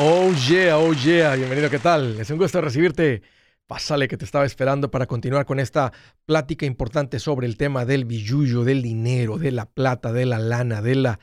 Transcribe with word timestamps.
Oh 0.00 0.32
yeah, 0.48 0.78
oh 0.78 0.92
yeah, 0.92 1.34
bienvenido, 1.34 1.68
¿qué 1.68 1.80
tal? 1.80 2.20
Es 2.20 2.30
un 2.30 2.38
gusto 2.38 2.60
recibirte. 2.60 3.22
Pásale 3.66 4.06
que 4.06 4.16
te 4.16 4.24
estaba 4.24 4.46
esperando 4.46 4.92
para 4.92 5.06
continuar 5.08 5.44
con 5.44 5.58
esta 5.58 5.92
plática 6.24 6.66
importante 6.66 7.18
sobre 7.18 7.48
el 7.48 7.56
tema 7.56 7.84
del 7.84 8.04
billuyo, 8.04 8.62
del 8.62 8.80
dinero, 8.80 9.38
de 9.38 9.50
la 9.50 9.66
plata, 9.66 10.12
de 10.12 10.24
la 10.24 10.38
lana, 10.38 10.82
de, 10.82 10.94
la, 10.94 11.18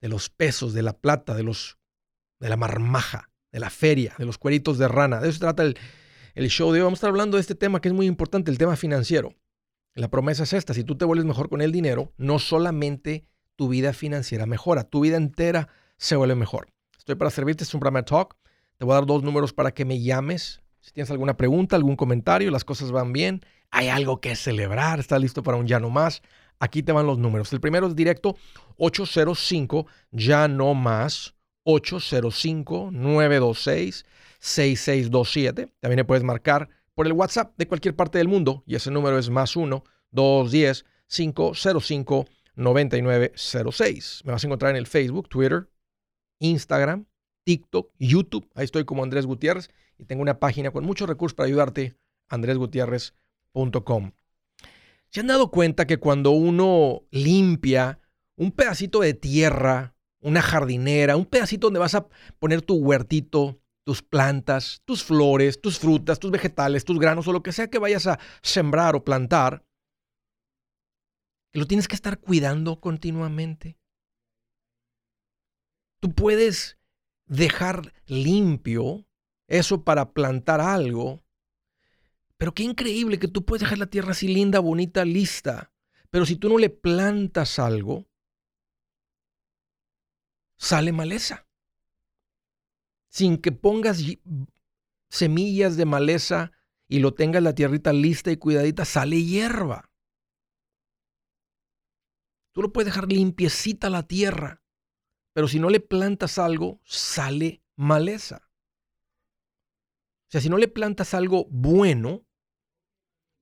de 0.00 0.08
los 0.08 0.30
pesos, 0.30 0.72
de 0.72 0.82
la 0.82 0.92
plata, 0.92 1.34
de, 1.34 1.42
los, 1.42 1.78
de 2.38 2.48
la 2.48 2.56
marmaja, 2.56 3.32
de 3.50 3.58
la 3.58 3.70
feria, 3.70 4.14
de 4.16 4.24
los 4.24 4.38
cueritos 4.38 4.78
de 4.78 4.86
rana. 4.86 5.20
De 5.20 5.28
eso 5.28 5.34
se 5.34 5.40
trata 5.40 5.64
el, 5.64 5.76
el 6.36 6.48
show 6.48 6.70
de 6.70 6.78
hoy. 6.78 6.84
Vamos 6.84 6.98
a 6.98 7.00
estar 7.00 7.10
hablando 7.10 7.38
de 7.38 7.40
este 7.40 7.56
tema 7.56 7.80
que 7.80 7.88
es 7.88 7.94
muy 7.94 8.06
importante, 8.06 8.52
el 8.52 8.58
tema 8.58 8.76
financiero. 8.76 9.34
La 9.94 10.08
promesa 10.08 10.44
es 10.44 10.52
esta, 10.52 10.74
si 10.74 10.84
tú 10.84 10.96
te 10.96 11.04
vuelves 11.04 11.26
mejor 11.26 11.48
con 11.48 11.60
el 11.60 11.72
dinero, 11.72 12.12
no 12.18 12.38
solamente 12.38 13.26
tu 13.56 13.68
vida 13.68 13.92
financiera 13.92 14.46
mejora, 14.46 14.84
tu 14.84 15.00
vida 15.00 15.16
entera 15.16 15.70
se 15.96 16.14
vuelve 16.14 16.36
mejor. 16.36 16.72
Estoy 17.02 17.16
para 17.16 17.32
servirte, 17.32 17.64
es 17.64 17.74
un 17.74 17.80
programa 17.80 18.04
talk. 18.04 18.36
Te 18.78 18.84
voy 18.84 18.92
a 18.92 18.98
dar 18.98 19.06
dos 19.06 19.24
números 19.24 19.52
para 19.52 19.74
que 19.74 19.84
me 19.84 20.00
llames. 20.00 20.62
Si 20.78 20.92
tienes 20.92 21.10
alguna 21.10 21.36
pregunta, 21.36 21.74
algún 21.74 21.96
comentario, 21.96 22.48
las 22.52 22.64
cosas 22.64 22.92
van 22.92 23.12
bien, 23.12 23.44
hay 23.72 23.88
algo 23.88 24.20
que 24.20 24.36
celebrar, 24.36 25.00
estás 25.00 25.20
listo 25.20 25.42
para 25.42 25.56
un 25.56 25.66
ya 25.66 25.80
no 25.80 25.90
más. 25.90 26.22
Aquí 26.60 26.80
te 26.84 26.92
van 26.92 27.08
los 27.08 27.18
números. 27.18 27.52
El 27.52 27.60
primero 27.60 27.88
es 27.88 27.96
directo 27.96 28.36
805 28.76 29.88
ya 30.12 30.46
no 30.46 30.74
más 30.74 31.34
805 31.64 32.90
926 32.92 34.06
6627. 34.38 35.72
También 35.80 35.96
le 35.96 36.04
puedes 36.04 36.22
marcar 36.22 36.68
por 36.94 37.08
el 37.08 37.14
WhatsApp 37.14 37.52
de 37.56 37.66
cualquier 37.66 37.96
parte 37.96 38.18
del 38.18 38.28
mundo 38.28 38.62
y 38.64 38.76
ese 38.76 38.92
número 38.92 39.18
es 39.18 39.28
más 39.28 39.56
1 39.56 39.82
210 40.12 40.84
505 41.08 42.26
9906. 42.54 44.22
Me 44.24 44.30
vas 44.30 44.44
a 44.44 44.46
encontrar 44.46 44.70
en 44.70 44.76
el 44.76 44.86
Facebook, 44.86 45.28
Twitter, 45.28 45.68
Instagram, 46.42 47.06
TikTok, 47.44 47.90
YouTube. 47.98 48.48
Ahí 48.54 48.64
estoy 48.64 48.84
como 48.84 49.02
Andrés 49.02 49.26
Gutiérrez 49.26 49.70
y 49.98 50.04
tengo 50.04 50.22
una 50.22 50.38
página 50.38 50.70
con 50.70 50.84
muchos 50.84 51.08
recursos 51.08 51.34
para 51.34 51.46
ayudarte, 51.46 51.96
andresgutierrez.com. 52.28 54.12
¿Se 55.08 55.20
han 55.20 55.26
dado 55.26 55.50
cuenta 55.50 55.86
que 55.86 55.98
cuando 55.98 56.30
uno 56.30 57.02
limpia 57.10 58.00
un 58.36 58.50
pedacito 58.50 59.00
de 59.00 59.14
tierra, 59.14 59.94
una 60.20 60.42
jardinera, 60.42 61.16
un 61.16 61.26
pedacito 61.26 61.66
donde 61.66 61.80
vas 61.80 61.94
a 61.94 62.06
poner 62.38 62.62
tu 62.62 62.76
huertito, 62.76 63.60
tus 63.84 64.02
plantas, 64.02 64.80
tus 64.84 65.04
flores, 65.04 65.60
tus 65.60 65.78
frutas, 65.78 66.18
tus 66.18 66.30
vegetales, 66.30 66.84
tus 66.84 66.98
granos 66.98 67.28
o 67.28 67.32
lo 67.32 67.42
que 67.42 67.52
sea 67.52 67.68
que 67.68 67.78
vayas 67.78 68.06
a 68.06 68.18
sembrar 68.42 68.96
o 68.96 69.04
plantar, 69.04 69.64
lo 71.52 71.66
tienes 71.66 71.88
que 71.88 71.94
estar 71.94 72.18
cuidando 72.18 72.80
continuamente? 72.80 73.76
Tú 76.02 76.12
puedes 76.12 76.80
dejar 77.26 77.94
limpio 78.06 79.06
eso 79.46 79.84
para 79.84 80.12
plantar 80.12 80.60
algo, 80.60 81.22
pero 82.36 82.54
qué 82.54 82.64
increíble 82.64 83.20
que 83.20 83.28
tú 83.28 83.44
puedes 83.44 83.60
dejar 83.60 83.78
la 83.78 83.86
tierra 83.86 84.10
así 84.10 84.26
linda, 84.26 84.58
bonita, 84.58 85.04
lista. 85.04 85.72
Pero 86.10 86.26
si 86.26 86.34
tú 86.34 86.48
no 86.48 86.58
le 86.58 86.70
plantas 86.70 87.60
algo, 87.60 88.08
sale 90.56 90.90
maleza. 90.90 91.46
Sin 93.08 93.38
que 93.38 93.52
pongas 93.52 94.02
semillas 95.08 95.76
de 95.76 95.84
maleza 95.84 96.50
y 96.88 96.98
lo 96.98 97.14
tengas 97.14 97.44
la 97.44 97.54
tierrita 97.54 97.92
lista 97.92 98.32
y 98.32 98.38
cuidadita, 98.38 98.84
sale 98.84 99.22
hierba. 99.22 99.92
Tú 102.50 102.60
lo 102.60 102.72
puedes 102.72 102.92
dejar 102.92 103.06
limpiecita 103.06 103.88
la 103.88 104.02
tierra, 104.02 104.61
pero 105.32 105.48
si 105.48 105.58
no 105.58 105.70
le 105.70 105.80
plantas 105.80 106.38
algo, 106.38 106.80
sale 106.84 107.62
maleza. 107.76 108.48
O 110.26 110.30
sea, 110.32 110.40
si 110.40 110.48
no 110.48 110.58
le 110.58 110.68
plantas 110.68 111.14
algo 111.14 111.46
bueno 111.50 112.24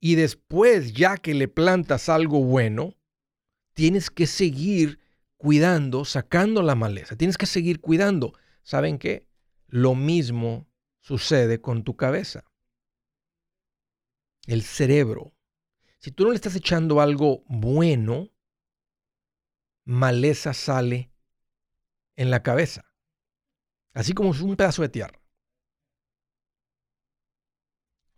y 0.01 0.15
después 0.15 0.93
ya 0.93 1.17
que 1.17 1.34
le 1.34 1.49
plantas 1.49 2.09
algo 2.09 2.43
bueno, 2.43 2.97
tienes 3.75 4.11
que 4.11 4.27
seguir 4.27 4.99
cuidando, 5.37 6.05
sacando 6.05 6.62
la 6.62 6.75
maleza. 6.75 7.17
Tienes 7.17 7.39
que 7.39 7.47
seguir 7.47 7.81
cuidando. 7.81 8.33
¿Saben 8.62 8.99
qué? 8.99 9.28
Lo 9.69 9.95
mismo 9.95 10.69
sucede 11.01 11.61
con 11.61 11.84
tu 11.84 11.97
cabeza. 11.97 12.45
El 14.47 14.62
cerebro. 14.62 15.33
Si 15.99 16.11
tú 16.11 16.25
no 16.25 16.31
le 16.31 16.37
estás 16.37 16.57
echando 16.57 17.01
algo 17.01 17.45
bueno, 17.47 18.31
maleza 19.84 20.55
sale 20.55 21.11
en 22.21 22.31
la 22.31 22.43
cabeza, 22.43 22.85
así 23.95 24.13
como 24.13 24.29
un 24.29 24.57
pedazo 24.57 24.83
de 24.83 24.91
tierra. 24.91 25.19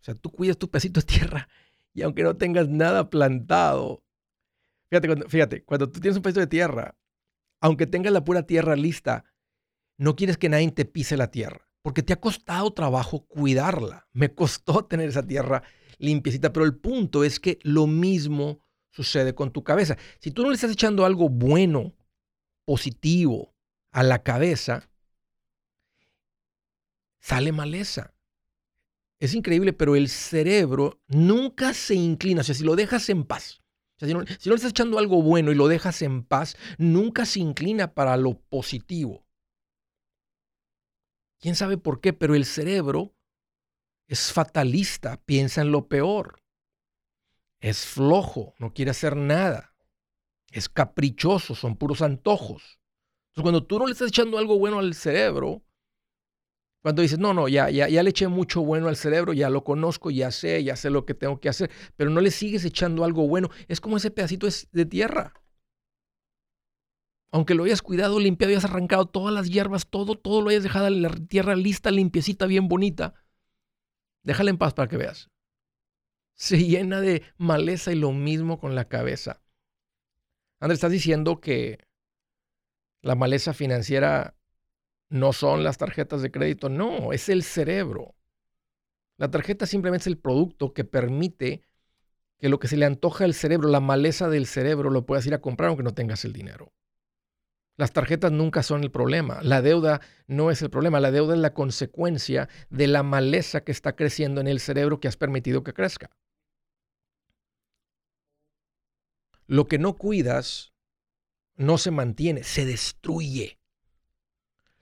O 0.01 0.03
sea, 0.03 0.13
tú 0.15 0.29
cuidas 0.29 0.57
tu 0.57 0.69
pedacito 0.69 0.99
de 0.99 1.05
tierra 1.05 1.47
y 1.93 2.01
aunque 2.01 2.23
no 2.23 2.35
tengas 2.35 2.67
nada 2.67 3.09
plantado, 3.09 4.03
fíjate 4.89 5.07
cuando, 5.07 5.29
fíjate, 5.29 5.63
cuando 5.63 5.89
tú 5.89 6.01
tienes 6.01 6.17
un 6.17 6.21
pedacito 6.21 6.41
de 6.41 6.47
tierra, 6.47 6.97
aunque 7.61 7.87
tengas 7.87 8.11
la 8.11 8.25
pura 8.25 8.45
tierra 8.45 8.75
lista, 8.75 9.23
no 9.97 10.17
quieres 10.17 10.37
que 10.37 10.49
nadie 10.49 10.69
te 10.73 10.83
pise 10.83 11.15
la 11.15 11.31
tierra, 11.31 11.69
porque 11.81 12.03
te 12.03 12.11
ha 12.11 12.19
costado 12.19 12.73
trabajo 12.73 13.25
cuidarla. 13.25 14.09
Me 14.11 14.35
costó 14.35 14.83
tener 14.87 15.07
esa 15.07 15.25
tierra 15.25 15.63
limpiecita, 15.97 16.51
pero 16.51 16.65
el 16.65 16.75
punto 16.75 17.23
es 17.23 17.39
que 17.39 17.57
lo 17.63 17.87
mismo 17.87 18.65
sucede 18.89 19.33
con 19.33 19.53
tu 19.53 19.63
cabeza. 19.63 19.97
Si 20.19 20.31
tú 20.31 20.43
no 20.43 20.49
le 20.49 20.55
estás 20.55 20.71
echando 20.71 21.05
algo 21.05 21.29
bueno, 21.29 21.95
positivo, 22.65 23.52
a 23.93 24.03
la 24.03 24.23
cabeza, 24.23 24.89
sale 27.21 27.51
maleza. 27.51 28.13
Es 29.19 29.33
increíble, 29.33 29.71
pero 29.71 29.95
el 29.95 30.09
cerebro 30.09 31.01
nunca 31.07 31.73
se 31.73 31.95
inclina. 31.95 32.41
O 32.41 32.43
sea, 32.43 32.55
si 32.55 32.63
lo 32.63 32.75
dejas 32.75 33.07
en 33.09 33.23
paz, 33.23 33.61
si, 33.97 34.13
no, 34.13 34.25
si 34.25 34.49
no 34.49 34.53
le 34.53 34.55
estás 34.55 34.71
echando 34.71 34.99
algo 34.99 35.21
bueno 35.21 35.51
y 35.51 35.55
lo 35.55 35.67
dejas 35.67 36.01
en 36.01 36.23
paz, 36.23 36.57
nunca 36.77 37.25
se 37.25 37.39
inclina 37.39 37.93
para 37.93 38.17
lo 38.17 38.39
positivo. 38.39 39.25
¿Quién 41.39 41.55
sabe 41.55 41.77
por 41.77 42.01
qué? 42.01 42.11
Pero 42.11 42.35
el 42.35 42.45
cerebro 42.45 43.15
es 44.07 44.33
fatalista, 44.33 45.17
piensa 45.17 45.61
en 45.61 45.71
lo 45.71 45.87
peor. 45.87 46.41
Es 47.61 47.85
flojo, 47.85 48.55
no 48.57 48.73
quiere 48.73 48.91
hacer 48.91 49.15
nada. 49.15 49.75
Es 50.51 50.67
caprichoso, 50.67 51.55
son 51.55 51.77
puros 51.77 52.01
antojos. 52.01 52.82
Entonces, 53.33 53.43
cuando 53.43 53.65
tú 53.65 53.79
no 53.79 53.87
le 53.87 53.93
estás 53.93 54.09
echando 54.09 54.37
algo 54.37 54.59
bueno 54.59 54.77
al 54.77 54.93
cerebro, 54.93 55.63
cuando 56.83 57.01
dices, 57.01 57.17
no, 57.17 57.33
no, 57.33 57.47
ya, 57.47 57.71
ya, 57.71 57.89
ya 57.89 58.03
le 58.03 58.11
eché 58.11 58.27
mucho 58.27 58.61
bueno 58.61 58.89
al 58.89 58.95
cerebro, 58.95 59.33
ya 59.33 59.49
lo 59.49 59.63
conozco, 59.63 60.11
ya 60.11 60.29
sé, 60.29 60.63
ya 60.63 60.75
sé 60.75 60.91
lo 60.91 61.05
que 61.05 61.15
tengo 61.15 61.39
que 61.39 61.49
hacer, 61.49 61.71
pero 61.95 62.11
no 62.11 62.21
le 62.21 62.29
sigues 62.29 62.63
echando 62.63 63.03
algo 63.03 63.27
bueno, 63.27 63.49
es 63.67 63.81
como 63.81 63.97
ese 63.97 64.11
pedacito 64.11 64.47
de 64.71 64.85
tierra. 64.85 65.33
Aunque 67.31 67.55
lo 67.55 67.63
hayas 67.63 67.81
cuidado, 67.81 68.19
limpiado, 68.19 68.51
hayas 68.51 68.65
arrancado 68.65 69.07
todas 69.07 69.33
las 69.33 69.49
hierbas, 69.49 69.89
todo, 69.89 70.13
todo 70.13 70.43
lo 70.43 70.49
hayas 70.49 70.61
dejado 70.61 70.91
la 70.91 71.09
tierra 71.09 71.55
lista, 71.55 71.89
limpiecita, 71.89 72.45
bien 72.45 72.67
bonita, 72.67 73.15
déjala 74.21 74.51
en 74.51 74.59
paz 74.59 74.75
para 74.75 74.87
que 74.87 74.97
veas. 74.97 75.31
Se 76.35 76.63
llena 76.63 77.01
de 77.01 77.23
maleza 77.37 77.91
y 77.91 77.95
lo 77.95 78.11
mismo 78.11 78.59
con 78.59 78.75
la 78.75 78.87
cabeza. 78.87 79.41
Andrés, 80.59 80.77
estás 80.77 80.91
diciendo 80.91 81.41
que 81.41 81.79
la 83.03 83.15
maleza 83.15 83.53
financiera 83.53 84.35
no 85.09 85.33
son 85.33 85.63
las 85.63 85.77
tarjetas 85.77 86.21
de 86.23 86.31
crédito, 86.31 86.69
no, 86.69 87.13
es 87.13 87.29
el 87.29 87.43
cerebro. 87.43 88.15
La 89.17 89.29
tarjeta 89.29 89.67
simplemente 89.67 90.03
es 90.03 90.07
el 90.07 90.17
producto 90.17 90.73
que 90.73 90.85
permite 90.85 91.67
que 92.39 92.49
lo 92.49 92.59
que 92.59 92.67
se 92.67 92.77
le 92.77 92.85
antoja 92.85 93.25
al 93.25 93.33
cerebro, 93.33 93.69
la 93.69 93.81
maleza 93.81 94.29
del 94.29 94.47
cerebro, 94.47 94.89
lo 94.89 95.05
puedas 95.05 95.25
ir 95.27 95.33
a 95.33 95.41
comprar 95.41 95.69
aunque 95.69 95.83
no 95.83 95.93
tengas 95.93 96.25
el 96.25 96.33
dinero. 96.33 96.73
Las 97.75 97.91
tarjetas 97.91 98.31
nunca 98.31 98.63
son 98.63 98.83
el 98.83 98.91
problema. 98.91 99.41
La 99.43 99.61
deuda 99.61 100.01
no 100.27 100.51
es 100.51 100.61
el 100.61 100.69
problema. 100.69 100.99
La 100.99 101.11
deuda 101.11 101.33
es 101.33 101.39
la 101.39 101.53
consecuencia 101.53 102.47
de 102.69 102.87
la 102.87 103.03
maleza 103.03 103.63
que 103.63 103.71
está 103.71 103.95
creciendo 103.95 104.41
en 104.41 104.47
el 104.47 104.59
cerebro 104.59 104.99
que 104.99 105.07
has 105.07 105.17
permitido 105.17 105.63
que 105.63 105.73
crezca. 105.73 106.11
Lo 109.47 109.67
que 109.67 109.79
no 109.79 109.97
cuidas 109.97 110.72
no 111.55 111.77
se 111.77 111.91
mantiene, 111.91 112.43
se 112.43 112.65
destruye. 112.65 113.59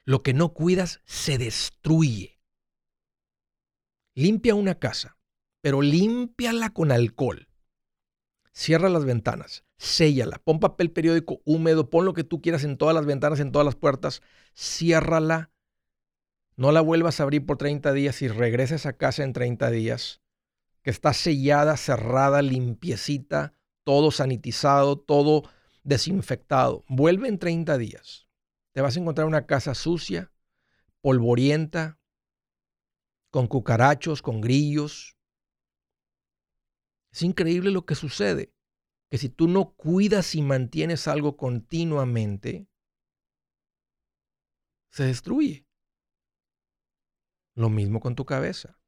Lo 0.04 0.24
que 0.24 0.34
no 0.34 0.54
cuidas 0.54 1.02
se 1.06 1.38
destruye. 1.38 2.40
Limpia 4.14 4.56
una 4.56 4.76
casa, 4.76 5.18
pero 5.62 5.82
límpiala 5.82 6.72
con 6.72 6.92
alcohol. 6.92 7.48
Cierra 8.54 8.90
las 8.90 9.06
ventanas, 9.06 9.64
séllala, 9.78 10.42
pon 10.44 10.60
papel 10.60 10.92
periódico 10.92 11.42
húmedo, 11.46 11.90
pon 11.90 12.04
lo 12.04 12.14
que 12.14 12.26
tú 12.26 12.42
quieras 12.42 12.66
en 12.66 12.78
todas 12.78 12.94
las 12.94 13.06
ventanas, 13.06 13.40
en 13.40 13.52
todas 13.52 13.66
las 13.66 13.76
puertas, 13.76 14.22
ciérrala. 14.54 15.52
No 16.58 16.74
la 16.74 16.82
vuelvas 16.82 17.20
a 17.20 17.24
abrir 17.24 17.46
por 17.46 17.58
30 17.58 17.94
días 17.94 18.22
y 18.22 18.28
regreses 18.28 18.86
a 18.86 18.94
casa 18.94 19.24
en 19.24 19.32
30 19.32 19.72
días, 19.72 20.22
que 20.82 20.90
está 20.90 21.14
sellada, 21.14 21.78
cerrada, 21.78 22.42
limpiecita, 22.42 23.54
todo 23.86 24.12
sanitizado, 24.12 25.00
todo 25.00 25.44
desinfectado. 25.84 26.84
Vuelve 26.88 27.28
en 27.28 27.40
30 27.40 27.78
días. 27.78 28.28
Te 28.74 28.82
vas 28.82 28.96
a 28.96 29.00
encontrar 29.00 29.28
una 29.28 29.46
casa 29.46 29.76
sucia, 29.76 30.32
polvorienta, 31.02 32.00
con 33.30 33.48
cucarachos, 33.48 34.22
con 34.22 34.42
grillos. 34.42 35.18
Es 37.12 37.24
increíble 37.24 37.72
lo 37.72 37.86
que 37.86 37.96
sucede, 37.96 38.54
que 39.10 39.18
si 39.18 39.30
tú 39.30 39.48
no 39.48 39.74
cuidas 39.74 40.36
y 40.36 40.42
mantienes 40.42 41.08
algo 41.08 41.36
continuamente, 41.36 42.70
se 44.90 45.06
destruye. 45.06 45.66
Lo 47.56 47.70
mismo 47.70 48.00
con 48.00 48.16
tu 48.16 48.26
cabeza. 48.26 48.80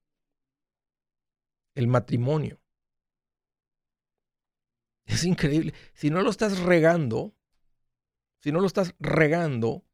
El 1.75 1.87
matrimonio. 1.87 2.62
Es 5.05 5.23
increíble. 5.23 5.73
Si 5.93 6.09
no 6.09 6.21
lo 6.21 6.29
estás 6.29 6.59
regando, 6.59 7.35
si 8.41 8.51
no 8.51 8.59
lo 8.59 8.67
estás 8.67 8.95
regando, 8.99 9.85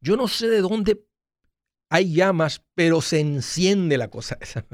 yo 0.00 0.16
no 0.16 0.28
sé 0.28 0.48
de 0.48 0.60
dónde 0.60 1.04
hay 1.90 2.14
llamas, 2.14 2.64
pero 2.74 3.00
se 3.00 3.20
enciende 3.20 3.98
la 3.98 4.08
cosa 4.08 4.38
esa. 4.40 4.64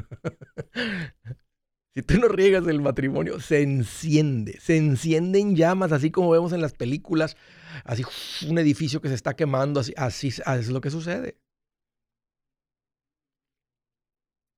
si 1.94 2.02
tú 2.02 2.18
no 2.18 2.28
riegas 2.28 2.66
el 2.66 2.82
matrimonio, 2.82 3.40
se 3.40 3.62
enciende, 3.62 4.60
se 4.60 4.76
encienden 4.76 5.56
llamas, 5.56 5.92
así 5.92 6.10
como 6.10 6.30
vemos 6.30 6.52
en 6.52 6.60
las 6.60 6.74
películas, 6.74 7.36
así 7.84 8.04
un 8.46 8.58
edificio 8.58 9.00
que 9.00 9.08
se 9.08 9.14
está 9.14 9.34
quemando, 9.34 9.80
así, 9.96 10.28
es 10.28 10.68
lo 10.68 10.82
que 10.82 10.90
sucede. 10.90 11.38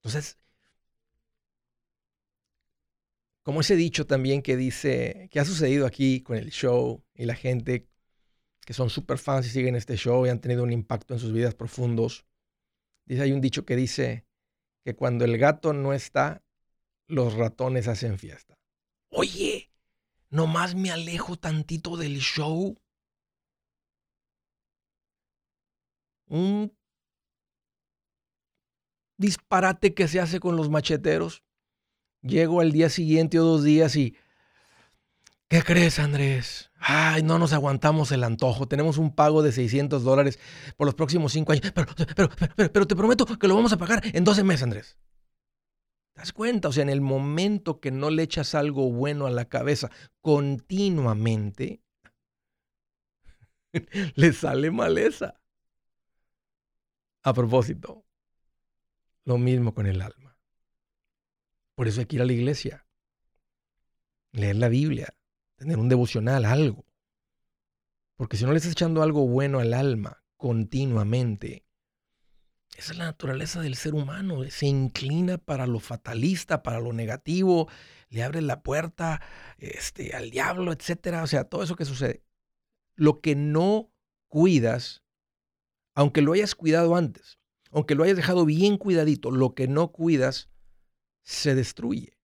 Entonces, 0.03 0.39
como 3.49 3.63
ese 3.63 3.77
dicho 3.77 4.07
también 4.07 4.43
que 4.43 4.59
dice, 4.59 5.31
que 5.31 5.41
ha 5.41 5.45
sucedido 5.47 5.87
aquí 5.87 6.21
con 6.21 6.37
el 6.37 6.51
show 6.51 7.03
y 7.15 7.25
la 7.25 7.35
gente 7.35 7.89
que 8.61 8.75
son 8.75 8.91
super 8.91 9.17
fans 9.17 9.47
y 9.47 9.49
siguen 9.49 9.75
este 9.75 9.97
show 9.97 10.27
y 10.27 10.29
han 10.29 10.43
tenido 10.43 10.63
un 10.63 10.71
impacto 10.71 11.15
en 11.15 11.21
sus 11.21 11.33
vidas 11.33 11.55
profundos. 11.55 12.27
Dice, 13.07 13.23
hay 13.23 13.33
un 13.33 13.41
dicho 13.41 13.65
que 13.65 13.75
dice 13.75 14.27
que 14.85 14.95
cuando 14.95 15.25
el 15.25 15.39
gato 15.39 15.73
no 15.73 15.95
está, 15.95 16.45
los 17.07 17.33
ratones 17.33 17.89
hacen 17.89 18.19
fiesta. 18.19 18.59
Oye, 19.09 19.73
nomás 20.29 20.75
me 20.75 20.91
alejo 20.91 21.39
tantito 21.39 21.97
del 21.97 22.19
show. 22.19 22.77
Un 26.27 26.77
disparate 29.17 29.95
que 29.95 30.07
se 30.07 30.21
hace 30.21 30.39
con 30.39 30.55
los 30.55 30.69
macheteros. 30.69 31.48
Llego 32.23 32.61
al 32.61 32.73
día 32.73 32.89
siguiente 32.89 33.39
o 33.39 33.45
dos 33.45 33.65
días 33.65 33.97
y 33.97 34.17
¿Qué 35.49 35.63
crees, 35.63 35.99
Andrés? 35.99 36.71
Ay, 36.79 37.23
no 37.23 37.39
nos 37.39 37.55
aguantamos 37.55 38.13
el 38.13 38.23
antojo. 38.23 38.69
Tenemos 38.69 38.99
un 38.99 39.15
pago 39.15 39.43
de 39.43 39.51
600 39.51 40.05
dólares 40.05 40.39
por 40.77 40.87
los 40.87 40.95
próximos 40.95 41.33
cinco 41.33 41.53
años. 41.53 41.73
Pero, 41.75 41.87
pero, 42.15 42.29
pero, 42.55 42.73
pero, 42.73 42.87
te 42.87 42.95
prometo 42.95 43.25
que 43.25 43.49
lo 43.49 43.55
vamos 43.55 43.73
a 43.73 43.79
pagar 43.79 44.03
en 44.13 44.25
12 44.25 44.45
meses, 44.45 44.63
Andrés. 44.63 44.99
¿Te 46.13 46.21
das 46.21 46.35
cuenta? 46.35 46.69
O 46.69 46.73
sea, 46.73 46.83
en 46.83 46.91
el 46.91 47.01
momento 47.01 47.81
que 47.81 47.91
no 47.91 48.11
le 48.11 48.25
echas 48.25 48.55
algo 48.55 48.93
bueno 48.93 49.25
a 49.25 49.31
la 49.31 49.47
cabeza 49.47 49.91
continuamente, 50.21 51.81
le 54.17 54.33
sale 54.35 54.71
maleza. 54.71 55.41
A 57.23 57.33
propósito, 57.33 58.05
lo 59.25 59.39
mismo 59.39 59.73
con 59.73 59.87
el 59.87 60.03
alma. 60.03 60.38
Por 61.79 61.87
eso 61.87 62.01
hay 62.01 62.07
que 62.07 62.17
ir 62.17 62.23
a 62.23 62.25
la 62.25 62.33
iglesia, 62.33 62.85
leer 64.33 64.57
la 64.57 64.69
Biblia, 64.69 65.15
tener 65.55 65.79
un 65.79 65.89
devocional, 65.89 66.45
algo. 66.45 66.85
Porque 68.17 68.37
si 68.37 68.45
no 68.45 68.51
le 68.51 68.57
estás 68.57 68.73
echando 68.73 69.01
algo 69.01 69.29
bueno 69.29 69.61
al 69.61 69.73
alma 69.73 70.25
continuamente, 70.37 71.65
esa 72.77 72.91
es 72.91 72.99
la 72.99 73.05
naturaleza 73.05 73.61
del 73.61 73.77
ser 73.77 73.95
humano. 73.95 74.43
Se 74.51 74.67
inclina 74.67 75.39
para 75.39 75.69
lo 75.69 75.79
fatalista, 75.79 76.65
para 76.65 76.81
lo 76.81 76.93
negativo, 76.93 77.69
le 78.09 78.25
abre 78.25 78.43
la 78.43 78.65
puerta 78.65 79.23
este, 79.59 80.17
al 80.17 80.31
diablo, 80.31 80.73
etcétera. 80.73 81.23
O 81.23 81.29
sea, 81.29 81.45
todo 81.45 81.63
eso 81.63 81.77
que 81.77 81.85
sucede. 81.85 82.25
Lo 82.97 83.21
que 83.21 83.37
no 83.37 83.93
cuidas, 84.27 85.05
aunque 85.95 86.23
lo 86.23 86.33
hayas 86.33 86.57
cuidado 86.57 86.97
antes, 86.97 87.39
aunque 87.71 87.95
lo 87.95 88.03
hayas 88.03 88.17
dejado 88.17 88.45
bien 88.45 88.79
cuidadito, 88.79 89.31
lo 89.31 89.55
que 89.55 89.69
no 89.69 89.93
cuidas 89.93 90.51
se 91.31 91.55
destruye. 91.55 92.17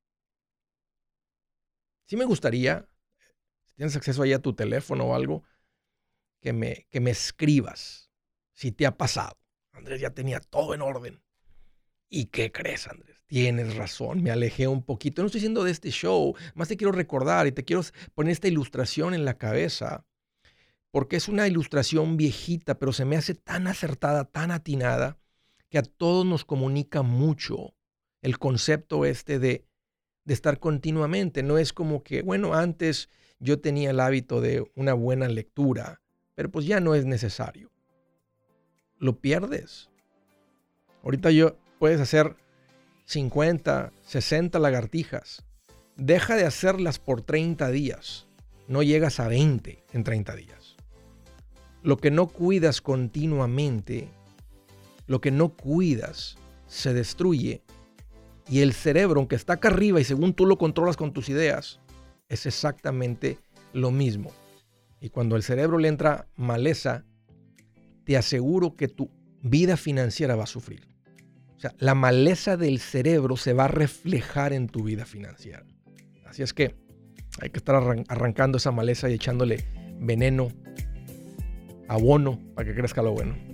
Sí 2.06 2.16
me 2.16 2.24
gustaría 2.24 2.88
tienes 3.74 3.96
acceso 3.96 4.22
ahí 4.22 4.32
a 4.32 4.40
tu 4.40 4.54
teléfono 4.54 5.04
o 5.04 5.14
algo, 5.14 5.44
que 6.40 6.52
me, 6.52 6.86
que 6.90 7.00
me 7.00 7.10
escribas 7.10 8.10
si 8.52 8.72
te 8.72 8.86
ha 8.86 8.96
pasado. 8.96 9.38
Andrés 9.72 10.00
ya 10.00 10.10
tenía 10.10 10.40
todo 10.40 10.74
en 10.74 10.82
orden. 10.82 11.22
¿Y 12.08 12.26
qué 12.26 12.52
crees, 12.52 12.86
Andrés? 12.86 13.24
Tienes 13.26 13.74
razón, 13.74 14.22
me 14.22 14.30
alejé 14.30 14.68
un 14.68 14.84
poquito. 14.84 15.22
No 15.22 15.26
estoy 15.26 15.40
diciendo 15.40 15.64
de 15.64 15.72
este 15.72 15.90
show, 15.90 16.36
más 16.54 16.68
te 16.68 16.76
quiero 16.76 16.92
recordar 16.92 17.46
y 17.46 17.52
te 17.52 17.64
quiero 17.64 17.82
poner 18.14 18.32
esta 18.32 18.48
ilustración 18.48 19.14
en 19.14 19.24
la 19.24 19.36
cabeza, 19.36 20.06
porque 20.90 21.16
es 21.16 21.28
una 21.28 21.48
ilustración 21.48 22.16
viejita, 22.16 22.78
pero 22.78 22.92
se 22.92 23.04
me 23.04 23.16
hace 23.16 23.34
tan 23.34 23.66
acertada, 23.66 24.24
tan 24.24 24.50
atinada, 24.50 25.18
que 25.68 25.78
a 25.78 25.82
todos 25.82 26.24
nos 26.24 26.44
comunica 26.44 27.02
mucho 27.02 27.74
el 28.24 28.38
concepto 28.38 29.04
este 29.04 29.38
de, 29.38 29.66
de 30.24 30.34
estar 30.34 30.58
continuamente. 30.58 31.42
No 31.42 31.58
es 31.58 31.74
como 31.74 32.02
que, 32.02 32.22
bueno, 32.22 32.54
antes 32.54 33.10
yo 33.38 33.60
tenía 33.60 33.90
el 33.90 34.00
hábito 34.00 34.40
de 34.40 34.64
una 34.74 34.94
buena 34.94 35.28
lectura, 35.28 36.00
pero 36.34 36.50
pues 36.50 36.64
ya 36.64 36.80
no 36.80 36.94
es 36.94 37.04
necesario. 37.04 37.70
Lo 38.98 39.20
pierdes. 39.20 39.90
Ahorita 41.02 41.30
yo 41.32 41.58
puedes 41.78 42.00
hacer 42.00 42.34
50, 43.04 43.92
60 44.06 44.58
lagartijas. 44.58 45.44
Deja 45.96 46.34
de 46.34 46.46
hacerlas 46.46 46.98
por 46.98 47.20
30 47.20 47.70
días. 47.70 48.26
No 48.68 48.82
llegas 48.82 49.20
a 49.20 49.28
20 49.28 49.84
en 49.92 50.02
30 50.02 50.34
días. 50.34 50.76
Lo 51.82 51.98
que 51.98 52.10
no 52.10 52.28
cuidas 52.28 52.80
continuamente, 52.80 54.08
lo 55.06 55.20
que 55.20 55.30
no 55.30 55.50
cuidas, 55.50 56.38
se 56.66 56.94
destruye. 56.94 57.60
Y 58.48 58.60
el 58.60 58.72
cerebro, 58.72 59.20
aunque 59.20 59.36
está 59.36 59.54
acá 59.54 59.68
arriba 59.68 60.00
y 60.00 60.04
según 60.04 60.34
tú 60.34 60.46
lo 60.46 60.58
controlas 60.58 60.96
con 60.96 61.12
tus 61.12 61.28
ideas, 61.28 61.80
es 62.28 62.46
exactamente 62.46 63.38
lo 63.72 63.90
mismo. 63.90 64.30
Y 65.00 65.10
cuando 65.10 65.36
el 65.36 65.42
cerebro 65.42 65.78
le 65.78 65.88
entra 65.88 66.28
maleza, 66.36 67.04
te 68.04 68.16
aseguro 68.16 68.76
que 68.76 68.88
tu 68.88 69.10
vida 69.42 69.76
financiera 69.76 70.36
va 70.36 70.44
a 70.44 70.48
sufrir. 70.48 70.88
O 71.56 71.60
sea, 71.60 71.74
la 71.78 71.94
maleza 71.94 72.56
del 72.56 72.78
cerebro 72.80 73.36
se 73.36 73.52
va 73.52 73.64
a 73.64 73.68
reflejar 73.68 74.52
en 74.52 74.68
tu 74.68 74.82
vida 74.82 75.06
financiera. 75.06 75.64
Así 76.26 76.42
es 76.42 76.52
que 76.52 76.74
hay 77.40 77.50
que 77.50 77.58
estar 77.58 77.76
arrancando 78.08 78.58
esa 78.58 78.70
maleza 78.70 79.08
y 79.08 79.14
echándole 79.14 79.64
veneno, 80.00 80.48
abono, 81.88 82.40
para 82.54 82.68
que 82.68 82.74
crezca 82.74 83.02
lo 83.02 83.12
bueno. 83.12 83.53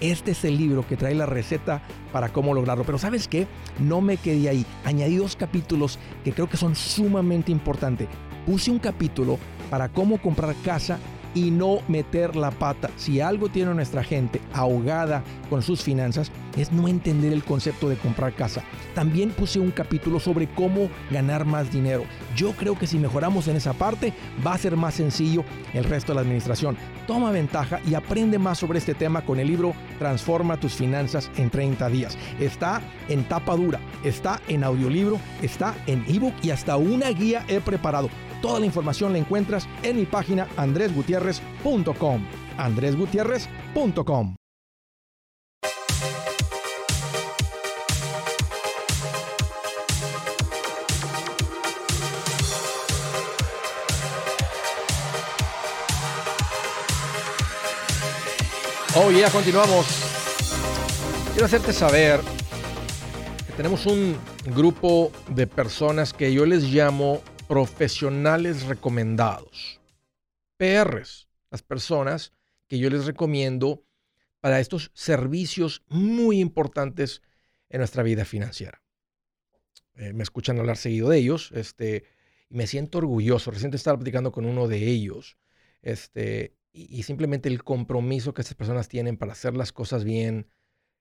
Este 0.00 0.32
es 0.32 0.44
el 0.44 0.56
libro 0.56 0.86
que 0.86 0.96
trae 0.96 1.14
la 1.14 1.26
receta 1.26 1.82
para 2.12 2.28
cómo 2.30 2.54
lograrlo. 2.54 2.84
Pero 2.84 2.98
¿sabes 2.98 3.28
qué? 3.28 3.46
No 3.78 4.00
me 4.00 4.16
quedé 4.16 4.48
ahí. 4.48 4.66
Añadí 4.84 5.16
dos 5.16 5.36
capítulos 5.36 5.98
que 6.24 6.32
creo 6.32 6.48
que 6.48 6.56
son 6.56 6.74
sumamente 6.74 7.52
importantes. 7.52 8.08
Puse 8.46 8.70
un 8.70 8.78
capítulo 8.78 9.38
para 9.70 9.88
cómo 9.88 10.18
comprar 10.20 10.54
casa 10.64 10.98
y 11.34 11.50
no 11.50 11.78
meter 11.88 12.36
la 12.36 12.50
pata. 12.50 12.90
Si 12.96 13.20
algo 13.20 13.48
tiene 13.48 13.74
nuestra 13.74 14.04
gente 14.04 14.40
ahogada 14.52 15.22
con 15.50 15.62
sus 15.62 15.82
finanzas, 15.82 16.30
es 16.56 16.72
no 16.72 16.88
entender 16.88 17.32
el 17.32 17.44
concepto 17.44 17.88
de 17.88 17.96
comprar 17.96 18.34
casa. 18.34 18.62
También 18.94 19.30
puse 19.30 19.58
un 19.58 19.70
capítulo 19.70 20.20
sobre 20.20 20.48
cómo 20.48 20.88
ganar 21.10 21.44
más 21.44 21.72
dinero. 21.72 22.04
Yo 22.36 22.52
creo 22.52 22.78
que 22.78 22.86
si 22.86 22.98
mejoramos 22.98 23.48
en 23.48 23.56
esa 23.56 23.72
parte, 23.72 24.12
va 24.46 24.54
a 24.54 24.58
ser 24.58 24.76
más 24.76 24.94
sencillo 24.94 25.44
el 25.72 25.84
resto 25.84 26.12
de 26.12 26.16
la 26.16 26.20
administración. 26.22 26.76
Toma 27.06 27.30
ventaja 27.30 27.80
y 27.86 27.94
aprende 27.94 28.38
más 28.38 28.58
sobre 28.58 28.78
este 28.78 28.94
tema 28.94 29.22
con 29.22 29.38
el 29.38 29.48
libro 29.48 29.74
Transforma 29.98 30.58
tus 30.58 30.74
finanzas 30.74 31.30
en 31.36 31.50
30 31.50 31.88
días. 31.88 32.18
Está 32.40 32.82
en 33.08 33.24
tapa 33.24 33.56
dura, 33.56 33.80
está 34.02 34.40
en 34.48 34.64
audiolibro, 34.64 35.18
está 35.42 35.74
en 35.86 36.04
ebook 36.08 36.34
y 36.42 36.50
hasta 36.50 36.76
una 36.76 37.10
guía 37.10 37.44
he 37.48 37.60
preparado. 37.60 38.08
Toda 38.42 38.60
la 38.60 38.66
información 38.66 39.12
la 39.12 39.18
encuentras 39.18 39.66
en 39.82 39.96
mi 39.96 40.04
página 40.04 40.46
andresgutierrez.com. 40.56 42.24
andresgutierrez.com. 42.58 44.36
Oh, 58.96 59.10
ya 59.10 59.28
continuamos. 59.28 59.86
Quiero 61.32 61.46
hacerte 61.46 61.72
saber 61.72 62.20
que 63.44 63.52
tenemos 63.54 63.86
un 63.86 64.16
grupo 64.54 65.10
de 65.30 65.48
personas 65.48 66.12
que 66.12 66.32
yo 66.32 66.46
les 66.46 66.62
llamo 66.62 67.20
profesionales 67.48 68.66
recomendados. 68.66 69.80
PRs, 70.58 71.28
las 71.50 71.62
personas 71.62 72.32
que 72.68 72.78
yo 72.78 72.88
les 72.88 73.04
recomiendo 73.06 73.84
para 74.38 74.60
estos 74.60 74.92
servicios 74.94 75.82
muy 75.88 76.38
importantes 76.38 77.20
en 77.70 77.78
nuestra 77.78 78.04
vida 78.04 78.24
financiera. 78.24 78.80
Eh, 79.96 80.12
me 80.12 80.22
escuchan 80.22 80.60
hablar 80.60 80.76
seguido 80.76 81.08
de 81.08 81.18
ellos 81.18 81.50
este, 81.52 82.04
y 82.48 82.54
me 82.54 82.68
siento 82.68 82.98
orgulloso. 82.98 83.50
Reciente 83.50 83.76
estaba 83.76 83.98
platicando 83.98 84.30
con 84.30 84.44
uno 84.44 84.68
de 84.68 84.86
ellos 84.86 85.36
este, 85.82 86.54
y, 86.76 87.04
simplemente 87.04 87.48
el 87.48 87.62
compromiso 87.62 88.34
que 88.34 88.42
estas 88.42 88.56
personas 88.56 88.88
tienen 88.88 89.16
para 89.16 89.32
hacer 89.32 89.54
las 89.54 89.72
cosas 89.72 90.02
bien, 90.02 90.50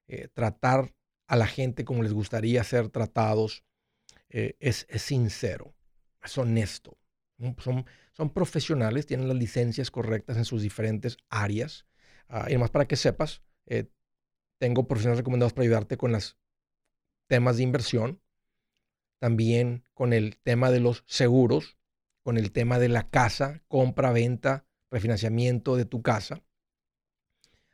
eh, 0.08 0.27
tratar 0.32 0.94
a 1.25 1.36
la 1.36 1.48
gente 1.48 1.84
como 1.84 2.03
les 2.03 2.13
gustaría 2.13 2.63
ser 2.63 2.89
tratados, 2.89 3.63
eh, 4.30 4.56
es, 4.60 4.86
sincero, 4.98 5.74
es 6.24 6.38
honesto. 6.38 7.00
Son, 7.58 7.86
son 8.12 8.30
profesionales, 8.30 9.08
tienen 9.08 9.27
las 9.27 9.38
licencias 9.38 9.89
correctas 9.89 10.38
en 10.38 10.46
sus 10.46 10.62
diferentes 10.62 11.18
áreas. 11.30 11.88
Ah, 12.30 12.46
y 12.48 12.51
además 12.51 12.70
para 12.70 12.88
que 12.88 12.96
sepas, 12.96 13.42
eh, 13.65 13.89
tengo 14.60 14.88
profesionales 14.88 15.20
recomendados 15.20 15.53
para 15.53 15.63
ayudarte 15.63 15.98
con 15.98 16.12
los 16.12 16.38
temas 17.27 17.58
de 17.58 17.63
inversión, 17.63 18.22
también 19.18 19.86
con 19.96 20.13
el 20.13 20.38
tema 20.38 20.70
de 20.70 20.82
los 20.82 21.03
seguros, 21.08 21.77
con 22.22 22.38
el 22.38 22.51
tema 22.51 22.77
de 22.77 22.89
la 22.89 23.10
casa, 23.10 23.63
compra, 23.68 24.12
venta, 24.12 24.68
refinanciamiento 24.93 25.75
de 25.75 25.85
tu 25.85 26.01
casa. 26.01 26.41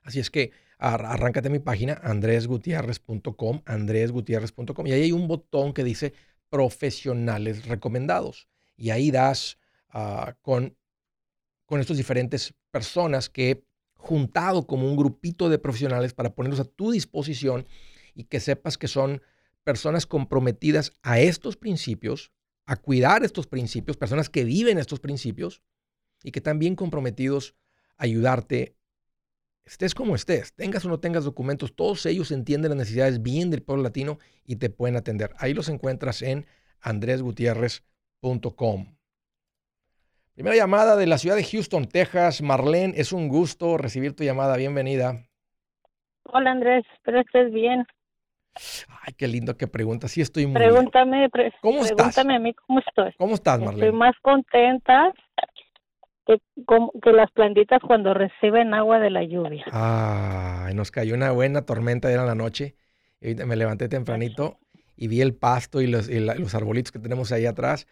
Así 0.02 0.20
es 0.20 0.32
que 0.32 0.52
arráncate 0.80 1.50
a 1.50 1.52
mi 1.52 1.60
página 1.60 2.00
andresgutierrez.com, 2.02 3.62
andresgutierrez.com 3.66 4.88
y 4.88 4.94
ahí 4.94 5.04
hay 5.04 5.12
un 5.12 5.28
botón 5.28 5.74
que 5.74 5.84
dice 5.84 6.14
profesionales 6.50 7.66
recomendados 7.66 8.48
y 8.78 8.92
ahí 8.92 9.12
das 9.12 9.60
ah, 9.90 10.36
con, 10.42 10.78
con 11.66 11.82
estas 11.82 11.98
diferentes 11.98 12.56
personas 12.72 13.30
que 13.30 13.52
he 13.52 13.64
juntado 13.96 14.66
como 14.66 14.88
un 14.88 14.96
grupito 14.96 15.50
de 15.50 15.60
profesionales 15.60 16.14
para 16.14 16.34
ponerlos 16.34 16.62
a 16.62 16.66
tu 16.66 16.92
disposición 16.92 17.68
y 18.16 18.24
que 18.24 18.40
sepas 18.40 18.78
que 18.78 18.88
son 18.88 19.22
personas 19.66 20.06
comprometidas 20.06 20.94
a 21.04 21.20
estos 21.20 21.58
principios, 21.58 22.32
a 22.66 22.78
cuidar 22.78 23.24
estos 23.24 23.46
principios, 23.46 23.98
personas 23.98 24.30
que 24.30 24.46
viven 24.46 24.78
estos 24.78 25.02
principios 25.02 25.62
y 26.24 26.32
que 26.32 26.40
están 26.40 26.60
bien 26.60 26.76
comprometidos 26.76 27.56
a 27.98 28.04
ayudarte, 28.04 28.76
estés 29.66 29.94
como 29.94 30.16
estés, 30.16 30.54
tengas 30.54 30.86
o 30.86 30.90
no 30.90 31.00
tengas 31.00 31.24
documentos, 31.24 31.76
todos 31.76 32.06
ellos 32.06 32.32
entienden 32.32 32.70
las 32.70 32.78
necesidades 32.78 33.22
bien 33.22 33.52
del 33.52 33.62
pueblo 33.62 33.84
latino 33.84 34.20
y 34.46 34.58
te 34.58 34.70
pueden 34.70 34.96
atender. 34.96 35.34
Ahí 35.38 35.54
los 35.54 35.70
encuentras 35.70 36.22
en 36.22 36.46
andresgutierrez.com. 36.82 38.96
Primera 40.34 40.56
llamada 40.56 40.96
de 40.96 41.06
la 41.06 41.18
ciudad 41.18 41.36
de 41.36 41.44
Houston, 41.44 41.86
Texas. 41.86 42.42
Marlene, 42.42 42.94
es 42.96 43.12
un 43.12 43.28
gusto 43.28 43.78
recibir 43.78 44.16
tu 44.16 44.24
llamada. 44.24 44.56
Bienvenida. 44.56 45.26
Hola 46.24 46.52
Andrés, 46.52 46.86
espero 46.94 47.20
estés 47.20 47.52
bien. 47.52 47.86
Ay, 49.06 49.14
qué 49.18 49.28
lindo 49.28 49.58
que 49.58 49.68
preguntas. 49.68 50.12
Sí, 50.12 50.22
estoy 50.22 50.46
muy 50.46 50.56
Pregúntame, 50.56 51.28
bien. 51.34 51.52
¿Cómo 51.62 51.82
pregúntame 51.82 52.36
a 52.36 52.40
mí 52.40 52.54
cómo 52.54 52.80
estoy. 52.80 53.14
¿Cómo 53.18 53.36
estás, 53.36 53.60
Marlene? 53.60 53.88
Estoy 53.88 54.00
más 54.00 54.16
contenta 54.22 55.12
que, 57.02 57.12
las 57.12 57.32
plantitas 57.32 57.82
cuando 57.82 58.14
reciben 58.14 58.74
agua 58.74 59.00
de 59.00 59.10
la 59.10 59.24
lluvia. 59.24 59.66
Ah, 59.72 60.70
nos 60.74 60.92
cayó 60.92 61.16
una 61.16 61.32
buena 61.32 61.66
tormenta 61.66 62.12
era 62.12 62.26
la 62.26 62.36
noche. 62.36 62.76
Y 63.22 63.36
me 63.36 63.56
levanté 63.56 63.90
tempranito 63.90 64.60
y 64.96 65.08
vi 65.08 65.22
el 65.22 65.34
pasto 65.34 65.82
y 65.82 65.88
los, 65.88 66.10
los 66.10 66.56
arbolitos 66.56 66.92
que 66.92 67.00
tenemos 67.00 67.32
ahí 67.32 67.46
atrás. 67.46 67.88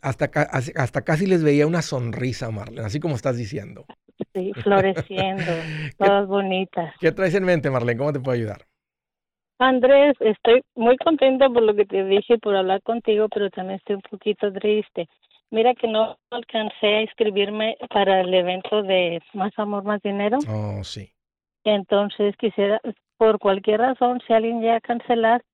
Hasta, 0.00 0.30
hasta 0.76 1.02
casi 1.02 1.26
les 1.26 1.44
veía 1.44 1.66
una 1.66 1.82
sonrisa, 1.82 2.50
Marlene, 2.50 2.86
así 2.86 2.98
como 2.98 3.14
estás 3.14 3.36
diciendo. 3.36 3.84
Sí, 4.34 4.52
floreciendo, 4.62 5.52
todas 5.98 6.26
bonitas. 6.26 6.94
¿Qué 7.00 7.12
traes 7.12 7.34
en 7.34 7.44
mente, 7.44 7.70
Marlene? 7.70 7.98
¿Cómo 7.98 8.12
te 8.12 8.20
puedo 8.20 8.36
ayudar? 8.36 8.66
Andrés, 9.58 10.16
estoy 10.18 10.62
muy 10.74 10.96
contenta 10.96 11.48
por 11.48 11.62
lo 11.62 11.74
que 11.76 11.84
te 11.84 12.04
dije, 12.04 12.38
por 12.38 12.56
hablar 12.56 12.82
contigo, 12.82 13.28
pero 13.32 13.48
también 13.50 13.78
estoy 13.78 13.96
un 13.96 14.02
poquito 14.02 14.52
triste. 14.52 15.08
Mira 15.52 15.74
que 15.74 15.86
no 15.86 16.18
alcancé 16.30 16.86
a 16.86 17.02
inscribirme 17.02 17.76
para 17.90 18.22
el 18.22 18.32
evento 18.32 18.82
de 18.82 19.20
Más 19.34 19.52
Amor, 19.58 19.84
Más 19.84 20.00
Dinero. 20.00 20.38
Oh, 20.48 20.82
sí. 20.82 21.12
Entonces 21.62 22.34
quisiera, 22.38 22.80
por 23.18 23.38
cualquier 23.38 23.80
razón, 23.80 24.22
si 24.26 24.32
alguien 24.32 24.62
llega 24.62 24.76
a 24.76 24.80
cancelar, 24.80 25.44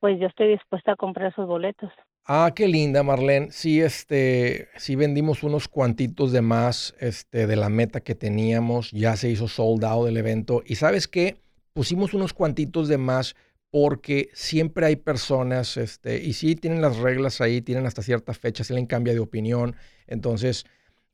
pues 0.00 0.18
yo 0.18 0.26
estoy 0.26 0.48
dispuesta 0.48 0.92
a 0.92 0.96
comprar 0.96 1.32
sus 1.32 1.46
boletos. 1.46 1.92
Ah, 2.26 2.50
qué 2.56 2.66
linda, 2.66 3.04
Marlene. 3.04 3.52
Sí, 3.52 3.80
este, 3.80 4.66
sí 4.76 4.96
vendimos 4.96 5.44
unos 5.44 5.68
cuantitos 5.68 6.32
de 6.32 6.42
más 6.42 6.96
este, 6.98 7.46
de 7.46 7.54
la 7.54 7.68
meta 7.68 8.00
que 8.00 8.16
teníamos. 8.16 8.90
Ya 8.90 9.14
se 9.14 9.30
hizo 9.30 9.46
sold 9.46 9.84
out 9.84 10.06
del 10.06 10.16
evento. 10.16 10.64
Y 10.66 10.74
sabes 10.74 11.06
qué? 11.06 11.36
Pusimos 11.72 12.14
unos 12.14 12.34
cuantitos 12.34 12.88
de 12.88 12.98
más 12.98 13.36
porque 13.70 14.30
siempre 14.32 14.86
hay 14.86 14.96
personas, 14.96 15.76
este, 15.76 16.22
y 16.22 16.32
sí 16.32 16.56
tienen 16.56 16.82
las 16.82 16.98
reglas 16.98 17.40
ahí, 17.40 17.62
tienen 17.62 17.86
hasta 17.86 18.02
cierta 18.02 18.34
fecha, 18.34 18.64
se 18.64 18.74
le 18.74 18.86
cambia 18.86 19.14
de 19.14 19.20
opinión. 19.20 19.76
Entonces, 20.06 20.64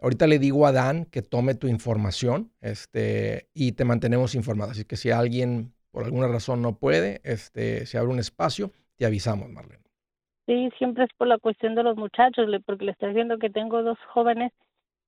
ahorita 0.00 0.26
le 0.26 0.38
digo 0.38 0.66
a 0.66 0.72
Dan 0.72 1.04
que 1.06 1.22
tome 1.22 1.54
tu 1.54 1.68
información 1.68 2.50
este, 2.60 3.48
y 3.52 3.72
te 3.72 3.84
mantenemos 3.84 4.34
informado. 4.34 4.70
Así 4.70 4.84
que 4.84 4.96
si 4.96 5.10
alguien 5.10 5.74
por 5.90 6.04
alguna 6.04 6.28
razón 6.28 6.60
no 6.60 6.78
puede, 6.78 7.20
este, 7.24 7.86
se 7.86 7.96
abre 7.96 8.12
un 8.12 8.18
espacio, 8.18 8.70
te 8.96 9.06
avisamos, 9.06 9.48
Marlene. 9.50 9.82
Sí, 10.46 10.70
siempre 10.78 11.04
es 11.04 11.10
por 11.16 11.26
la 11.26 11.38
cuestión 11.38 11.74
de 11.74 11.82
los 11.82 11.96
muchachos, 11.96 12.46
porque 12.64 12.84
le 12.84 12.92
estoy 12.92 13.08
diciendo 13.08 13.38
que 13.38 13.50
tengo 13.50 13.82
dos 13.82 13.98
jóvenes 14.12 14.52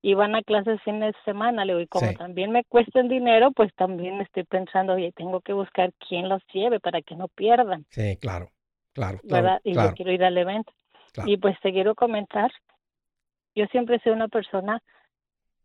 y 0.00 0.14
van 0.14 0.34
a 0.36 0.42
clases 0.42 0.80
fines 0.82 1.14
de 1.14 1.22
semana, 1.24 1.64
le 1.64 1.72
digo, 1.72 1.80
y 1.82 1.86
como 1.88 2.12
también 2.12 2.52
me 2.52 2.64
cuestan 2.64 3.08
dinero, 3.08 3.50
pues 3.50 3.74
también 3.74 4.20
estoy 4.20 4.44
pensando, 4.44 4.94
oye, 4.94 5.12
tengo 5.12 5.40
que 5.40 5.52
buscar 5.52 5.92
quién 6.08 6.28
los 6.28 6.42
lleve 6.52 6.78
para 6.78 7.02
que 7.02 7.16
no 7.16 7.28
pierdan. 7.28 7.84
Sí, 7.90 8.16
claro, 8.18 8.50
claro. 8.92 9.18
¿Verdad? 9.24 9.60
y 9.64 9.74
yo 9.74 9.92
quiero 9.94 10.12
ir 10.12 10.24
al 10.24 10.38
evento. 10.38 10.72
Y 11.26 11.36
pues 11.38 11.58
te 11.60 11.72
quiero 11.72 11.96
comentar, 11.96 12.52
yo 13.56 13.66
siempre 13.66 13.96
he 13.96 14.00
sido 14.00 14.14
una 14.14 14.28
persona 14.28 14.80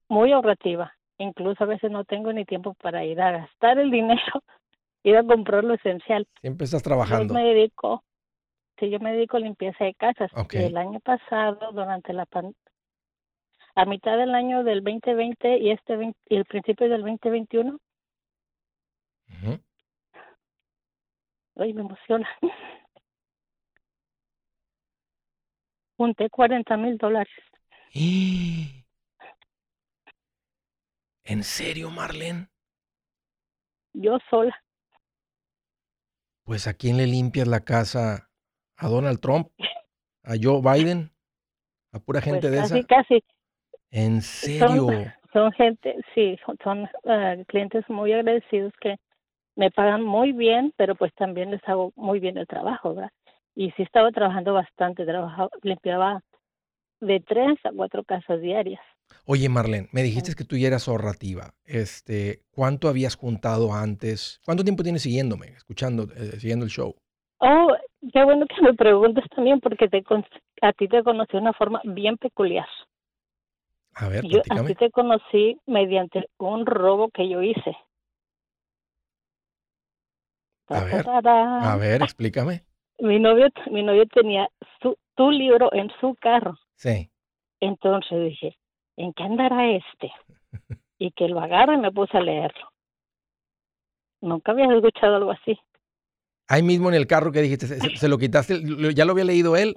muy 0.08 0.32
ahorrativa, 0.32 0.94
incluso 1.20 1.64
a 1.64 1.68
veces 1.68 1.92
no 1.92 2.06
tengo 2.06 2.34
ni 2.34 2.44
tiempo 2.44 2.74
para 2.76 3.06
ir 3.06 3.22
a 3.22 3.32
gastar 3.32 3.78
el 3.78 3.92
dinero, 3.92 4.44
ir 5.04 5.16
a 5.16 5.24
comprar 5.24 5.64
lo 5.64 5.76
esencial. 5.76 6.28
Siempre 6.42 6.66
estás 6.66 6.82
trabajando. 6.82 7.34
Yo 7.36 7.40
me 7.40 7.54
dedico, 7.54 8.04
sí, 8.80 8.90
yo 8.90 9.00
me 9.00 9.14
dedico 9.14 9.38
a 9.38 9.42
limpieza 9.42 9.86
de 9.86 9.94
casas. 9.94 10.32
el 10.54 10.76
año 10.76 11.00
pasado, 11.02 11.72
durante 11.72 12.14
la 12.14 12.26
pandemia, 12.26 12.58
a 13.76 13.86
mitad 13.86 14.18
del 14.18 14.36
año 14.36 14.64
del 14.64 14.84
2020 14.84 15.58
y 15.58 15.72
este 15.72 16.14
y 16.30 16.36
el 16.36 16.46
principio 16.46 16.90
del 16.90 17.02
2021. 17.02 17.80
Uh 19.44 19.58
Ay, 21.56 21.74
me 21.74 21.82
emociona. 21.82 22.28
Junté 25.98 26.30
40 26.30 26.78
mil 26.78 26.98
dólares. 26.98 27.34
¿En 31.26 31.44
serio, 31.44 31.90
Marlene? 31.90 32.50
yo 33.94 34.18
sola. 34.30 34.56
Pues 36.44 36.68
a 36.68 36.74
quién 36.74 36.98
le 36.98 37.08
limpias 37.08 37.48
la 37.48 37.62
casa? 37.62 38.30
¿A 38.76 38.88
Donald 38.88 39.20
Trump? 39.22 39.50
¿A 40.24 40.34
Joe 40.42 40.62
Biden? 40.62 41.14
¿A 41.92 42.00
pura 42.00 42.20
pues 42.20 42.26
gente 42.26 42.50
de 42.50 42.58
esa? 42.58 42.76
Casi, 42.76 42.84
casi. 42.86 43.24
¿En 43.94 44.24
serio? 44.24 44.88
Son, 45.32 45.52
gente, 45.52 45.96
sí, 46.16 46.36
son, 46.64 46.90
eh, 47.04 47.44
clientes 47.48 47.88
muy 47.90 48.12
agradecidos 48.12 48.74
que 48.82 48.96
me 49.56 49.70
pagan 49.70 50.04
muy 50.04 50.32
bien, 50.32 50.74
pero 50.78 50.96
pues 50.96 51.14
también 51.14 51.52
les 51.52 51.62
hago 51.68 51.92
muy 51.96 52.20
bien 52.20 52.40
el 52.40 52.48
trabajo, 52.48 52.96
¿verdad? 52.96 53.12
Y 53.56 53.70
sí 53.72 53.84
estaba 53.84 54.12
trabajando 54.12 54.54
bastante, 54.54 55.06
trabajaba, 55.06 55.50
limpiaba 55.62 56.22
de 57.02 57.20
tres 57.20 57.60
a 57.66 57.70
cuatro 57.72 58.04
casas 58.04 58.42
diarias. 58.42 58.82
Oye, 59.28 59.48
Marlene, 59.48 59.90
me 59.92 60.02
dijiste 60.02 60.34
que 60.34 60.44
tú 60.44 60.58
ya 60.58 60.70
eras 60.70 60.88
ahorrativa. 60.88 61.54
Este, 61.64 62.42
¿cuánto 62.50 62.88
habías 62.88 63.16
juntado 63.16 63.74
antes? 63.74 64.42
¿Cuánto 64.44 64.64
tiempo 64.64 64.82
tienes 64.82 65.04
siguiéndome, 65.04 65.50
escuchando, 65.50 66.06
eh, 66.16 66.40
siguiendo 66.40 66.66
el 66.66 66.72
show? 66.72 66.96
Oh, 67.38 67.68
qué 68.12 68.24
bueno 68.24 68.48
que 68.48 68.60
me 68.60 68.74
preguntes 68.74 69.26
también 69.36 69.60
porque 69.60 69.88
te, 69.88 70.04
a 70.64 70.74
ti 70.74 70.88
te 70.88 71.04
conocí 71.04 71.34
de 71.34 71.40
una 71.40 71.54
forma 71.54 71.80
bien 71.84 72.18
peculiar. 72.18 72.68
A 73.96 74.10
ver, 74.10 74.26
yo 74.26 74.42
a 74.50 74.64
ti 74.66 74.76
te 74.76 74.90
conocí 74.92 75.58
mediante 75.66 76.28
un 76.38 76.66
robo 76.66 77.10
que 77.10 77.30
yo 77.30 77.42
hice. 77.42 77.78
A 80.68 80.84
ver, 80.84 81.08
a 81.08 81.78
ver, 81.78 82.02
explícame. 82.02 82.64
Mi 83.00 83.20
novio, 83.20 83.48
mi 83.72 83.84
novio 83.84 84.06
tenía 84.08 84.50
su, 84.82 84.98
tu 85.16 85.32
libro 85.32 85.72
en 85.74 85.90
su 86.00 86.16
carro. 86.16 86.56
Sí. 86.76 87.10
Entonces 87.60 88.24
dije, 88.24 88.58
¿en 88.98 89.14
qué 89.14 89.24
andará 89.24 89.72
este? 89.72 90.12
Y 91.00 91.12
que 91.12 91.28
lo 91.28 91.42
agarre 91.42 91.74
y 91.74 91.78
me 91.78 91.92
puse 91.92 92.18
a 92.18 92.22
leerlo. 92.22 92.70
Nunca 94.22 94.54
había 94.54 94.74
escuchado 94.74 95.18
algo 95.18 95.32
así. 95.32 95.60
Ahí 96.48 96.62
mismo 96.62 96.90
en 96.90 96.96
el 96.96 97.08
carro 97.08 97.32
que 97.32 97.42
dijiste, 97.42 97.68
se, 97.68 98.08
lo 98.10 98.18
quitaste, 98.18 98.62
¿ya 98.94 99.06
lo 99.06 99.12
había 99.12 99.24
leído 99.24 99.56
él? 99.56 99.74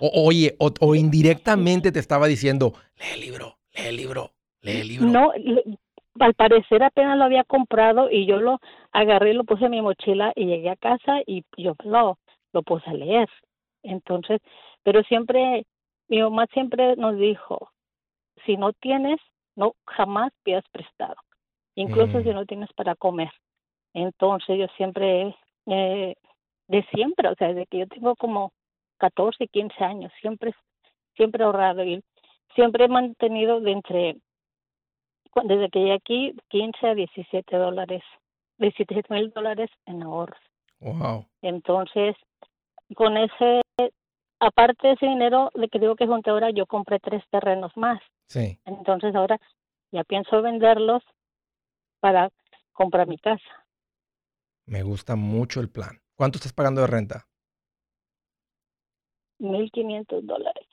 O, 0.00 0.26
oye, 0.26 0.56
o, 0.58 0.94
indirectamente 0.94 1.90
te 1.90 1.98
estaba 1.98 2.26
diciendo, 2.26 2.72
lee 2.96 3.14
el 3.14 3.20
libro, 3.20 3.58
lee 3.74 3.86
el 3.88 3.96
libro, 3.96 4.30
lee 4.62 4.80
el 4.80 4.88
libro. 4.88 5.06
No, 5.06 5.32
al 6.20 6.34
parecer 6.34 6.82
apenas 6.82 7.18
lo 7.18 7.24
había 7.24 7.44
comprado 7.44 8.10
y 8.10 8.26
yo 8.26 8.38
lo 8.38 8.60
agarré 8.92 9.34
lo 9.34 9.44
puse 9.44 9.64
en 9.64 9.72
mi 9.72 9.82
mochila 9.82 10.32
y 10.36 10.46
llegué 10.46 10.70
a 10.70 10.76
casa 10.76 11.20
y 11.26 11.44
yo 11.56 11.74
lo, 11.84 12.18
lo 12.52 12.62
puse 12.62 12.88
a 12.88 12.94
leer. 12.94 13.28
Entonces, 13.82 14.40
pero 14.84 15.02
siempre, 15.02 15.66
mi 16.08 16.22
mamá 16.22 16.46
siempre 16.52 16.94
nos 16.96 17.18
dijo, 17.18 17.70
si 18.46 18.56
no 18.56 18.72
tienes, 18.72 19.20
no 19.56 19.74
jamás 19.86 20.32
pidas 20.44 20.64
prestado, 20.70 21.16
incluso 21.74 22.22
si 22.22 22.28
mm. 22.28 22.34
no 22.34 22.46
tienes 22.46 22.72
para 22.74 22.94
comer. 22.94 23.30
Entonces 23.92 24.58
yo 24.58 24.66
siempre 24.76 25.34
eh, 25.66 26.14
de 26.68 26.82
siempre, 26.94 27.28
o 27.28 27.34
sea, 27.34 27.48
desde 27.48 27.66
que 27.66 27.78
yo 27.78 27.86
tengo 27.86 28.16
como 28.16 28.52
14, 28.98 29.48
15 29.48 29.84
años, 29.84 30.12
siempre, 30.20 30.54
siempre 31.16 31.42
he 31.42 31.46
ahorrado 31.46 31.84
y 31.84 32.02
siempre 32.54 32.84
he 32.84 32.88
mantenido 32.88 33.60
de 33.60 33.72
entre, 33.72 34.16
desde 35.44 35.70
que 35.70 35.78
llegué 35.80 35.92
aquí, 35.92 36.36
15 36.48 36.86
a 36.86 36.94
17 36.94 37.56
dólares, 37.56 38.02
17 38.58 39.12
mil 39.12 39.30
dólares 39.30 39.70
en 39.86 40.02
ahorros. 40.02 40.38
Wow. 40.80 41.26
Entonces, 41.42 42.16
con 42.94 43.16
ese, 43.16 43.62
aparte 44.40 44.88
de 44.88 44.94
ese 44.94 45.06
dinero 45.06 45.50
de 45.54 45.68
que 45.68 45.78
digo 45.78 45.96
que 45.96 46.06
junté 46.06 46.30
ahora, 46.30 46.50
yo 46.50 46.66
compré 46.66 46.98
tres 47.00 47.22
terrenos 47.30 47.76
más. 47.76 48.00
Sí. 48.28 48.58
Entonces 48.64 49.14
ahora 49.14 49.38
ya 49.92 50.04
pienso 50.04 50.42
venderlos 50.42 51.02
para 52.00 52.30
comprar 52.72 53.06
mi 53.06 53.18
casa. 53.18 53.63
Me 54.66 54.82
gusta 54.82 55.16
mucho 55.16 55.60
el 55.60 55.68
plan. 55.68 56.00
¿Cuánto 56.14 56.38
estás 56.38 56.52
pagando 56.52 56.80
de 56.80 56.86
renta? 56.86 57.28
1.500 59.38 60.22
dólares. 60.22 60.66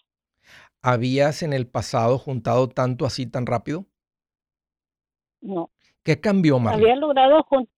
¿Habías 0.82 1.44
en 1.44 1.54
el 1.54 1.68
pasado 1.68 2.18
juntado 2.18 2.70
tanto 2.70 3.06
así 3.06 3.28
tan 3.28 3.46
rápido? 3.46 3.86
No. 5.42 5.72
¿Qué 6.04 6.20
cambió, 6.20 6.60
más? 6.60 6.76
Había 6.76 6.96
logrado 6.96 7.44
juntar. 7.44 7.72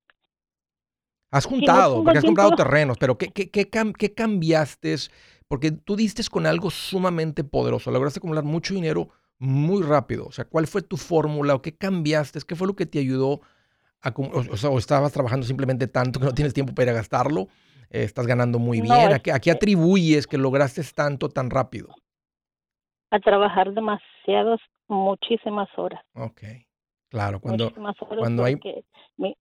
Has 1.31 1.45
juntado, 1.45 2.03
porque 2.03 2.19
has 2.19 2.25
comprado 2.25 2.51
terrenos, 2.51 2.97
pero 2.99 3.17
¿qué, 3.17 3.33
qué, 3.33 3.49
qué, 3.49 3.67
qué 3.97 4.13
cambiaste? 4.13 4.95
Porque 5.47 5.71
tú 5.71 5.95
diste 5.95 6.23
con 6.29 6.45
algo 6.45 6.69
sumamente 6.69 7.43
poderoso, 7.43 7.89
lograste 7.89 8.19
acumular 8.19 8.43
mucho 8.43 8.75
dinero 8.75 9.09
muy 9.39 9.81
rápido. 9.81 10.27
O 10.27 10.31
sea, 10.31 10.45
¿cuál 10.45 10.67
fue 10.67 10.83
tu 10.83 10.95
fórmula 10.95 11.55
o 11.55 11.61
qué 11.63 11.75
cambiaste? 11.75 12.39
¿Qué 12.47 12.55
fue 12.55 12.67
lo 12.67 12.75
que 12.75 12.85
te 12.85 12.99
ayudó 12.99 13.41
o, 14.15 14.57
sea, 14.57 14.69
o 14.69 14.77
estabas 14.77 15.13
trabajando 15.13 15.45
simplemente 15.45 15.87
tanto 15.87 16.19
que 16.19 16.25
no 16.25 16.33
tienes 16.33 16.53
tiempo 16.53 16.73
para 16.73 16.93
gastarlo, 16.93 17.47
eh, 17.89 18.03
estás 18.03 18.27
ganando 18.27 18.59
muy 18.59 18.81
bien. 18.81 19.13
¿A, 19.13 19.19
qué, 19.19 19.51
atribuyes 19.51 20.27
que 20.27 20.37
lograste 20.37 20.81
tanto 20.95 21.29
tan 21.29 21.49
rápido? 21.49 21.89
A 23.11 23.19
trabajar 23.19 23.71
demasiadas, 23.73 24.59
muchísimas 24.87 25.69
horas. 25.77 26.01
Ok, 26.15 26.41
claro, 27.09 27.39
cuando, 27.39 27.71
cuando 28.17 28.43
hay... 28.43 28.59
Mi, 29.17 29.35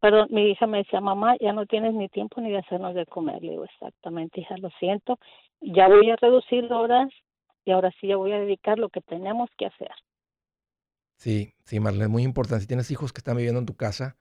perdón, 0.00 0.28
mi 0.30 0.50
hija 0.50 0.66
me 0.66 0.78
decía, 0.78 1.00
mamá, 1.00 1.36
ya 1.40 1.52
no 1.52 1.66
tienes 1.66 1.94
ni 1.94 2.08
tiempo 2.08 2.40
ni 2.40 2.50
de 2.50 2.58
hacernos 2.58 2.94
de 2.94 3.06
comer. 3.06 3.42
Le 3.42 3.50
digo, 3.50 3.64
exactamente, 3.64 4.40
hija, 4.40 4.56
lo 4.58 4.70
siento, 4.80 5.18
ya 5.60 5.88
voy 5.88 6.10
a 6.10 6.16
reducir 6.16 6.72
horas 6.72 7.10
y 7.64 7.72
ahora 7.72 7.90
sí 8.00 8.08
ya 8.08 8.16
voy 8.16 8.32
a 8.32 8.40
dedicar 8.40 8.78
lo 8.78 8.88
que 8.88 9.00
tenemos 9.02 9.50
que 9.58 9.66
hacer. 9.66 9.90
Sí, 11.16 11.54
sí, 11.64 11.80
Marlene, 11.80 12.04
es 12.04 12.10
muy 12.10 12.22
importante. 12.22 12.62
Si 12.62 12.66
tienes 12.66 12.90
hijos 12.90 13.12
que 13.12 13.20
están 13.20 13.36
viviendo 13.36 13.58
en 13.60 13.66
tu 13.66 13.74
casa, 13.76 14.16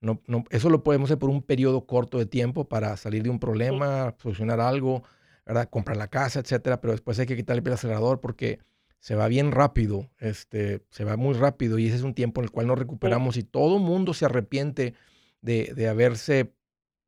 no, 0.00 0.20
no, 0.26 0.44
eso 0.50 0.68
lo 0.68 0.82
podemos 0.82 1.08
hacer 1.08 1.18
por 1.18 1.30
un 1.30 1.42
periodo 1.42 1.86
corto 1.86 2.18
de 2.18 2.26
tiempo 2.26 2.68
para 2.68 2.96
salir 2.96 3.22
de 3.22 3.30
un 3.30 3.38
problema, 3.38 4.14
solucionar 4.18 4.60
algo, 4.60 5.04
¿verdad? 5.46 5.68
comprar 5.70 5.96
la 5.96 6.08
casa, 6.08 6.40
etcétera, 6.40 6.80
pero 6.80 6.92
después 6.92 7.18
hay 7.18 7.26
que 7.26 7.36
quitarle 7.36 7.62
el 7.64 7.72
acelerador 7.72 8.20
porque 8.20 8.58
se 8.98 9.14
va 9.14 9.28
bien 9.28 9.52
rápido, 9.52 10.10
este, 10.18 10.84
se 10.90 11.04
va 11.04 11.16
muy 11.16 11.34
rápido 11.34 11.78
y 11.78 11.86
ese 11.86 11.96
es 11.96 12.02
un 12.02 12.14
tiempo 12.14 12.40
en 12.40 12.44
el 12.44 12.50
cual 12.50 12.66
nos 12.66 12.78
recuperamos 12.78 13.36
y 13.36 13.44
todo 13.44 13.78
mundo 13.78 14.14
se 14.14 14.24
arrepiente 14.24 14.94
de, 15.40 15.72
de 15.74 15.88
haberse 15.88 16.52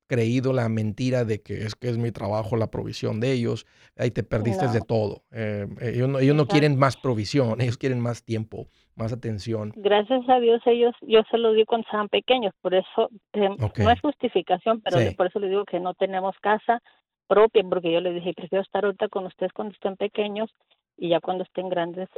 creído 0.07 0.53
la 0.53 0.69
mentira 0.69 1.25
de 1.25 1.43
que 1.43 1.63
es 1.63 1.75
que 1.75 1.89
es 1.89 1.99
mi 1.99 2.11
trabajo 2.11 2.57
la 2.57 2.71
provisión 2.71 3.21
de 3.21 3.33
ellos, 3.33 3.67
ahí 3.97 4.11
te 4.11 4.23
perdiste 4.23 4.69
de 4.69 4.81
todo. 4.81 5.23
Eh, 5.33 5.67
ellos 5.81 6.09
no, 6.09 6.19
ellos 6.19 6.37
no 6.37 6.47
quieren 6.47 6.79
más 6.79 6.97
provisión, 6.97 7.61
ellos 7.61 7.79
quieren 7.79 8.01
más 8.01 8.25
tiempo, 8.25 8.67
más 8.97 9.13
atención. 9.13 9.73
Gracias 9.77 10.29
a 10.29 10.41
Dios 10.41 10.61
ellos, 10.67 10.95
yo 11.03 11.23
se 11.31 11.39
lo 11.39 11.53
digo 11.53 11.67
cuando 11.67 11.87
estaban 11.87 12.09
pequeños, 12.09 12.53
por 12.61 12.75
eso 12.75 13.11
eh, 13.33 13.49
no 13.59 13.91
es 13.91 14.01
justificación, 14.01 14.83
pero 14.83 14.99
por 15.17 15.27
eso 15.27 15.39
les 15.39 15.51
digo 15.51 15.65
que 15.65 15.81
no 15.81 15.95
tenemos 15.95 16.35
casa 16.41 16.81
propia, 17.27 17.63
porque 17.69 17.93
yo 17.93 18.01
les 18.01 18.15
dije, 18.15 18.35
prefiero 18.35 18.63
estar 18.63 18.85
ahorita 18.85 19.09
con 19.09 19.27
ustedes 19.27 19.53
cuando 19.53 19.73
estén 19.73 19.97
pequeños 19.97 20.51
y 20.97 21.09
ya 21.09 21.21
cuando 21.21 21.45
estén 21.45 21.69
grandes 21.69 22.09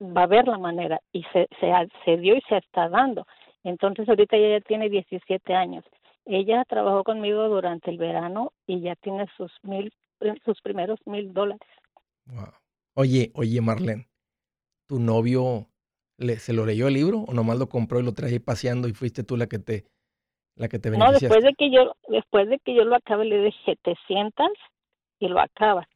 va 0.00 0.22
a 0.22 0.24
haber 0.24 0.48
la 0.48 0.58
manera 0.58 1.00
y 1.12 1.22
se, 1.32 1.48
se, 1.60 1.72
se 2.04 2.16
dio 2.16 2.36
y 2.36 2.40
se 2.48 2.56
está 2.56 2.88
dando. 2.88 3.26
Entonces 3.64 4.08
ahorita 4.08 4.36
ella 4.36 4.58
ya 4.58 4.64
tiene 4.64 4.88
17 4.88 5.54
años 5.54 5.84
ella 6.26 6.64
trabajó 6.64 7.04
conmigo 7.04 7.48
durante 7.48 7.90
el 7.90 7.98
verano 7.98 8.52
y 8.66 8.80
ya 8.80 8.96
tiene 8.96 9.26
sus 9.36 9.52
mil, 9.62 9.92
eh, 10.20 10.34
sus 10.44 10.60
primeros 10.60 10.98
mil 11.06 11.32
dólares. 11.32 11.68
Wow. 12.26 12.52
Oye, 12.94 13.30
oye, 13.34 13.60
Marlene, 13.60 14.08
¿tu 14.86 14.98
novio 14.98 15.68
le, 16.18 16.36
se 16.36 16.52
lo 16.52 16.66
leyó 16.66 16.88
el 16.88 16.94
libro 16.94 17.20
o 17.20 17.32
nomás 17.32 17.58
lo 17.58 17.68
compró 17.68 18.00
y 18.00 18.04
lo 18.04 18.12
traje 18.12 18.40
paseando 18.40 18.88
y 18.88 18.92
fuiste 18.92 19.22
tú 19.22 19.36
la 19.36 19.46
que 19.46 19.58
te, 19.58 19.84
la 20.56 20.68
que 20.68 20.78
te 20.78 20.90
No, 20.90 21.12
después 21.12 21.44
de 21.44 21.54
que 21.54 21.70
yo, 21.70 21.94
después 22.08 22.48
de 22.48 22.58
que 22.58 22.74
yo 22.74 22.84
lo 22.84 22.96
acabe 22.96 23.24
le 23.24 23.42
dije, 23.42 23.76
te 23.82 23.94
sientas 24.06 24.50
y 25.18 25.28
lo 25.28 25.40
acabas. 25.40 25.86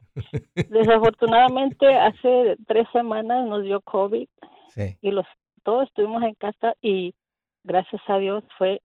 Desafortunadamente 0.54 1.86
hace 1.94 2.56
tres 2.66 2.86
semanas 2.92 3.46
nos 3.46 3.64
dio 3.64 3.80
COVID 3.80 4.28
y 5.00 5.10
los 5.10 5.26
todos 5.62 5.88
estuvimos 5.88 6.22
en 6.22 6.34
casa 6.34 6.74
y 6.80 7.14
gracias 7.64 8.02
a 8.08 8.18
Dios 8.18 8.44
fue 8.56 8.80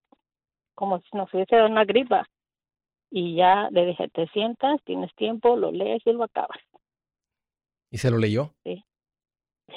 como 0.76 1.00
si 1.00 1.18
nos 1.18 1.34
hubiese 1.34 1.56
dado 1.56 1.68
una 1.70 1.86
gripa. 1.86 2.28
Y 3.10 3.36
ya 3.36 3.70
le 3.72 3.86
dije, 3.86 4.10
te 4.10 4.28
sientas, 4.28 4.82
tienes 4.84 5.14
tiempo, 5.16 5.56
lo 5.56 5.72
lees 5.72 6.02
y 6.06 6.12
lo 6.12 6.24
acabas. 6.24 6.60
¿Y 7.90 7.98
se 7.98 8.12
lo 8.12 8.18
leyó? 8.18 8.52
Sí. 8.64 8.84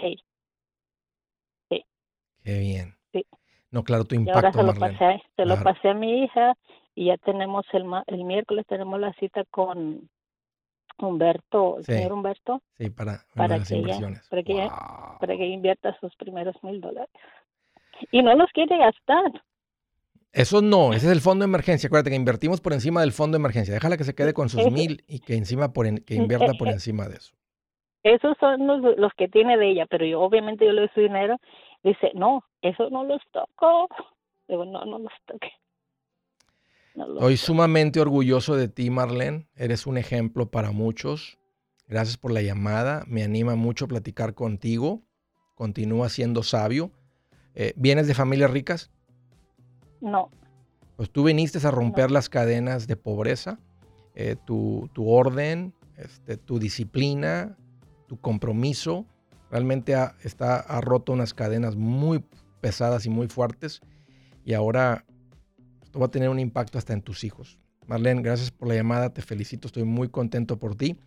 Sí. 0.00 0.16
Sí. 1.70 1.84
Qué 2.42 2.58
bien. 2.58 2.96
Sí. 3.12 3.24
No, 3.70 3.84
claro, 3.84 4.04
tu 4.04 4.14
impacto, 4.14 4.40
y 4.40 4.44
ahora 4.44 4.52
se 4.52 4.62
lo, 4.62 4.74
pasé, 4.74 5.22
se 5.36 5.44
lo 5.44 5.62
pasé 5.62 5.88
a 5.90 5.94
mi 5.94 6.24
hija 6.24 6.54
y 6.94 7.06
ya 7.06 7.16
tenemos 7.18 7.66
el, 7.72 7.84
el 8.06 8.24
miércoles 8.24 8.66
tenemos 8.66 8.98
la 8.98 9.12
cita 9.14 9.44
con 9.50 10.08
Humberto, 10.98 11.78
el 11.78 11.84
señor 11.84 12.12
Humberto. 12.12 12.62
Sí, 12.76 12.90
para, 12.90 13.24
para, 13.34 13.62
que 13.62 13.76
Ella, 13.76 13.98
para, 14.28 14.42
que 14.42 14.68
para 15.20 15.36
que 15.36 15.46
invierta 15.46 15.96
sus 16.00 16.14
primeros 16.16 16.56
mil 16.62 16.80
dólares. 16.80 17.10
Y 18.10 18.22
no 18.22 18.34
los 18.34 18.50
quiere 18.50 18.78
gastar. 18.78 19.44
Eso 20.32 20.60
no, 20.60 20.92
ese 20.92 21.06
es 21.06 21.12
el 21.12 21.20
fondo 21.20 21.44
de 21.44 21.48
emergencia. 21.48 21.86
Acuérdate 21.86 22.10
que 22.10 22.16
invertimos 22.16 22.60
por 22.60 22.72
encima 22.72 23.00
del 23.00 23.12
fondo 23.12 23.36
de 23.36 23.40
emergencia. 23.40 23.72
Déjala 23.74 23.96
que 23.96 24.04
se 24.04 24.14
quede 24.14 24.34
con 24.34 24.48
sus 24.48 24.60
mil 24.70 25.02
y 25.08 25.20
que 25.20 25.34
encima 25.34 25.72
por 25.72 25.86
que 26.04 26.14
invierta 26.14 26.52
por 26.54 26.68
encima 26.68 27.08
de 27.08 27.16
eso. 27.16 27.34
Esos 28.02 28.36
son 28.38 28.66
los, 28.66 29.12
que 29.16 29.28
tiene 29.28 29.56
de 29.56 29.70
ella, 29.70 29.86
pero 29.86 30.06
yo 30.06 30.20
obviamente 30.20 30.64
yo 30.64 30.72
le 30.72 30.82
doy 30.82 30.90
su 30.94 31.00
dinero. 31.00 31.36
Dice, 31.82 32.10
no, 32.14 32.44
eso 32.62 32.90
no 32.90 33.04
los 33.04 33.20
toco. 33.32 33.88
Digo, 34.46 34.64
no, 34.64 34.84
no 34.84 34.98
los 34.98 35.12
toque. 35.26 35.50
Estoy 36.94 37.36
sumamente 37.36 38.00
orgulloso 38.00 38.56
de 38.56 38.68
ti, 38.68 38.90
Marlene. 38.90 39.46
Eres 39.56 39.86
un 39.86 39.98
ejemplo 39.98 40.50
para 40.50 40.72
muchos. 40.72 41.38
Gracias 41.86 42.16
por 42.16 42.32
la 42.32 42.42
llamada. 42.42 43.04
Me 43.06 43.22
anima 43.22 43.56
mucho 43.56 43.88
platicar 43.88 44.34
contigo. 44.34 45.02
Continúa 45.54 46.08
siendo 46.08 46.42
sabio. 46.42 46.90
Eh, 47.54 47.72
¿Vienes 47.76 48.06
de 48.06 48.14
familias 48.14 48.50
ricas? 48.50 48.90
No. 50.00 50.30
Pues 50.96 51.10
tú 51.10 51.24
viniste 51.24 51.64
a 51.66 51.70
romper 51.70 52.10
las 52.10 52.28
cadenas 52.28 52.86
de 52.86 52.96
pobreza, 52.96 53.58
eh, 54.14 54.36
tu, 54.44 54.88
orden, 54.96 55.72
este, 55.96 56.36
tu 56.36 56.58
disciplina, 56.58 57.56
tu 58.08 58.20
compromiso. 58.20 59.06
Realmente 59.50 59.94
está, 60.24 60.56
ha 60.56 60.80
roto 60.80 61.12
unas 61.12 61.34
cadenas 61.34 61.76
muy 61.76 62.24
pesadas 62.60 63.06
y 63.06 63.10
muy 63.10 63.28
fuertes. 63.28 63.80
Y 64.44 64.54
ahora 64.54 65.04
esto 65.82 66.00
va 66.00 66.06
a 66.06 66.10
tener 66.10 66.28
un 66.30 66.40
impacto 66.40 66.78
hasta 66.78 66.92
en 66.92 67.02
tus 67.02 67.22
hijos. 67.22 67.58
Marlene, 67.86 68.22
gracias 68.22 68.50
por 68.50 68.68
la 68.68 68.74
llamada. 68.74 69.10
Te 69.10 69.22
felicito. 69.22 69.68
Estoy 69.68 69.84
muy 69.84 70.08
contento 70.08 70.58
por 70.58 70.74
ti. 70.74 70.98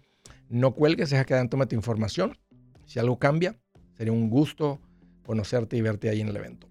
No 0.49 0.73
cuelgues, 0.73 1.09
deja 1.09 1.25
que 1.25 1.33
Dan 1.33 1.49
tome 1.49 1.65
tu 1.65 1.75
información. 1.75 2.37
Si 2.85 2.97
algo 2.97 3.19
cambia, 3.19 3.59
sería 3.93 4.13
un 4.13 4.29
gusto 4.29 4.79
conocerte 5.25 5.77
y 5.77 5.81
verte 5.81 6.09
ahí 6.09 6.21
en 6.21 6.29
el 6.29 6.37
evento. 6.37 6.70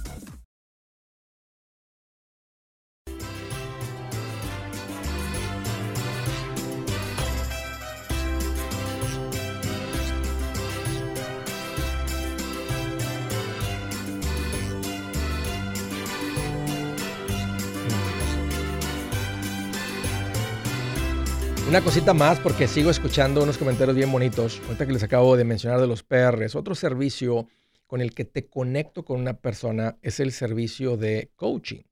Una 21.71 21.81
cosita 21.81 22.13
más 22.13 22.37
porque 22.37 22.67
sigo 22.67 22.89
escuchando 22.89 23.41
unos 23.41 23.57
comentarios 23.57 23.95
bien 23.95 24.11
bonitos. 24.11 24.59
Ahorita 24.65 24.85
que 24.85 24.91
les 24.91 25.03
acabo 25.03 25.37
de 25.37 25.45
mencionar 25.45 25.79
de 25.79 25.87
los 25.87 26.03
PRs. 26.03 26.57
Otro 26.57 26.75
servicio 26.75 27.47
con 27.87 28.01
el 28.01 28.13
que 28.13 28.25
te 28.25 28.49
conecto 28.49 29.05
con 29.05 29.21
una 29.21 29.37
persona 29.39 29.97
es 30.01 30.19
el 30.19 30.33
servicio 30.33 30.97
de 30.97 31.31
coaching. 31.37 31.83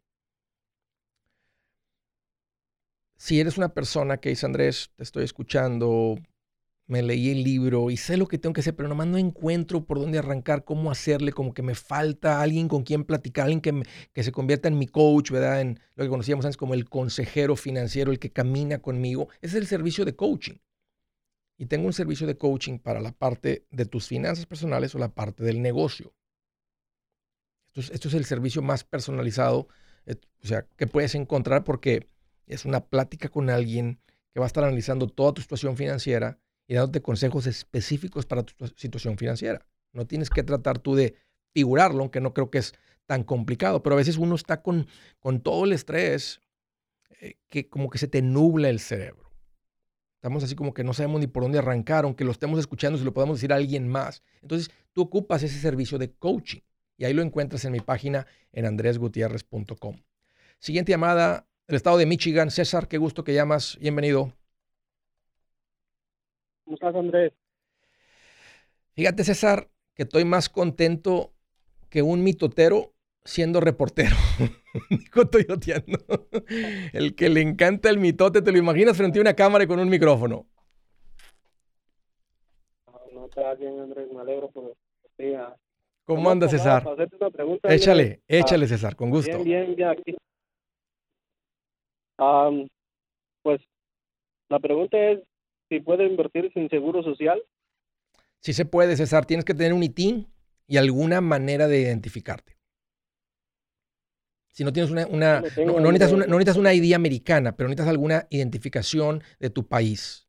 Si 3.16 3.40
eres 3.40 3.58
una 3.58 3.70
persona 3.70 4.18
que 4.18 4.28
dice, 4.28 4.48
Andrés, 4.48 4.92
te 4.98 5.04
estoy 5.04 5.24
escuchando, 5.24 6.18
me 6.90 7.04
leí 7.04 7.30
el 7.30 7.44
libro 7.44 7.92
y 7.92 7.98
sé 7.98 8.18
lo 8.18 8.28
que 8.28 8.40
tengo 8.40 8.52
que 8.52 8.62
hacer, 8.62 8.76
pero 8.76 8.90
nomás 8.90 9.06
no 9.06 9.20
encuentro 9.20 9.86
por 9.86 10.00
dónde 10.00 10.18
arrancar, 10.18 10.66
cómo 10.66 10.90
hacerle, 10.90 11.32
como 11.32 11.54
que 11.54 11.62
me 11.62 11.76
falta 11.76 12.42
alguien 12.42 12.68
con 12.68 12.82
quien 12.82 13.04
platicar, 13.04 13.44
alguien 13.44 13.62
que, 13.62 13.84
que 14.12 14.24
se 14.24 14.32
convierta 14.32 14.68
en 14.70 14.80
mi 14.80 14.88
coach, 14.88 15.30
¿verdad? 15.30 15.62
En 15.62 15.80
lo 15.94 16.04
que 16.04 16.10
conocíamos 16.10 16.46
antes 16.46 16.58
como 16.58 16.74
el 16.74 16.90
consejero 16.90 17.56
financiero, 17.56 18.12
el 18.12 18.18
que 18.18 18.32
camina 18.32 18.80
conmigo. 18.80 19.30
Ese 19.40 19.58
es 19.58 19.62
el 19.62 19.68
servicio 19.68 20.04
de 20.04 20.16
coaching. 20.16 20.56
Y 21.60 21.68
tengo 21.68 21.86
un 21.86 21.94
servicio 21.94 22.26
de 22.26 22.38
coaching 22.38 22.80
para 22.80 23.00
la 23.02 23.12
parte 23.12 23.68
de 23.70 23.86
tus 23.86 24.08
finanzas 24.08 24.48
personales 24.48 24.96
o 24.96 24.98
la 24.98 25.14
parte 25.14 25.44
del 25.44 25.62
negocio. 25.62 26.16
Esto 27.76 28.08
es, 28.08 28.14
el 28.16 28.26
servicio 28.26 28.64
más 28.64 28.84
personalizado, 28.84 29.68
eh, 30.08 30.16
o 30.44 30.48
sea, 30.48 30.66
que 30.76 30.88
puedes 30.88 31.14
encontrar 31.14 31.64
porque 31.64 32.10
es 32.48 32.66
una 32.66 32.84
plática 32.88 33.30
con 33.30 33.52
alguien 33.52 34.00
que 34.34 34.40
va 34.40 34.48
a 34.48 34.48
estar 34.48 34.64
analizando 34.64 35.08
toda 35.08 35.36
tu 35.36 35.42
situación 35.42 35.78
financiera 35.78 36.40
y 36.70 36.76
dándote 36.76 37.02
consejos 37.02 37.48
específicos 37.48 38.28
para 38.28 38.44
tu 38.44 38.68
situación 38.76 39.18
financiera. 39.18 39.66
No 39.92 40.06
tienes 40.06 40.30
que 40.30 40.44
tratar 40.44 40.78
tú 40.78 40.94
de 40.94 41.16
figurarlo, 41.52 42.02
aunque 42.02 42.22
no 42.22 42.32
creo 42.32 42.52
que 42.52 42.60
es 42.60 42.76
tan 43.08 43.24
complicado, 43.24 43.82
pero 43.82 43.96
a 43.96 43.98
veces 43.98 44.18
uno 44.18 44.36
está 44.36 44.62
con, 44.62 44.88
con 45.20 45.42
todo 45.42 45.66
el 45.66 45.74
estrés 45.74 46.42
eh, 47.22 47.38
que 47.50 47.68
como 47.68 47.90
que 47.90 47.98
se 47.98 48.08
te 48.08 48.22
nubla 48.22 48.70
el 48.70 48.80
cerebro. 48.80 49.32
Estamos 50.14 50.44
así 50.44 50.54
como 50.54 50.76
que 50.76 50.84
no 50.84 50.94
sabemos 50.94 51.20
ni 51.20 51.26
por 51.26 51.42
dónde 51.42 51.58
arrancar, 51.58 52.04
aunque 52.04 52.24
lo 52.24 52.32
estemos 52.32 52.60
escuchando, 52.60 53.00
si 53.00 53.04
lo 53.04 53.16
podemos 53.16 53.38
decir 53.38 53.52
a 53.52 53.56
alguien 53.56 53.88
más. 53.88 54.22
Entonces, 54.44 54.70
tú 54.94 55.02
ocupas 55.02 55.42
ese 55.42 55.60
servicio 55.60 55.98
de 55.98 56.12
coaching 56.12 56.60
y 56.98 57.06
ahí 57.06 57.14
lo 57.14 57.24
encuentras 57.24 57.66
en 57.66 57.72
mi 57.72 57.80
página 57.80 58.28
en 58.52 58.68
andresgutierrez.com. 58.68 60.04
Siguiente 60.60 60.92
llamada, 60.92 61.48
el 61.66 61.76
estado 61.76 61.98
de 61.98 62.06
Michigan. 62.06 62.52
César, 62.52 62.88
qué 62.88 63.00
gusto 63.00 63.24
que 63.24 63.34
llamas. 63.34 63.76
Bienvenido. 63.82 64.39
¿Cómo 66.70 66.76
estás, 66.76 66.96
Andrés? 66.96 67.34
Fíjate, 68.94 69.24
César, 69.24 69.72
que 69.96 70.04
estoy 70.04 70.24
más 70.24 70.50
contento 70.50 71.34
que 71.90 72.04
un 72.04 72.24
mitotero 72.24 72.94
siendo 73.24 73.60
reportero. 73.60 74.16
Dijo 74.92 75.28
Toyoteando. 75.28 75.98
El 76.94 77.16
que 77.16 77.30
le 77.30 77.42
encanta 77.42 77.90
el 77.90 77.98
mitote, 77.98 78.44
te 78.44 78.52
lo 78.52 78.60
imaginas 78.60 78.96
frente 78.96 79.18
a 79.18 79.24
una 79.24 79.34
cámara 79.34 79.64
y 79.64 79.68
con 79.68 79.80
un 79.80 79.90
micrófono. 79.90 80.46
No, 83.14 83.26
está 83.26 83.56
bien, 83.56 83.80
Andrés, 83.80 84.08
me 84.14 84.22
alegro 84.22 84.52
por 84.52 84.76
el 85.18 85.48
¿Cómo 86.04 86.30
anda, 86.30 86.48
César? 86.48 86.88
échale, 87.64 88.22
échale, 88.28 88.68
César, 88.68 88.96
con 88.96 89.10
gusto. 89.10 89.44
Bien, 89.44 89.44
bien, 89.44 89.76
bien 89.76 89.90
aquí. 89.90 90.16
pues 93.42 93.60
la 94.50 94.60
pregunta 94.60 94.98
es, 95.00 95.29
si 95.70 95.80
puede 95.80 96.06
invertir 96.06 96.52
sin 96.54 96.70
seguro 96.70 97.04
social? 97.04 97.42
Sí 98.40 98.54
se 98.54 98.66
puede, 98.66 98.98
César. 98.98 99.26
Tienes 99.26 99.46
que 99.46 99.54
tener 99.54 99.74
un 99.74 99.84
ITIN 99.84 100.28
y 100.68 100.78
alguna 100.78 101.22
manera 101.22 101.68
de 101.68 101.80
identificarte. 101.80 102.58
Si 104.52 104.64
no 104.64 104.74
tienes 104.74 104.92
una, 104.92 105.08
una, 105.08 105.42
no, 105.66 105.80
necesitas 105.80 106.12
una, 106.12 106.26
no 106.26 106.38
necesitas 106.38 106.58
una 106.58 106.74
ID 106.74 106.94
americana, 106.94 107.56
pero 107.56 107.70
necesitas 107.70 107.90
alguna 107.90 108.28
identificación 108.30 109.24
de 109.40 109.50
tu 109.50 109.68
país. 109.68 110.28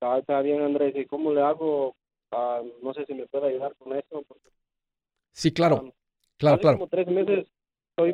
Ah, 0.00 0.18
está 0.18 0.40
bien, 0.40 0.62
Andrés. 0.62 0.94
¿Y 0.96 1.04
cómo 1.04 1.32
le 1.32 1.42
hago? 1.42 1.94
Ah, 2.32 2.62
no 2.82 2.94
sé 2.94 3.04
si 3.06 3.14
me 3.14 3.26
puede 3.26 3.48
ayudar 3.48 3.74
con 3.76 3.96
eso. 3.96 4.24
sí, 5.32 5.52
claro. 5.52 5.84
Ah, 5.86 5.92
claro, 6.38 6.54
hace 6.54 6.62
claro. 6.62 6.78
como 6.78 6.88
tres 6.88 7.06
meses 7.06 7.46
estoy 7.90 8.12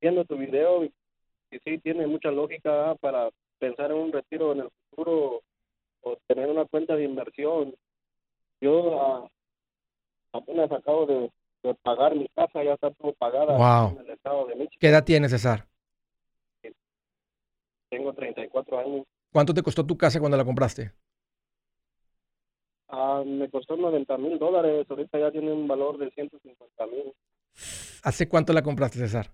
viendo 0.00 0.24
tu 0.24 0.36
video 0.36 0.84
y 0.84 0.92
sí 1.64 1.78
tiene 1.78 2.06
mucha 2.06 2.30
lógica 2.30 2.94
para 3.00 3.30
pensar 3.58 3.90
en 3.90 3.98
un 3.98 4.12
retiro 4.12 4.52
en 4.52 4.60
el 4.60 4.70
futuro 4.90 5.42
o 6.02 6.16
tener 6.26 6.48
una 6.48 6.64
cuenta 6.66 6.96
de 6.96 7.04
inversión. 7.04 7.74
Yo 8.60 9.22
uh, 9.22 9.28
apenas 10.32 10.70
acabo 10.70 11.06
de, 11.06 11.30
pagar 11.82 12.14
mi 12.14 12.28
casa, 12.28 12.62
ya 12.62 12.74
está 12.74 12.90
todo 12.90 13.14
pagada 13.14 13.90
en 13.90 13.98
el 13.98 14.10
estado 14.10 14.46
de 14.46 14.54
Michigan. 14.54 14.78
¿Qué 14.80 14.88
edad 14.88 15.04
tienes, 15.04 15.30
César? 15.30 15.66
Tengo 17.88 18.12
34 18.12 18.78
años. 18.78 19.06
¿Cuánto 19.32 19.54
te 19.54 19.62
costó 19.62 19.86
tu 19.86 19.96
casa 19.96 20.20
cuando 20.20 20.36
la 20.36 20.44
compraste? 20.44 20.92
Ah, 22.88 23.22
me 23.24 23.48
costó 23.50 23.76
90 23.76 24.18
mil 24.18 24.38
dólares, 24.38 24.86
ahorita 24.88 25.18
ya 25.18 25.30
tiene 25.30 25.52
un 25.52 25.66
valor 25.66 25.98
de 25.98 26.10
150 26.10 26.86
mil. 26.86 27.12
¿Hace 28.02 28.28
cuánto 28.28 28.52
la 28.52 28.62
compraste, 28.62 28.98
César? 28.98 29.32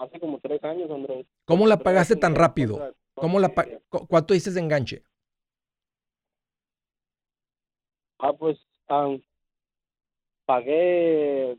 Hace 0.00 0.20
como 0.20 0.38
tres 0.40 0.62
años, 0.64 0.90
Andrés. 0.90 1.26
¿Cómo 1.44 1.66
la 1.66 1.78
pagaste 1.78 2.16
tan 2.16 2.34
rápido? 2.34 2.94
¿Cómo 3.14 3.40
la 3.40 3.52
¿Cuánto 3.88 4.34
dices 4.34 4.54
de 4.54 4.60
enganche? 4.60 5.02
Ah, 8.18 8.32
pues 8.32 8.58
pagué 10.46 11.56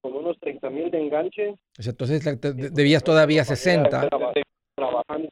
como 0.00 0.18
unos 0.18 0.38
30 0.40 0.70
mil 0.70 0.90
de 0.90 1.00
enganche. 1.00 1.54
Entonces 1.78 2.40
debías 2.72 3.04
todavía 3.04 3.44
60. 3.44 4.08
Trabajando. 4.76 5.28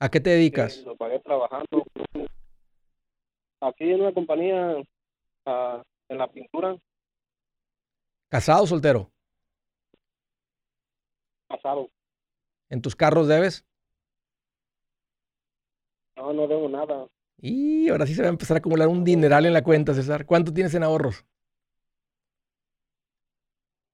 ¿A 0.00 0.08
qué 0.10 0.20
te 0.20 0.30
dedicas? 0.30 0.82
lo 0.84 0.96
pagué 0.96 1.20
trabajando. 1.20 1.84
Aquí 3.60 3.90
en 3.90 4.00
una 4.00 4.12
compañía 4.12 4.76
uh, 5.46 5.82
en 6.08 6.18
la 6.18 6.26
pintura. 6.26 6.76
¿Casado 8.28 8.64
o 8.64 8.66
soltero? 8.66 9.11
Casado. 11.52 11.90
¿En 12.70 12.80
tus 12.80 12.96
carros 12.96 13.28
debes? 13.28 13.66
No, 16.16 16.32
no 16.32 16.46
debo 16.48 16.68
nada. 16.68 17.06
Y 17.38 17.88
ahora 17.88 18.06
sí 18.06 18.14
se 18.14 18.22
va 18.22 18.28
a 18.28 18.30
empezar 18.30 18.56
a 18.56 18.58
acumular 18.58 18.88
un 18.88 19.04
dineral 19.04 19.44
en 19.44 19.52
la 19.52 19.62
cuenta, 19.62 19.92
César. 19.92 20.24
¿Cuánto 20.24 20.52
tienes 20.52 20.74
en 20.74 20.82
ahorros? 20.82 21.26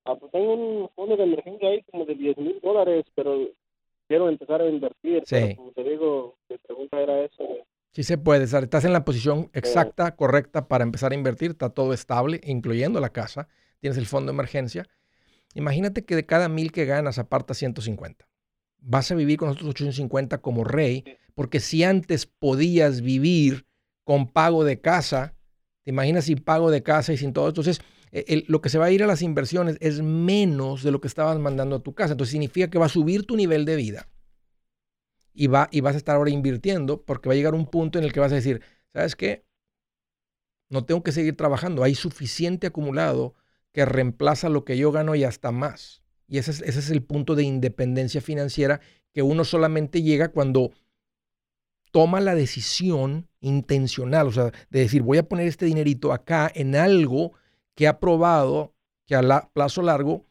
Ah, 0.05 0.15
pues 0.15 0.31
tengo 0.31 0.55
un 0.55 0.89
fondo 0.95 1.17
de 1.17 1.25
emergencia 1.25 1.69
ahí 1.69 1.83
como 1.91 2.05
de 2.05 2.15
10 2.15 2.39
mil 2.39 2.61
dólares, 2.63 3.05
pero 3.15 3.49
quiero 4.07 4.29
empezar 4.29 4.61
a 4.61 4.69
invertir. 4.69 5.23
Sí. 5.27 5.57
como 5.57 5.73
te 5.73 5.83
digo, 5.83 6.37
mi 6.49 6.59
pregunta 6.59 7.01
era 7.01 7.21
eso. 7.25 7.45
Sí 7.93 8.05
se 8.05 8.19
puede, 8.19 8.43
César. 8.43 8.65
Estás 8.65 8.85
en 8.85 8.93
la 8.93 9.05
posición 9.05 9.51
exacta, 9.53 10.15
correcta 10.15 10.69
para 10.69 10.85
empezar 10.85 11.13
a 11.13 11.15
invertir. 11.15 11.51
Está 11.51 11.71
todo 11.71 11.93
estable, 11.93 12.41
incluyendo 12.45 13.01
la 13.01 13.11
casa. 13.11 13.49
Tienes 13.81 13.99
el 13.99 14.07
fondo 14.07 14.31
de 14.31 14.37
emergencia. 14.37 14.87
Imagínate 15.55 16.05
que 16.05 16.17
de 16.17 16.27
cada 16.27 16.49
mil 16.49 16.73
que 16.73 16.85
ganas 16.85 17.19
aparta 17.19 17.55
150. 17.55 18.29
Vas 18.81 19.11
a 19.11 19.15
vivir 19.15 19.39
con 19.39 19.49
otros 19.49 19.69
850 19.69 20.39
como 20.39 20.65
rey 20.65 21.05
porque 21.35 21.61
si 21.61 21.85
antes 21.85 22.27
podías 22.27 23.01
vivir 23.01 23.67
con 24.05 24.33
pago 24.33 24.65
de 24.65 24.81
casa, 24.81 25.35
te 25.85 25.91
imaginas 25.91 26.25
sin 26.25 26.39
pago 26.39 26.71
de 26.71 26.83
casa 26.83 27.13
y 27.13 27.17
sin 27.17 27.33
todo, 27.33 27.49
entonces 27.49 27.81
e, 28.11 28.45
lo 28.49 28.61
que 28.61 28.69
se 28.69 28.79
va 28.79 28.87
a 28.87 28.91
ir 28.91 29.03
a 29.03 29.07
las 29.07 29.23
inversiones 29.23 29.77
es 29.81 30.01
menos 30.01 30.83
de 30.83 30.91
lo 30.91 31.01
que 31.01 31.09
estabas 31.09 31.39
mandando 31.39 31.77
a 31.77 31.83
tu 31.83 31.95
casa. 31.95 32.13
Entonces 32.13 32.33
significa 32.33 32.69
que 32.69 32.79
va 32.79 32.87
a 32.87 32.91
subir 32.91 33.27
tu 33.27 33.37
nivel 33.37 33.65
de 33.65 33.77
vida 33.77 34.09
y, 35.33 35.47
va, 35.47 35.69
y 35.71 35.81
vas 35.81 35.95
a 35.95 35.99
estar 35.99 36.17
ahora 36.17 36.31
invirtiendo 36.31 37.05
porque 37.05 37.29
va 37.29 37.35
a 37.35 37.37
llegar 37.37 37.55
un 37.55 37.67
punto 37.67 37.99
en 37.99 38.05
el 38.05 38.13
que 38.13 38.21
vas 38.21 38.33
a 38.33 38.37
decir, 38.37 38.63
¿sabes 38.93 39.15
qué? 39.15 39.45
No 40.69 40.85
tengo 40.85 41.03
que 41.03 41.13
seguir 41.13 41.37
trabajando, 41.37 41.83
hay 41.83 41.95
suficiente 41.95 42.67
acumulado 42.67 43.35
que 43.79 43.85
reemplaza 43.85 44.49
lo 44.49 44.65
que 44.65 44.77
yo 44.77 44.91
gano 44.91 45.15
y 45.15 45.23
hasta 45.23 45.53
más. 45.53 46.03
Y 46.27 46.39
ese 46.39 46.51
es, 46.51 46.63
ese 46.63 46.81
es 46.81 46.91
el 46.91 47.01
punto 47.01 47.37
de 47.37 47.45
independencia 47.45 48.21
financiera 48.21 48.81
que 49.13 49.23
uno 49.23 49.45
solamente 49.45 50.03
llega 50.03 50.33
cuando 50.33 50.73
toma 51.93 52.19
la 52.19 52.35
decisión 52.35 53.29
intencional, 53.39 54.27
o 54.27 54.33
sea, 54.33 54.51
de 54.71 54.81
decir, 54.81 55.03
voy 55.03 55.19
a 55.19 55.29
poner 55.29 55.47
este 55.47 55.67
dinerito 55.67 56.13
acá 56.13 56.51
en 56.53 56.75
algo 56.75 57.35
que 57.77 57.87
ha 57.87 58.01
probado 58.01 58.75
que 59.07 59.15
a 59.15 59.49
plazo 59.53 59.83
largo 59.83 60.27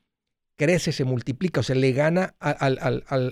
crece, 0.58 0.92
se 0.92 1.06
multiplica, 1.06 1.62
o 1.62 1.64
sea, 1.64 1.78
le 1.78 1.94
gana 1.94 2.36
al, 2.40 2.78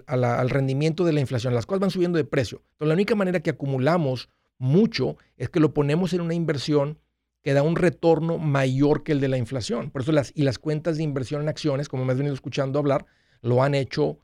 al, 0.07 0.49
rendimiento 0.49 1.03
de 1.03 1.11
la 1.11 1.19
inflación. 1.19 1.53
Las 1.53 1.65
cosas 1.65 1.81
van 1.81 1.91
subiendo 1.91 2.15
de 2.15 2.23
precio. 2.23 2.59
Entonces, 2.59 2.87
la 2.87 2.93
única 2.93 3.15
manera 3.15 3.41
que 3.41 3.49
acumulamos 3.49 4.29
mucho 4.59 5.17
es 5.35 5.49
que 5.49 5.59
lo 5.59 5.73
ponemos 5.73 6.13
en 6.13 6.21
una 6.21 6.35
inversión 6.35 6.99
que 7.45 7.53
da 7.53 7.61
un 7.61 7.75
retorno 7.75 8.39
mayor 8.39 9.03
que 9.03 9.11
el 9.11 9.19
de 9.19 9.27
la 9.27 9.37
inflación. 9.37 9.91
Por 9.91 10.01
eso 10.01 10.11
las, 10.11 10.31
y 10.33 10.41
las 10.41 10.57
cuentas 10.57 10.97
de 10.97 11.03
inversión 11.03 11.43
en 11.43 11.47
acciones, 11.47 11.87
como 11.87 12.03
me 12.03 12.11
has 12.11 12.17
venido 12.17 12.33
escuchando 12.33 12.79
hablar, 12.79 13.05
lo 13.43 13.61
han 13.61 13.75
hecho 13.75 14.17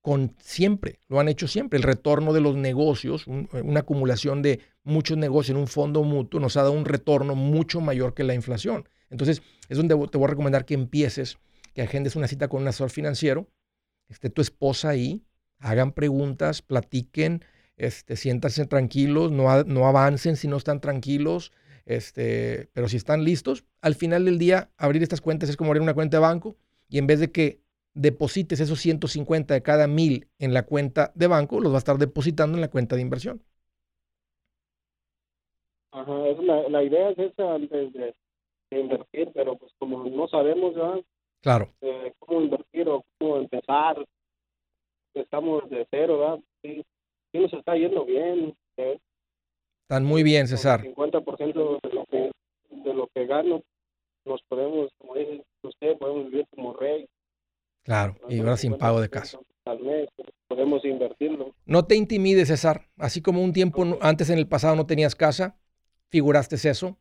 con 0.00 0.34
siempre, 0.40 0.98
lo 1.06 1.20
han 1.20 1.28
hecho 1.28 1.46
siempre. 1.46 1.76
El 1.76 1.84
retorno 1.84 2.32
de 2.32 2.40
los 2.40 2.56
negocios, 2.56 3.28
una 3.28 3.80
acumulación 3.80 4.42
de 4.42 4.58
muchos 4.82 5.16
negocios 5.16 5.54
en 5.54 5.60
un 5.60 5.68
fondo 5.68 6.02
mutuo 6.02 6.40
nos 6.40 6.56
ha 6.56 6.62
dado 6.62 6.72
un 6.72 6.86
retorno 6.86 7.36
mucho 7.36 7.80
mayor 7.80 8.14
que 8.14 8.24
la 8.24 8.34
inflación. 8.34 8.88
Entonces, 9.10 9.42
es 9.68 9.76
donde 9.76 9.94
te 10.08 10.18
voy 10.18 10.24
a 10.24 10.30
recomendar 10.30 10.64
que 10.64 10.74
empieces, 10.74 11.38
que 11.72 11.82
agendes 11.82 12.16
una 12.16 12.26
cita 12.26 12.48
con 12.48 12.62
un 12.62 12.68
asesor 12.68 12.90
financiero, 12.90 13.48
esté 14.08 14.28
tu 14.28 14.42
esposa 14.42 14.88
ahí, 14.88 15.24
hagan 15.60 15.92
preguntas, 15.92 16.62
platiquen, 16.62 17.44
este, 17.76 18.16
siéntanse 18.16 18.66
tranquilos, 18.66 19.30
no, 19.30 19.62
no 19.62 19.86
avancen 19.86 20.34
si 20.34 20.48
no 20.48 20.56
están 20.56 20.80
tranquilos, 20.80 21.52
este, 21.86 22.68
pero 22.74 22.88
si 22.88 22.96
están 22.96 23.24
listos, 23.24 23.64
al 23.80 23.94
final 23.94 24.24
del 24.24 24.38
día, 24.38 24.70
abrir 24.76 25.02
estas 25.02 25.20
cuentas 25.20 25.48
es 25.48 25.56
como 25.56 25.70
abrir 25.70 25.82
una 25.82 25.94
cuenta 25.94 26.18
de 26.18 26.22
banco 26.22 26.56
y 26.88 26.98
en 26.98 27.06
vez 27.06 27.20
de 27.20 27.30
que 27.30 27.60
deposites 27.94 28.60
esos 28.60 28.80
150 28.80 29.54
de 29.54 29.62
cada 29.62 29.86
mil 29.86 30.28
en 30.38 30.52
la 30.52 30.66
cuenta 30.66 31.12
de 31.14 31.28
banco, 31.28 31.60
los 31.60 31.72
va 31.72 31.76
a 31.76 31.78
estar 31.78 31.96
depositando 31.96 32.58
en 32.58 32.60
la 32.60 32.70
cuenta 32.70 32.96
de 32.96 33.02
inversión. 33.02 33.42
Ajá, 35.92 36.12
la, 36.68 36.82
idea 36.82 37.10
es 37.10 37.18
esa 37.18 37.54
antes 37.54 37.92
de, 37.94 38.14
invertir, 38.70 39.30
pero 39.32 39.56
pues 39.56 39.72
como 39.78 40.04
no 40.04 40.28
sabemos 40.28 40.74
ya 40.74 41.00
claro. 41.40 41.72
Eh, 41.80 42.12
cómo 42.18 42.42
invertir 42.42 42.88
o 42.88 43.02
cómo 43.18 43.38
empezar, 43.38 44.04
estamos 45.14 45.70
de 45.70 45.86
cero, 45.90 46.18
¿verdad? 46.18 46.40
Sí, 46.62 46.84
sí 47.32 47.38
nos 47.38 47.52
está 47.54 47.76
yendo 47.76 48.04
bien. 48.04 48.54
¿eh? 48.76 48.98
Están 49.88 50.04
muy 50.04 50.24
bien, 50.24 50.48
César. 50.48 50.82
50% 50.82 51.78
de 51.80 51.92
lo 51.94 52.04
que 52.06 52.32
de 52.70 52.92
lo 52.92 53.06
que 53.14 53.24
gano 53.24 53.62
nos 54.24 54.42
podemos, 54.48 54.90
como 54.98 55.14
dice 55.14 55.44
usted, 55.62 55.96
podemos 55.96 56.24
vivir 56.28 56.44
como 56.52 56.74
rey. 56.74 57.06
Claro, 57.84 58.16
y 58.28 58.40
ahora 58.40 58.56
sin 58.56 58.76
pago 58.76 59.00
de 59.00 59.08
casa. 59.08 59.38
podemos 60.48 60.84
invertirlo. 60.84 61.54
No 61.66 61.84
te 61.84 61.94
intimides, 61.94 62.48
César. 62.48 62.88
Así 62.96 63.22
como 63.22 63.44
un 63.44 63.52
tiempo 63.52 63.84
antes 64.00 64.28
en 64.28 64.38
el 64.38 64.48
pasado 64.48 64.74
no 64.74 64.86
tenías 64.86 65.14
casa, 65.14 65.56
figuraste 66.08 66.56
eso. 66.56 66.98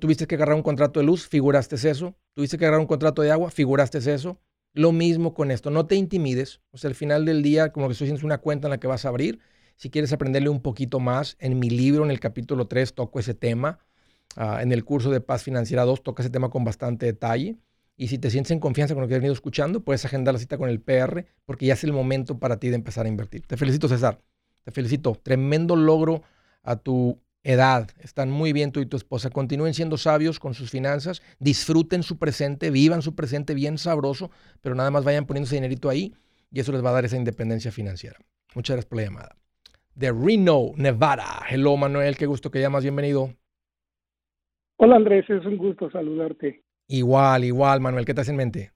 Tuviste 0.00 0.26
que 0.26 0.34
agarrar 0.34 0.56
un 0.56 0.64
contrato 0.64 0.98
de 0.98 1.06
luz, 1.06 1.28
figuraste 1.28 1.76
eso. 1.76 2.16
Tuviste 2.34 2.58
que 2.58 2.64
agarrar 2.64 2.80
un 2.80 2.88
contrato 2.88 3.22
de 3.22 3.30
agua, 3.30 3.52
figuraste 3.52 3.98
eso. 3.98 4.40
Lo 4.72 4.90
mismo 4.90 5.32
con 5.32 5.52
esto. 5.52 5.70
No 5.70 5.86
te 5.86 5.94
intimides. 5.94 6.60
O 6.72 6.76
sea, 6.76 6.88
al 6.88 6.96
final 6.96 7.24
del 7.24 7.44
día, 7.44 7.70
como 7.70 7.86
que 7.86 7.92
estoy 7.92 8.06
diciendo, 8.06 8.18
es 8.18 8.24
una 8.24 8.38
cuenta 8.38 8.66
en 8.66 8.70
la 8.70 8.80
que 8.80 8.88
vas 8.88 9.04
a 9.04 9.10
abrir. 9.10 9.38
Si 9.76 9.90
quieres 9.90 10.12
aprenderle 10.12 10.48
un 10.48 10.60
poquito 10.60 11.00
más, 11.00 11.36
en 11.38 11.58
mi 11.58 11.70
libro, 11.70 12.04
en 12.04 12.10
el 12.10 12.18
capítulo 12.18 12.66
3, 12.66 12.94
toco 12.94 13.20
ese 13.20 13.34
tema. 13.34 13.78
Ah, 14.34 14.60
en 14.62 14.72
el 14.72 14.84
curso 14.84 15.10
de 15.10 15.20
Paz 15.20 15.42
Financiera 15.42 15.84
2, 15.84 16.02
toca 16.02 16.22
ese 16.22 16.30
tema 16.30 16.48
con 16.48 16.64
bastante 16.64 17.06
detalle. 17.06 17.56
Y 17.96 18.08
si 18.08 18.18
te 18.18 18.30
sientes 18.30 18.50
en 18.50 18.60
confianza 18.60 18.94
con 18.94 19.02
lo 19.02 19.08
que 19.08 19.14
has 19.14 19.20
venido 19.20 19.34
escuchando, 19.34 19.80
puedes 19.80 20.04
agendar 20.04 20.34
la 20.34 20.40
cita 20.40 20.58
con 20.58 20.68
el 20.68 20.80
PR 20.80 21.26
porque 21.44 21.66
ya 21.66 21.74
es 21.74 21.84
el 21.84 21.92
momento 21.92 22.38
para 22.38 22.58
ti 22.58 22.68
de 22.68 22.74
empezar 22.74 23.06
a 23.06 23.08
invertir. 23.08 23.46
Te 23.46 23.56
felicito, 23.56 23.88
César. 23.88 24.20
Te 24.64 24.70
felicito. 24.70 25.14
Tremendo 25.22 25.76
logro 25.76 26.22
a 26.62 26.76
tu 26.76 27.20
edad. 27.42 27.88
Están 28.00 28.30
muy 28.30 28.52
bien 28.52 28.72
tú 28.72 28.80
y 28.80 28.86
tu 28.86 28.96
esposa. 28.96 29.30
Continúen 29.30 29.72
siendo 29.72 29.96
sabios 29.96 30.38
con 30.38 30.52
sus 30.52 30.70
finanzas. 30.70 31.22
Disfruten 31.38 32.02
su 32.02 32.18
presente, 32.18 32.70
vivan 32.70 33.00
su 33.00 33.14
presente 33.14 33.54
bien 33.54 33.78
sabroso, 33.78 34.30
pero 34.60 34.74
nada 34.74 34.90
más 34.90 35.04
vayan 35.04 35.26
poniendo 35.26 35.46
ese 35.46 35.56
dinerito 35.56 35.88
ahí 35.88 36.14
y 36.50 36.60
eso 36.60 36.72
les 36.72 36.84
va 36.84 36.90
a 36.90 36.94
dar 36.94 37.04
esa 37.04 37.16
independencia 37.16 37.72
financiera. 37.72 38.18
Muchas 38.54 38.74
gracias 38.74 38.88
por 38.88 38.98
la 38.98 39.04
llamada. 39.04 39.36
De 39.96 40.12
Reno, 40.12 40.72
Nevada. 40.76 41.40
Hello, 41.48 41.74
Manuel. 41.78 42.18
Qué 42.18 42.26
gusto 42.26 42.50
que 42.50 42.60
llamas. 42.60 42.82
Bienvenido. 42.82 43.30
Hola, 44.76 44.96
Andrés. 44.96 45.24
Es 45.30 45.46
un 45.46 45.56
gusto 45.56 45.90
saludarte. 45.90 46.62
Igual, 46.86 47.44
igual, 47.44 47.80
Manuel, 47.80 48.04
¿qué 48.04 48.12
te 48.12 48.20
hace 48.20 48.30
en 48.30 48.36
mente? 48.36 48.72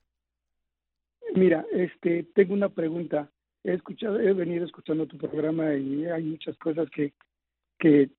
Mira, 1.35 1.63
este, 1.73 2.23
tengo 2.33 2.55
una 2.55 2.69
pregunta. 2.69 3.29
He 3.63 3.73
escuchado, 3.73 4.19
he 4.19 4.33
venido 4.33 4.65
escuchando 4.65 5.05
tu 5.05 5.19
programa 5.19 5.75
y 5.75 6.05
hay 6.07 6.23
muchas 6.23 6.57
cosas 6.57 6.89
que, 6.89 7.13
que, 7.77 8.09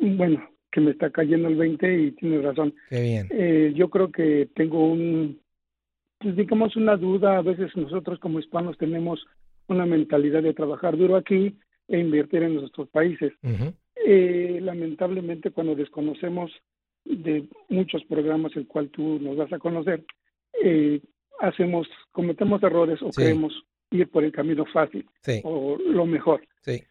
bueno, 0.00 0.48
que 0.72 0.80
me 0.80 0.92
está 0.92 1.10
cayendo 1.10 1.48
el 1.48 1.56
20 1.56 1.98
y 2.04 2.12
tienes 2.12 2.42
razón. 2.42 2.74
Qué 2.88 3.02
bien. 3.02 3.28
Eh, 3.32 3.74
yo 3.76 3.90
creo 3.90 4.10
que 4.10 4.48
tengo 4.54 4.90
un, 4.90 5.38
pues 6.20 6.34
digamos 6.34 6.74
una 6.74 6.96
duda. 6.96 7.36
A 7.36 7.42
veces 7.42 7.76
nosotros 7.76 8.18
como 8.18 8.40
hispanos 8.40 8.78
tenemos 8.78 9.26
una 9.68 9.84
mentalidad 9.84 10.42
de 10.42 10.54
trabajar 10.54 10.96
duro 10.96 11.16
aquí 11.16 11.54
e 11.88 11.98
invertir 11.98 12.42
en 12.42 12.54
nuestros 12.56 12.88
países. 12.88 13.32
eh, 14.08 14.58
lamentablemente 14.62 15.50
cuando 15.50 15.74
desconocemos 15.74 16.52
de 17.04 17.44
muchos 17.68 18.04
programas 18.04 18.54
el 18.56 18.66
cual 18.66 18.88
tú 18.90 19.18
nos 19.20 19.36
vas 19.36 19.52
a 19.52 19.58
conocer, 19.58 20.04
eh, 20.62 21.00
hacemos, 21.40 21.88
cometemos 22.12 22.62
errores 22.62 23.00
o 23.02 23.10
queremos 23.10 23.52
ir 23.90 24.08
por 24.08 24.24
el 24.24 24.32
camino 24.32 24.64
fácil 24.66 25.08
o 25.44 25.76
lo 25.78 26.06
mejor. 26.06 26.42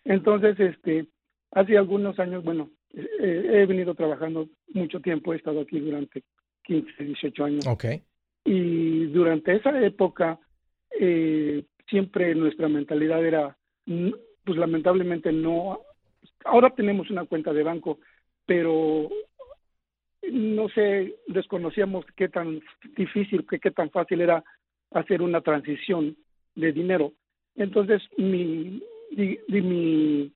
Entonces, 0.06 0.60
este, 0.60 1.08
hace 1.52 1.78
algunos 1.78 2.18
años, 2.20 2.44
bueno, 2.44 2.70
eh, 2.94 3.62
he 3.62 3.66
venido 3.66 3.94
trabajando 3.94 4.48
mucho 4.74 5.00
tiempo, 5.02 5.34
he 5.34 5.38
estado 5.38 5.62
aquí 5.62 5.80
durante 5.80 6.24
15, 6.64 7.04
18 7.04 7.44
años. 7.44 7.68
Okay. 7.68 8.02
Y 8.46 9.08
durante 9.08 9.56
esa 9.56 9.82
época, 9.84 10.40
eh, 11.00 11.64
siempre 11.90 12.34
nuestra 12.36 12.70
mentalidad 12.70 13.26
era, 13.26 13.58
pues 14.46 14.58
lamentablemente 14.58 15.32
no, 15.32 15.82
ahora 16.44 16.70
tenemos 16.70 17.10
una 17.10 17.26
cuenta 17.26 17.52
de 17.52 17.64
banco, 17.64 18.00
pero 18.46 19.10
no 20.32 20.70
sé, 20.70 21.16
desconocíamos 21.28 22.06
qué 22.16 22.30
tan 22.30 22.62
difícil, 22.96 23.46
qué, 23.50 23.60
qué 23.60 23.72
tan 23.72 23.90
fácil 23.90 24.22
era 24.22 24.44
hacer 24.92 25.22
una 25.22 25.42
transición 25.42 26.16
de 26.56 26.72
dinero. 26.72 27.14
Entonces, 27.56 28.02
mi, 28.18 28.82
mi, 29.12 30.32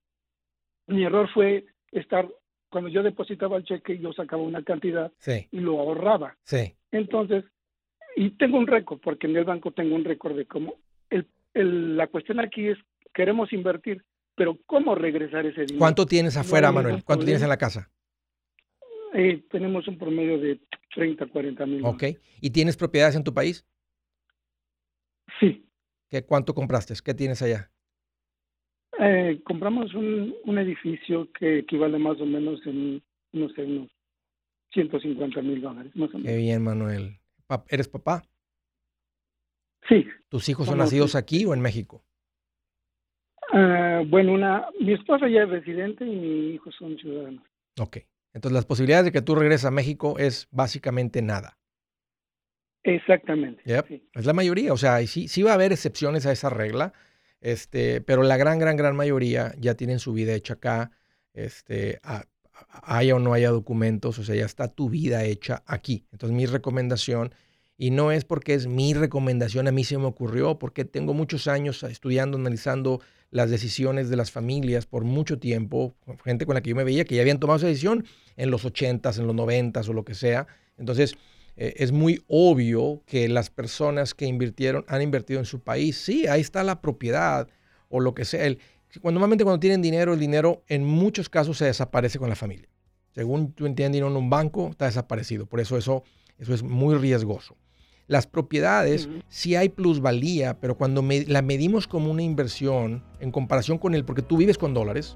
mi 0.87 1.03
error 1.03 1.29
fue 1.33 1.65
estar, 1.91 2.27
cuando 2.69 2.89
yo 2.89 3.03
depositaba 3.03 3.57
el 3.57 3.63
cheque, 3.63 3.97
yo 3.99 4.13
sacaba 4.13 4.41
una 4.41 4.63
cantidad 4.63 5.11
y 5.51 5.59
lo 5.59 5.79
ahorraba. 5.79 6.35
Sí. 6.43 6.73
Entonces, 6.91 7.45
y 8.15 8.31
tengo 8.31 8.57
un 8.57 8.67
récord, 8.67 8.99
porque 8.99 9.27
en 9.27 9.37
el 9.37 9.45
banco 9.45 9.71
tengo 9.71 9.95
un 9.95 10.03
récord 10.03 10.35
de 10.35 10.45
cómo. 10.45 10.75
El, 11.09 11.97
la 11.97 12.07
cuestión 12.07 12.39
aquí 12.39 12.67
es, 12.67 12.77
queremos 13.13 13.51
invertir, 13.53 14.03
pero 14.35 14.57
¿cómo 14.65 14.95
regresar 14.95 15.45
ese 15.45 15.61
dinero? 15.61 15.79
¿Cuánto 15.79 16.05
tienes 16.05 16.37
afuera, 16.37 16.71
Manuel? 16.71 17.03
¿Cuánto 17.03 17.25
tienes 17.25 17.43
en 17.43 17.49
la 17.49 17.57
casa? 17.57 17.91
Eh, 19.13 19.43
tenemos 19.49 19.87
un 19.87 19.97
promedio 19.97 20.37
de 20.39 20.59
30, 20.93 21.25
40 21.27 21.65
mil. 21.65 21.85
Ok. 21.85 22.03
¿Y 22.41 22.49
tienes 22.51 22.77
propiedades 22.77 23.15
en 23.15 23.23
tu 23.23 23.33
país? 23.33 23.65
Sí. 25.39 25.65
¿Qué, 26.09 26.23
¿Cuánto 26.23 26.53
compraste? 26.53 26.93
¿Qué 27.03 27.13
tienes 27.13 27.41
allá? 27.41 27.71
Eh, 28.99 29.41
compramos 29.43 29.93
un, 29.93 30.35
un 30.43 30.57
edificio 30.57 31.31
que 31.31 31.59
equivale 31.59 31.97
más 31.97 32.19
o 32.19 32.25
menos 32.25 32.59
en, 32.65 33.01
no 33.31 33.49
sé, 33.49 33.63
unos 33.63 33.89
150 34.73 35.41
mil 35.41 35.61
dólares, 35.61 35.95
más 35.95 36.09
o 36.13 36.17
menos. 36.17 36.27
Qué 36.27 36.37
bien, 36.37 36.63
Manuel. 36.63 37.19
¿Eres 37.69 37.87
papá? 37.87 38.23
Sí. 39.87 40.05
¿Tus 40.27 40.47
hijos 40.49 40.67
son 40.67 40.77
nacidos 40.77 41.15
aquí 41.15 41.45
o 41.45 41.53
en 41.53 41.61
México? 41.61 42.03
Uh, 43.51 44.05
bueno, 44.07 44.33
una, 44.33 44.67
mi 44.79 44.93
esposa 44.93 45.27
ya 45.27 45.43
es 45.43 45.49
residente 45.49 46.05
y 46.05 46.15
mis 46.15 46.55
hijos 46.55 46.75
son 46.77 46.97
ciudadanos. 46.97 47.43
Ok. 47.79 47.97
Entonces 48.33 48.53
las 48.53 48.65
posibilidades 48.65 49.05
de 49.05 49.11
que 49.11 49.21
tú 49.21 49.35
regreses 49.35 49.65
a 49.65 49.71
México 49.71 50.17
es 50.19 50.47
básicamente 50.51 51.21
nada. 51.21 51.57
Exactamente. 52.83 53.61
Es 54.13 54.25
la 54.25 54.33
mayoría. 54.33 54.71
O 54.71 54.77
sea, 54.77 55.05
sí, 55.07 55.27
sí 55.27 55.43
va 55.43 55.51
a 55.51 55.55
haber 55.55 55.71
excepciones 55.71 56.25
a 56.25 56.31
esa 56.31 56.49
regla, 56.49 56.93
este, 57.41 58.01
pero 58.01 58.23
la 58.23 58.37
gran, 58.37 58.59
gran, 58.59 58.77
gran 58.77 58.95
mayoría 58.95 59.53
ya 59.57 59.75
tienen 59.75 59.99
su 59.99 60.13
vida 60.13 60.33
hecha 60.33 60.53
acá. 60.53 60.91
Este, 61.33 61.99
a, 62.03 62.25
haya 62.83 63.15
o 63.15 63.19
no 63.19 63.33
haya 63.33 63.49
documentos, 63.49 64.19
o 64.19 64.23
sea, 64.23 64.35
ya 64.35 64.45
está 64.45 64.67
tu 64.67 64.89
vida 64.89 65.23
hecha 65.23 65.63
aquí. 65.65 66.05
Entonces 66.11 66.35
mi 66.35 66.45
recomendación, 66.45 67.33
y 67.77 67.91
no 67.91 68.11
es 68.11 68.25
porque 68.25 68.53
es 68.53 68.67
mi 68.67 68.93
recomendación, 68.93 69.67
a 69.67 69.71
mí 69.71 69.83
se 69.83 69.97
me 69.97 70.05
ocurrió, 70.05 70.59
porque 70.59 70.85
tengo 70.85 71.13
muchos 71.13 71.47
años 71.47 71.83
estudiando, 71.83 72.37
analizando 72.37 73.01
las 73.31 73.49
decisiones 73.49 74.09
de 74.09 74.15
las 74.15 74.31
familias 74.31 74.85
por 74.85 75.03
mucho 75.03 75.39
tiempo, 75.39 75.95
gente 76.23 76.45
con 76.45 76.55
la 76.55 76.61
que 76.61 76.71
yo 76.71 76.75
me 76.75 76.83
veía 76.83 77.05
que 77.05 77.15
ya 77.15 77.21
habían 77.21 77.39
tomado 77.39 77.57
esa 77.57 77.67
decisión 77.67 78.05
en 78.37 78.51
los 78.51 78.65
80s, 78.65 79.19
en 79.19 79.27
los 79.27 79.35
90s 79.35 79.87
o 79.87 79.93
lo 79.93 80.03
que 80.03 80.15
sea. 80.15 80.47
Entonces, 80.77 81.15
eh, 81.55 81.75
es 81.77 81.91
muy 81.91 82.23
obvio 82.27 83.03
que 83.05 83.27
las 83.27 83.49
personas 83.49 84.13
que 84.13 84.25
invirtieron, 84.25 84.85
han 84.87 85.01
invertido 85.01 85.39
en 85.39 85.45
su 85.45 85.59
país, 85.59 85.97
sí, 85.97 86.25
ahí 86.27 86.41
está 86.41 86.63
la 86.63 86.81
propiedad 86.81 87.47
o 87.89 87.99
lo 87.99 88.15
que 88.15 88.25
sea. 88.25 88.45
El, 88.45 88.59
cuando, 89.01 89.19
normalmente 89.19 89.43
cuando 89.43 89.59
tienen 89.59 89.81
dinero, 89.81 90.13
el 90.13 90.19
dinero 90.19 90.63
en 90.67 90.83
muchos 90.83 91.29
casos 91.29 91.57
se 91.57 91.65
desaparece 91.65 92.17
con 92.17 92.29
la 92.29 92.35
familia. 92.35 92.67
Según 93.13 93.53
tú 93.53 93.65
entiendes, 93.65 93.97
dinero 93.97 94.09
en 94.09 94.17
un 94.17 94.29
banco 94.29 94.69
está 94.69 94.85
desaparecido. 94.85 95.45
Por 95.45 95.59
eso 95.59 95.77
eso, 95.77 96.03
eso 96.37 96.53
es 96.53 96.63
muy 96.63 96.95
riesgoso. 96.95 97.55
Las 98.09 98.25
propiedades, 98.25 99.07
sí 99.27 99.55
hay 99.55 99.69
plusvalía, 99.69 100.59
pero 100.59 100.75
cuando 100.75 101.05
la 101.27 101.43
medimos 101.43 101.85
como 101.85 102.09
una 102.09 102.23
inversión 102.23 103.03
en 103.19 103.31
comparación 103.31 103.77
con 103.77 103.93
el, 103.93 104.03
porque 104.03 104.23
tú 104.23 104.35
vives 104.35 104.57
con 104.57 104.73
dólares 104.73 105.15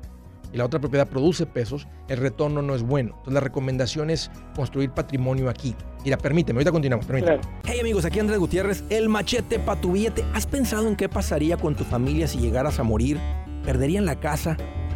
y 0.53 0.57
la 0.57 0.65
otra 0.65 0.79
propiedad 0.79 1.07
produce 1.07 1.47
pesos, 1.47 1.87
el 2.07 2.17
retorno 2.17 2.61
no 2.61 2.75
es 2.75 2.83
bueno. 2.83 3.13
Entonces 3.13 3.33
la 3.33 3.39
recomendación 3.39 4.11
es 4.11 4.29
construir 4.55 4.91
patrimonio 4.91 5.49
aquí. 5.49 5.73
Mira, 6.05 6.19
permíteme, 6.19 6.59
ahorita 6.59 6.71
continuamos, 6.71 7.07
permíteme. 7.07 7.41
Hey 7.65 7.79
amigos, 7.79 8.05
aquí 8.05 8.19
Andrés 8.19 8.37
Gutiérrez, 8.37 8.83
el 8.91 9.09
machete 9.09 9.57
para 9.57 9.81
tu 9.81 9.93
billete. 9.93 10.23
¿Has 10.35 10.45
pensado 10.45 10.87
en 10.87 10.95
qué 10.95 11.09
pasaría 11.09 11.57
con 11.57 11.75
tu 11.75 11.85
familia 11.85 12.27
si 12.27 12.37
llegaras 12.37 12.77
a 12.77 12.83
morir? 12.83 13.19
perderían 13.63 14.05
la 14.05 14.19
casa, 14.19 14.57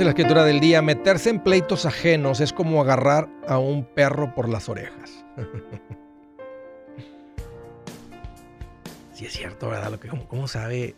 Dice 0.00 0.06
la 0.06 0.12
escritura 0.12 0.44
del 0.44 0.60
día, 0.60 0.80
meterse 0.80 1.28
en 1.28 1.42
pleitos 1.42 1.84
ajenos 1.84 2.40
es 2.40 2.54
como 2.54 2.80
agarrar 2.80 3.28
a 3.46 3.58
un 3.58 3.84
perro 3.84 4.34
por 4.34 4.48
las 4.48 4.70
orejas. 4.70 5.26
sí 9.12 9.26
es 9.26 9.34
cierto, 9.34 9.68
¿verdad? 9.68 9.90
Lo 9.90 10.00
que, 10.00 10.08
¿cómo, 10.08 10.48
sabe? 10.48 10.96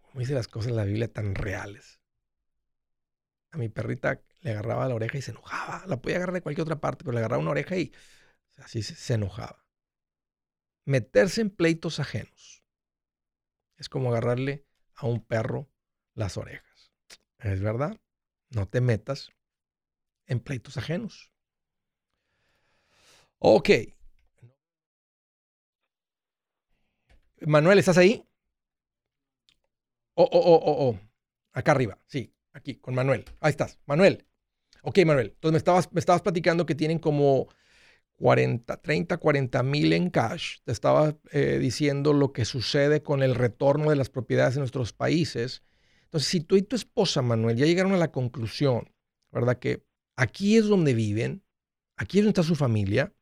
¿Cómo 0.00 0.20
dice 0.20 0.34
las 0.34 0.46
cosas 0.46 0.70
en 0.70 0.76
la 0.76 0.84
Biblia 0.84 1.12
tan 1.12 1.34
reales? 1.34 2.00
A 3.50 3.58
mi 3.58 3.68
perrita 3.68 4.20
le 4.42 4.52
agarraba 4.52 4.86
la 4.86 4.94
oreja 4.94 5.18
y 5.18 5.22
se 5.22 5.32
enojaba. 5.32 5.84
La 5.88 6.00
podía 6.00 6.18
agarrar 6.18 6.34
de 6.34 6.42
cualquier 6.42 6.62
otra 6.62 6.78
parte, 6.78 7.02
pero 7.02 7.14
le 7.14 7.18
agarraba 7.18 7.42
una 7.42 7.50
oreja 7.50 7.76
y 7.76 7.92
así 8.58 8.84
se 8.84 9.14
enojaba. 9.14 9.66
Meterse 10.84 11.40
en 11.40 11.50
pleitos 11.50 11.98
ajenos 11.98 12.62
es 13.76 13.88
como 13.88 14.10
agarrarle 14.10 14.64
a 14.94 15.08
un 15.08 15.20
perro 15.20 15.68
las 16.14 16.36
orejas. 16.36 16.75
Es 17.38 17.60
verdad, 17.60 17.96
no 18.50 18.66
te 18.66 18.80
metas 18.80 19.30
en 20.26 20.40
pleitos 20.40 20.76
ajenos. 20.76 21.32
Ok. 23.38 23.70
Manuel, 27.46 27.78
¿estás 27.78 27.98
ahí? 27.98 28.24
Oh, 30.14 30.24
oh, 30.24 30.38
oh, 30.38 30.60
oh, 30.64 30.88
oh. 30.88 31.00
Acá 31.52 31.72
arriba, 31.72 31.98
sí, 32.06 32.32
aquí, 32.52 32.76
con 32.76 32.94
Manuel. 32.94 33.24
Ahí 33.40 33.50
estás, 33.50 33.78
Manuel. 33.86 34.26
Ok, 34.82 34.98
Manuel. 35.04 35.32
Entonces 35.34 35.52
me 35.52 35.58
estabas, 35.58 35.92
me 35.92 36.00
estabas 36.00 36.22
platicando 36.22 36.64
que 36.64 36.74
tienen 36.74 36.98
como 36.98 37.48
40, 38.16 38.80
30, 38.80 39.18
40 39.18 39.62
mil 39.62 39.92
en 39.92 40.10
cash. 40.10 40.58
Te 40.64 40.72
estaba 40.72 41.16
eh, 41.32 41.58
diciendo 41.60 42.12
lo 42.12 42.32
que 42.32 42.44
sucede 42.44 43.02
con 43.02 43.22
el 43.22 43.34
retorno 43.34 43.90
de 43.90 43.96
las 43.96 44.10
propiedades 44.10 44.56
en 44.56 44.60
nuestros 44.60 44.92
países 44.92 45.62
entonces, 46.16 46.30
si 46.30 46.40
tú 46.40 46.56
y 46.56 46.62
tu 46.62 46.76
esposa, 46.76 47.20
Manuel, 47.20 47.58
ya 47.58 47.66
llegaron 47.66 47.92
a 47.92 47.98
la 47.98 48.10
conclusión, 48.10 48.90
¿verdad? 49.30 49.58
Que 49.58 49.84
aquí 50.16 50.56
es 50.56 50.64
donde 50.64 50.94
viven, 50.94 51.42
aquí 51.98 52.18
es 52.18 52.24
donde 52.24 52.40
está 52.40 52.42
su 52.42 52.54
familia, 52.54 53.12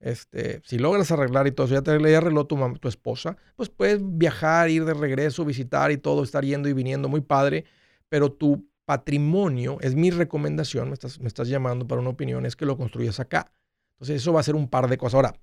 este, 0.00 0.60
si 0.66 0.78
logras 0.78 1.10
arreglar 1.12 1.46
y 1.46 1.52
todo 1.52 1.64
eso, 1.64 1.76
ya 1.76 1.82
te 1.82 1.98
ya 2.10 2.18
arregló 2.18 2.46
tu, 2.46 2.58
tu 2.78 2.88
esposa, 2.88 3.38
pues 3.56 3.70
puedes 3.70 4.00
viajar, 4.02 4.68
ir 4.68 4.84
de 4.84 4.92
regreso, 4.92 5.46
visitar 5.46 5.92
y 5.92 5.96
todo, 5.96 6.22
estar 6.22 6.44
yendo 6.44 6.68
y 6.68 6.74
viniendo, 6.74 7.08
muy 7.08 7.22
padre, 7.22 7.64
pero 8.10 8.30
tu 8.30 8.68
patrimonio, 8.84 9.78
es 9.80 9.94
mi 9.94 10.10
recomendación, 10.10 10.88
me 10.88 10.94
estás, 10.94 11.20
me 11.20 11.28
estás 11.28 11.48
llamando 11.48 11.88
para 11.88 12.02
una 12.02 12.10
opinión, 12.10 12.44
es 12.44 12.54
que 12.54 12.66
lo 12.66 12.76
construyas 12.76 13.18
acá. 13.18 13.50
Entonces 13.92 14.16
eso 14.16 14.34
va 14.34 14.40
a 14.40 14.42
ser 14.42 14.56
un 14.56 14.68
par 14.68 14.88
de 14.88 14.98
cosas. 14.98 15.14
Ahora, 15.14 15.34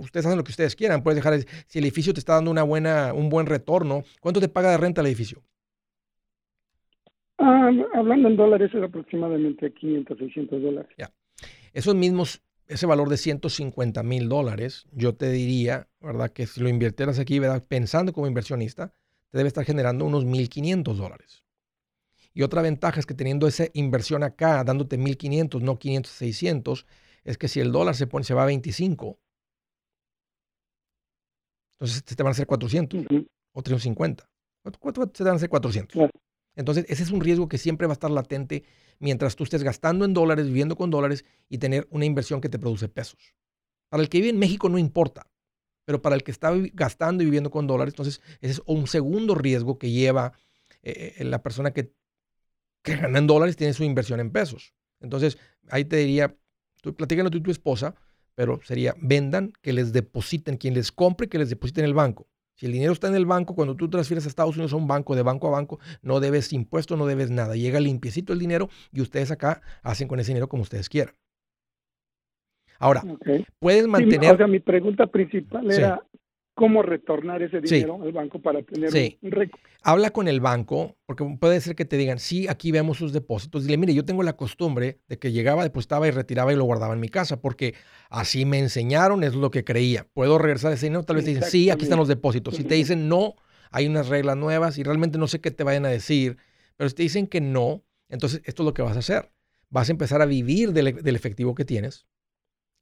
ustedes 0.00 0.24
hacen 0.24 0.38
lo 0.38 0.44
que 0.44 0.52
ustedes 0.52 0.76
quieran, 0.76 1.02
puedes 1.02 1.16
dejar, 1.16 1.44
si 1.66 1.78
el 1.78 1.84
edificio 1.84 2.14
te 2.14 2.20
está 2.20 2.34
dando 2.34 2.50
una 2.50 2.62
buena, 2.62 3.12
un 3.12 3.28
buen 3.28 3.46
retorno, 3.46 4.02
¿cuánto 4.20 4.40
te 4.40 4.48
paga 4.48 4.70
de 4.70 4.78
renta 4.78 5.02
el 5.02 5.08
edificio? 5.08 5.42
Ah, 7.38 7.70
hablando 7.94 8.28
en 8.28 8.36
dólares 8.36 8.70
es 8.74 8.82
aproximadamente 8.82 9.72
500, 9.72 10.18
600 10.18 10.62
dólares. 10.62 10.90
Ya. 10.96 11.12
Esos 11.72 11.94
mismos, 11.94 12.42
ese 12.66 12.86
valor 12.86 13.08
de 13.08 13.16
150 13.18 14.02
mil 14.02 14.28
dólares, 14.28 14.86
yo 14.92 15.14
te 15.14 15.30
diría, 15.30 15.88
¿verdad? 16.00 16.30
Que 16.30 16.46
si 16.46 16.60
lo 16.60 16.68
invirtieras 16.68 17.18
aquí, 17.18 17.38
¿verdad? 17.38 17.64
Pensando 17.66 18.12
como 18.12 18.26
inversionista, 18.26 18.92
te 19.30 19.38
debe 19.38 19.48
estar 19.48 19.64
generando 19.64 20.04
unos 20.04 20.24
1.500 20.24 20.96
dólares. 20.96 21.44
Y 22.32 22.42
otra 22.42 22.62
ventaja 22.62 23.00
es 23.00 23.06
que 23.06 23.14
teniendo 23.14 23.46
esa 23.46 23.64
inversión 23.74 24.22
acá, 24.22 24.64
dándote 24.64 24.98
1.500, 24.98 25.60
no 25.62 25.78
500, 25.78 26.12
600, 26.12 26.86
es 27.24 27.38
que 27.38 27.48
si 27.48 27.60
el 27.60 27.72
dólar 27.72 27.94
se 27.94 28.06
pone, 28.06 28.24
se 28.24 28.34
va 28.34 28.42
a 28.42 28.46
25, 28.46 29.18
entonces 31.78 32.04
te 32.04 32.22
van 32.22 32.30
a 32.30 32.32
hacer 32.32 32.46
400 32.46 33.04
o 33.52 33.62
350. 33.62 34.28
¿Cuánto 34.80 35.06
te 35.08 35.24
dan 35.24 35.36
hace 35.36 35.48
400? 35.48 36.10
Entonces, 36.56 36.86
ese 36.88 37.02
es 37.02 37.10
un 37.10 37.20
riesgo 37.20 37.48
que 37.48 37.58
siempre 37.58 37.86
va 37.86 37.92
a 37.92 37.94
estar 37.94 38.10
latente 38.10 38.64
mientras 38.98 39.36
tú 39.36 39.44
estés 39.44 39.62
gastando 39.62 40.04
en 40.04 40.14
dólares, 40.14 40.46
viviendo 40.46 40.76
con 40.76 40.90
dólares 40.90 41.24
y 41.48 41.58
tener 41.58 41.86
una 41.90 42.06
inversión 42.06 42.40
que 42.40 42.48
te 42.48 42.58
produce 42.58 42.88
pesos. 42.88 43.34
Para 43.90 44.02
el 44.02 44.08
que 44.08 44.18
vive 44.18 44.30
en 44.30 44.38
México 44.38 44.68
no 44.68 44.78
importa, 44.78 45.30
pero 45.84 46.02
para 46.02 46.16
el 46.16 46.24
que 46.24 46.30
está 46.30 46.52
gastando 46.72 47.22
y 47.22 47.26
viviendo 47.26 47.50
con 47.50 47.66
dólares, 47.66 47.92
entonces 47.92 48.20
ese 48.40 48.54
es 48.54 48.62
un 48.66 48.86
segundo 48.86 49.34
riesgo 49.34 49.78
que 49.78 49.90
lleva 49.90 50.32
eh, 50.82 51.14
eh, 51.18 51.24
la 51.24 51.42
persona 51.42 51.72
que, 51.72 51.92
que 52.82 52.96
gana 52.96 53.18
en 53.18 53.26
dólares 53.26 53.56
tiene 53.56 53.74
su 53.74 53.84
inversión 53.84 54.18
en 54.18 54.30
pesos. 54.30 54.74
Entonces, 55.00 55.38
ahí 55.68 55.84
te 55.84 55.96
diría, 55.96 56.36
tú 56.80 56.94
platícalo 56.96 57.30
tú 57.30 57.38
y 57.38 57.42
tu 57.42 57.50
esposa, 57.50 57.94
pero 58.34 58.60
sería 58.64 58.94
vendan, 58.98 59.52
que 59.62 59.72
les 59.72 59.92
depositen, 59.92 60.56
quien 60.56 60.74
les 60.74 60.90
compre, 60.90 61.28
que 61.28 61.38
les 61.38 61.50
depositen 61.50 61.84
en 61.84 61.88
el 61.88 61.94
banco. 61.94 62.28
Si 62.56 62.64
el 62.64 62.72
dinero 62.72 62.92
está 62.92 63.08
en 63.08 63.14
el 63.14 63.26
banco, 63.26 63.54
cuando 63.54 63.76
tú 63.76 63.88
transfieres 63.88 64.24
a 64.24 64.28
Estados 64.28 64.56
Unidos 64.56 64.72
a 64.72 64.76
un 64.76 64.88
banco, 64.88 65.14
de 65.14 65.22
banco 65.22 65.48
a 65.48 65.50
banco, 65.50 65.78
no 66.00 66.20
debes 66.20 66.52
impuestos, 66.54 66.98
no 66.98 67.06
debes 67.06 67.30
nada. 67.30 67.54
Llega 67.54 67.80
limpiecito 67.80 68.32
el 68.32 68.38
dinero 68.38 68.70
y 68.92 69.02
ustedes 69.02 69.30
acá 69.30 69.60
hacen 69.82 70.08
con 70.08 70.20
ese 70.20 70.30
dinero 70.30 70.48
como 70.48 70.62
ustedes 70.62 70.88
quieran. 70.88 71.14
Ahora, 72.78 73.02
puedes 73.58 73.86
mantener... 73.86 74.34
o 74.34 74.36
sea, 74.36 74.46
mi 74.46 74.60
pregunta 74.60 75.06
principal 75.06 75.70
era, 75.70 76.02
cómo 76.56 76.82
retornar 76.82 77.42
ese 77.42 77.60
dinero 77.60 78.00
al 78.02 78.12
banco 78.12 78.40
para 78.40 78.62
tener 78.62 78.90
un 79.20 79.30
récord. 79.30 79.60
Habla 79.82 80.10
con 80.10 80.26
el 80.26 80.40
banco, 80.40 80.96
porque 81.04 81.22
puede 81.38 81.60
ser 81.60 81.76
que 81.76 81.84
te 81.84 81.98
digan, 81.98 82.18
sí, 82.18 82.48
aquí 82.48 82.72
vemos 82.72 82.96
sus 82.96 83.12
depósitos. 83.12 83.64
Dile, 83.64 83.76
mire, 83.76 83.92
yo 83.92 84.06
tengo 84.06 84.22
la 84.22 84.38
costumbre 84.38 84.98
de 85.06 85.18
que 85.18 85.32
llegaba, 85.32 85.64
depositaba 85.64 86.08
y 86.08 86.12
retiraba 86.12 86.54
y 86.54 86.56
lo 86.56 86.64
guardaba 86.64 86.94
en 86.94 87.00
mi 87.00 87.10
casa, 87.10 87.42
porque 87.42 87.74
así 88.08 88.46
me 88.46 88.58
enseñaron, 88.58 89.22
es 89.22 89.34
lo 89.34 89.50
que 89.50 89.64
creía. 89.64 90.08
¿Puedo 90.14 90.38
regresar 90.38 90.72
ese 90.72 90.86
dinero? 90.86 91.02
Tal 91.04 91.16
vez 91.16 91.26
te 91.26 91.34
dicen, 91.34 91.48
sí, 91.48 91.68
aquí 91.68 91.84
están 91.84 91.98
los 91.98 92.08
depósitos. 92.08 92.56
Si 92.56 92.64
te 92.64 92.74
dicen 92.74 93.06
no, 93.06 93.34
hay 93.70 93.86
unas 93.86 94.08
reglas 94.08 94.38
nuevas 94.38 94.78
y 94.78 94.82
realmente 94.82 95.18
no 95.18 95.28
sé 95.28 95.42
qué 95.42 95.50
te 95.50 95.62
vayan 95.62 95.84
a 95.84 95.90
decir, 95.90 96.38
pero 96.78 96.88
si 96.88 96.96
te 96.96 97.02
dicen 97.02 97.26
que 97.26 97.42
no, 97.42 97.84
entonces 98.08 98.40
esto 98.46 98.62
es 98.62 98.64
lo 98.64 98.72
que 98.72 98.80
vas 98.80 98.96
a 98.96 99.00
hacer. 99.00 99.30
Vas 99.68 99.90
a 99.90 99.92
empezar 99.92 100.22
a 100.22 100.26
vivir 100.26 100.72
del, 100.72 101.02
del 101.02 101.16
efectivo 101.16 101.54
que 101.54 101.66
tienes 101.66 102.06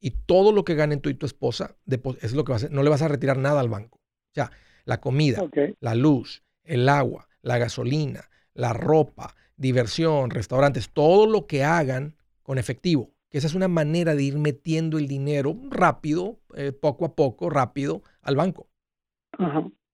y 0.05 0.11
todo 0.11 0.53
lo 0.53 0.67
que 0.67 0.75
ganen 0.75 1.01
tú 1.01 1.09
y 1.09 1.15
tu 1.15 1.25
esposa, 1.25 1.77
es 2.21 2.35
lo 2.35 2.45
que 2.45 2.53
va 2.53 2.57
a 2.57 2.59
hacer. 2.59 2.71
No 2.71 2.83
le 2.83 2.91
vas 2.91 3.01
a 3.01 3.09
retirar 3.09 3.39
nada 3.39 3.61
al 3.61 3.71
banco. 3.71 3.97
O 3.97 4.35
sea, 4.35 4.51
la 4.85 5.01
comida, 5.01 5.43
la 5.81 5.95
luz, 5.95 6.43
el 6.63 6.91
agua, 6.91 7.27
la 7.41 7.57
gasolina, 7.57 8.29
la 8.53 8.75
ropa, 8.75 9.35
diversión, 9.57 10.29
restaurantes, 10.29 10.91
todo 10.91 11.27
lo 11.27 11.47
que 11.47 11.65
hagan 11.65 12.17
con 12.43 12.59
efectivo. 12.59 13.15
Que 13.31 13.39
esa 13.39 13.47
es 13.47 13.55
una 13.55 13.67
manera 13.67 14.15
de 14.15 14.25
ir 14.25 14.37
metiendo 14.37 14.99
el 14.99 15.09
dinero 15.09 15.59
rápido, 15.71 16.39
eh, 16.55 16.73
poco 16.73 17.07
a 17.07 17.17
poco, 17.17 17.49
rápido, 17.49 18.03
al 18.21 18.37
banco. 18.37 18.69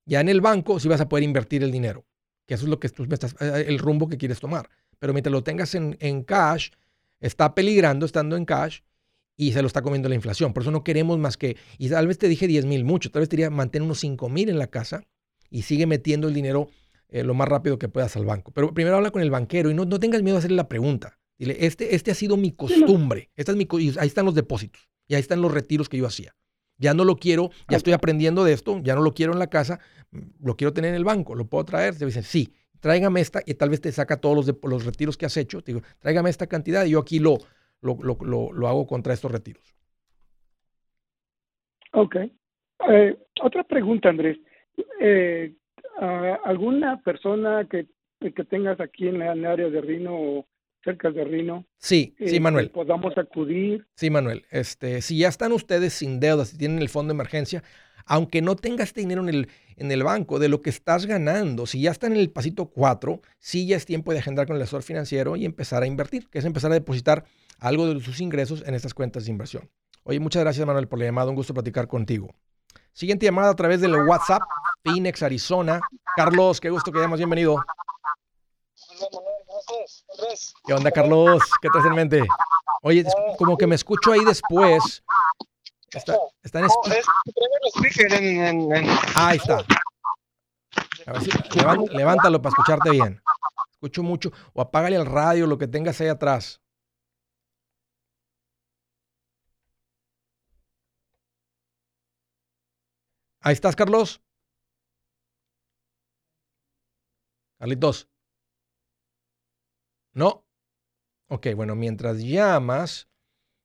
Ya 0.07 0.21
en 0.21 0.29
el 0.29 0.41
banco 0.41 0.81
sí 0.81 0.89
vas 0.89 1.01
a 1.01 1.09
poder 1.09 1.23
invertir 1.23 1.63
el 1.63 1.71
dinero, 1.71 2.05
que 2.47 2.55
eso 2.55 2.65
es 2.65 2.69
lo 2.69 2.81
que 2.81 2.89
tú 2.89 3.07
estás, 3.09 3.37
eh, 3.39 3.67
el 3.69 3.79
rumbo 3.79 4.09
que 4.09 4.19
quieres 4.19 4.41
tomar. 4.41 4.71
Pero 4.99 5.13
mientras 5.13 5.31
lo 5.31 5.45
tengas 5.45 5.77
en, 5.77 5.97
en 6.01 6.25
cash, 6.25 6.71
está 7.21 7.55
peligrando 7.55 8.07
estando 8.07 8.37
en 8.37 8.45
cash 8.45 8.81
y 9.41 9.53
se 9.53 9.63
lo 9.63 9.69
está 9.69 9.81
comiendo 9.81 10.11
la 10.11 10.15
inflación. 10.15 10.53
Por 10.53 10.63
eso 10.63 10.71
no 10.71 10.85
queremos 10.85 11.19
más 11.19 11.39
que, 11.39 11.57
y 11.79 11.89
tal 11.89 12.07
vez 12.07 12.19
te 12.19 12.29
dije 12.29 12.47
10 12.47 12.67
mil 12.67 12.85
mucho, 12.85 13.11
tal 13.11 13.21
vez 13.21 13.31
te 13.31 13.37
diría 13.37 13.49
mantener 13.49 13.87
unos 13.87 13.99
5 14.01 14.29
mil 14.29 14.51
en 14.51 14.59
la 14.59 14.67
casa 14.67 15.03
y 15.49 15.63
sigue 15.63 15.87
metiendo 15.87 16.29
el 16.29 16.35
dinero 16.35 16.69
eh, 17.09 17.25
lo 17.25 17.33
más 17.33 17.49
rápido 17.49 17.79
que 17.79 17.89
puedas 17.89 18.15
al 18.17 18.27
banco. 18.27 18.53
Pero 18.53 18.75
primero 18.75 18.97
habla 18.97 19.11
con 19.11 19.23
el 19.23 19.31
banquero 19.31 19.71
y 19.71 19.75
no, 19.75 19.87
no 19.87 19.99
tengas 19.99 20.23
miedo 20.23 20.37
a 20.37 20.41
hacerle 20.41 20.59
la 20.59 20.69
pregunta. 20.69 21.19
Dile, 21.39 21.57
este, 21.61 21.95
este 21.95 22.11
ha 22.11 22.15
sido 22.15 22.37
mi 22.37 22.53
costumbre, 22.53 23.31
Esta 23.35 23.53
es 23.53 23.57
mi, 23.57 23.67
ahí 23.99 24.07
están 24.07 24.27
los 24.27 24.35
depósitos 24.35 24.91
y 25.09 25.15
ahí 25.15 25.21
están 25.21 25.41
los 25.41 25.51
retiros 25.51 25.89
que 25.89 25.97
yo 25.97 26.07
hacía. 26.07 26.37
Ya 26.77 26.93
no 26.93 27.07
lo 27.07 27.17
quiero, 27.17 27.51
ya 27.67 27.79
estoy 27.79 27.95
aprendiendo 27.95 28.45
de 28.45 28.53
esto, 28.53 28.79
ya 28.83 28.95
no 28.95 29.01
lo 29.01 29.15
quiero 29.15 29.33
en 29.33 29.39
la 29.39 29.47
casa, 29.47 29.81
mm, 30.11 30.19
lo 30.45 30.55
quiero 30.59 30.75
tener 30.75 30.91
en 30.91 30.97
el 30.97 31.05
banco, 31.05 31.35
¿lo 31.35 31.47
puedo 31.47 31.65
traer? 31.65 31.97
Te 31.97 32.05
dicen, 32.05 32.25
sí, 32.25 32.53
tráigame 32.81 33.23
esta 33.23 33.43
y 33.47 33.55
tal 33.55 33.71
vez 33.71 33.81
te 33.81 33.91
saca 33.91 34.19
todos 34.19 34.37
los, 34.37 34.57
los 34.65 34.85
retiros 34.85 35.17
que 35.17 35.25
has 35.25 35.39
hecho. 35.39 35.63
Te 35.63 35.73
digo, 35.73 35.87
tráigame 35.99 36.29
esta 36.29 36.47
cantidad 36.47 36.85
y 36.85 36.91
yo 36.91 36.99
aquí 36.99 37.21
lo, 37.21 37.39
lo, 37.81 37.97
lo, 38.03 38.53
lo, 38.53 38.69
hago 38.69 38.87
contra 38.87 39.15
estos 39.15 39.31
retiros. 39.31 39.75
Ok. 41.93 42.17
Eh, 42.89 43.19
otra 43.43 43.65
pregunta, 43.65 44.09
Andrés. 44.09 44.39
Eh, 45.01 45.55
¿Alguna 46.45 47.01
persona 47.03 47.67
que, 47.71 47.87
que 48.21 48.45
tengas 48.45 48.81
aquí 48.81 49.09
en 49.09 49.21
el 49.21 49.45
área 49.45 49.69
de 49.69 49.81
Rino 49.81 50.15
o 50.15 50.47
cerca 50.83 51.11
de 51.11 51.25
Rino? 51.25 51.67
Sí, 51.77 52.15
sí, 52.19 52.37
eh, 52.37 52.41
Manuel. 52.41 52.71
podamos 52.71 53.17
acudir. 53.19 53.87
Sí, 53.97 54.09
Manuel. 54.09 54.47
Este, 54.51 55.03
si 55.03 55.19
ya 55.19 55.29
están 55.29 55.53
ustedes 55.53 55.93
sin 55.93 56.21
deudas, 56.21 56.49
si 56.49 56.59
tienen 56.59 56.79
el 56.79 56.89
fondo 56.89 57.13
de 57.13 57.17
emergencia, 57.17 57.63
aunque 58.07 58.43
no 58.43 58.57
tengas 58.57 58.89
este 58.89 59.03
dinero 59.03 59.23
en 59.23 59.29
el, 59.29 59.49
en 59.77 59.93
el 59.93 60.03
banco, 60.03 60.39
de 60.39 60.49
lo 60.49 60.63
que 60.63 60.71
estás 60.71 61.07
ganando, 61.07 61.67
si 61.67 61.83
ya 61.83 61.91
están 61.91 62.13
en 62.13 62.19
el 62.19 62.31
pasito 62.31 62.67
4, 62.67 63.21
sí 63.39 63.67
ya 63.67 63.77
es 63.77 63.87
tiempo 63.87 64.13
de 64.13 64.19
agendar 64.19 64.47
con 64.47 64.57
el 64.57 64.63
asesor 64.63 64.83
financiero 64.83 65.37
y 65.37 65.45
empezar 65.45 65.83
a 65.83 65.87
invertir, 65.87 66.29
que 66.29 66.39
es 66.39 66.45
empezar 66.45 66.71
a 66.71 66.75
depositar 66.75 67.25
algo 67.61 67.87
de 67.87 68.01
sus 68.01 68.21
ingresos 68.21 68.63
en 68.67 68.75
estas 68.75 68.95
cuentas 68.95 69.25
de 69.25 69.31
inversión. 69.31 69.71
Oye, 70.05 70.19
muchas 70.19 70.43
gracias 70.43 70.67
Manuel 70.67 70.89
por 70.89 70.99
la 70.99 71.05
llamada, 71.05 71.31
un 71.31 71.37
gusto 71.37 71.55
platicar 71.55 71.87
contigo. 71.87 72.35
Siguiente 72.93 73.27
llamada 73.27 73.51
a 73.51 73.57
través 73.57 73.81
del 73.81 73.95
WhatsApp, 73.95 74.43
Phoenix, 74.83 75.23
Arizona. 75.23 75.81
Carlos, 76.17 76.61
qué 76.61 76.71
gusto 76.71 76.91
que 76.91 76.99
llamas, 76.99 77.19
bienvenido. 77.19 77.63
¿Qué 80.67 80.75
onda, 80.75 80.91
Carlos? 80.91 81.43
¿Qué 81.61 81.69
traes 81.69 81.87
en 81.87 81.95
mente? 81.95 82.29
Oye, 82.83 83.05
como 83.39 83.57
que 83.57 83.67
me 83.67 83.75
escucho 83.75 84.13
ahí 84.13 84.25
después. 84.25 85.03
Está, 85.93 86.17
está 86.43 86.61
en, 86.61 86.69
ahí 89.17 89.37
está. 89.37 89.65
A 91.07 91.13
ver 91.13 91.23
si, 91.23 91.31
levántalo 91.97 92.41
para 92.41 92.51
escucharte 92.51 92.91
bien. 92.91 93.21
Escucho 93.73 94.03
mucho. 94.03 94.31
O 94.53 94.61
apágale 94.61 94.97
el 94.97 95.07
radio, 95.07 95.47
lo 95.47 95.59
que 95.59 95.67
tengas 95.67 96.01
ahí 96.01 96.09
atrás. 96.09 96.61
Ahí 103.43 103.55
estás, 103.55 103.75
Carlos. 103.75 104.21
Carlitos. 107.59 108.09
No. 110.13 110.45
Ok, 111.29 111.49
bueno, 111.55 111.75
mientras 111.75 112.19
llamas, 112.19 113.09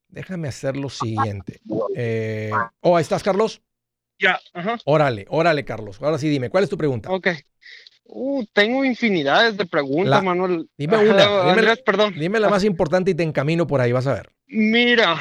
déjame 0.08 0.48
hacer 0.48 0.78
lo 0.78 0.90
siguiente. 0.90 1.60
Eh, 1.96 2.52
oh, 2.82 2.96
ahí 2.96 3.02
estás, 3.02 3.24
Carlos. 3.24 3.62
Ya, 4.20 4.40
ajá. 4.54 4.78
Órale, 4.86 5.26
órale, 5.30 5.66
Carlos. 5.66 6.02
Ahora 6.02 6.18
sí, 6.18 6.30
dime, 6.30 6.50
¿cuál 6.50 6.64
es 6.64 6.70
tu 6.70 6.78
pregunta? 6.78 7.12
Ok. 7.12 7.28
Uh, 8.06 8.46
tengo 8.54 8.86
infinidades 8.86 9.58
de 9.58 9.66
preguntas, 9.66 10.24
Manuel. 10.24 10.70
Dime 10.78 10.98
una. 10.98 11.54
dime, 11.54 11.76
perdón. 11.78 12.14
Dime 12.14 12.40
la 12.40 12.50
más 12.50 12.64
importante 12.64 13.12
y 13.12 13.16
te 13.16 13.24
encamino 13.24 13.66
por 13.68 13.82
ahí, 13.82 13.92
vas 13.92 14.08
a 14.08 14.14
ver. 14.14 14.30
Mira, 14.46 15.18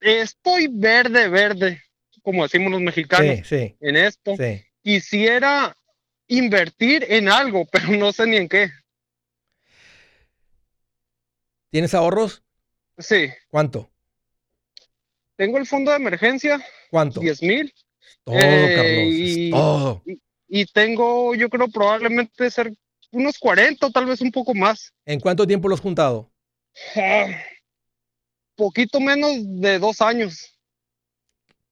estoy 0.00 0.68
verde, 0.68 1.28
verde 1.28 1.80
como 2.22 2.42
decimos 2.42 2.70
los 2.70 2.80
mexicanos, 2.80 3.50
en 3.50 3.96
esto. 3.96 4.34
Quisiera 4.82 5.76
invertir 6.26 7.04
en 7.08 7.28
algo, 7.28 7.66
pero 7.72 7.88
no 7.88 8.12
sé 8.12 8.26
ni 8.26 8.36
en 8.36 8.48
qué. 8.48 8.70
¿Tienes 11.70 11.94
ahorros? 11.94 12.42
Sí. 12.98 13.28
¿Cuánto? 13.48 13.90
Tengo 15.36 15.58
el 15.58 15.66
fondo 15.66 15.90
de 15.90 15.96
emergencia. 15.96 16.64
¿Cuánto? 16.90 17.20
10 17.20 17.42
mil. 17.42 17.72
Todo, 18.24 18.36
eh, 18.38 19.50
Carlos. 19.50 19.62
todo. 19.62 20.02
Y, 20.48 20.66
tengo, 20.66 21.34
yo 21.34 21.48
creo, 21.48 21.68
probablemente 21.68 22.50
ser 22.50 22.72
unos 23.12 23.38
40, 23.38 23.90
tal 23.90 24.06
vez 24.06 24.20
un 24.20 24.32
poco 24.32 24.52
más. 24.52 24.92
¿En 25.06 25.20
cuánto 25.20 25.46
tiempo 25.46 25.68
lo 25.68 25.76
has 25.76 25.80
juntado? 25.80 26.30
Ah, 26.96 27.26
poquito 28.56 29.00
menos 29.00 29.30
de 29.60 29.78
dos 29.78 30.00
años. 30.00 30.59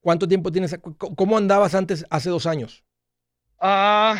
¿Cuánto 0.09 0.27
tiempo 0.27 0.51
tienes? 0.51 0.75
¿Cómo 0.97 1.37
andabas 1.37 1.75
antes, 1.75 2.07
hace 2.09 2.31
dos 2.31 2.47
años? 2.47 2.83
Ah, 3.61 4.19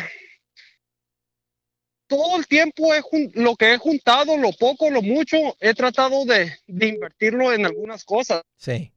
todo 2.05 2.37
el 2.37 2.45
tiempo 2.45 2.93
he 2.93 3.01
lo 3.33 3.55
que 3.55 3.73
he 3.73 3.77
juntado, 3.79 4.37
lo 4.37 4.51
poco, 4.51 4.91
lo 4.91 5.01
mucho, 5.01 5.57
he 5.59 5.73
tratado 5.73 6.25
de, 6.25 6.53
invertirlo 6.67 7.51
en 7.53 7.65
algunas 7.65 8.05
cosas. 8.05 8.43
Sí. 8.55 8.93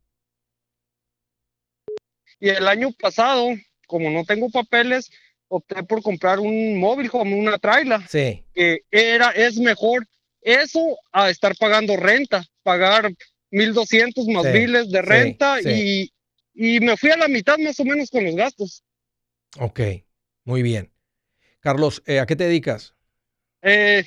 Y 2.38 2.51
el 2.51 2.68
año 2.68 2.93
pasado, 2.93 3.49
como 3.86 4.11
no 4.11 4.26
tengo 4.26 4.51
papeles, 4.51 5.11
opté 5.49 5.82
por 5.84 6.03
comprar 6.03 6.40
un 6.40 6.78
móvil 6.78 7.11
como 7.11 7.38
una 7.38 7.57
trailer. 7.57 8.07
Sí. 8.07 8.45
Que 8.53 8.80
era, 8.90 9.30
es 9.30 9.57
mejor 9.57 10.07
eso 10.43 10.99
a 11.11 11.30
estar 11.30 11.57
pagando 11.57 11.97
renta, 11.97 12.45
pagar 12.62 13.11
1200 13.51 14.26
más 14.26 14.45
miles 14.45 14.90
de 14.90 15.01
renta 15.01 15.59
y 15.62 16.12
y 16.55 16.81
me 16.81 16.97
fui 16.97 17.11
a 17.11 17.17
la 17.17 17.29
mitad 17.29 17.59
más 17.59 17.79
o 17.81 17.85
menos 17.85 18.11
con 18.11 18.25
los 18.25 18.35
gastos. 18.35 18.85
Ok, 19.59 19.81
muy 20.45 20.63
bien. 20.63 20.93
Carlos, 21.61 22.03
eh, 22.07 22.19
¿a 22.19 22.27
qué 22.27 22.37
te 22.37 22.45
dedicas? 22.45 22.95
Eh, 23.63 24.05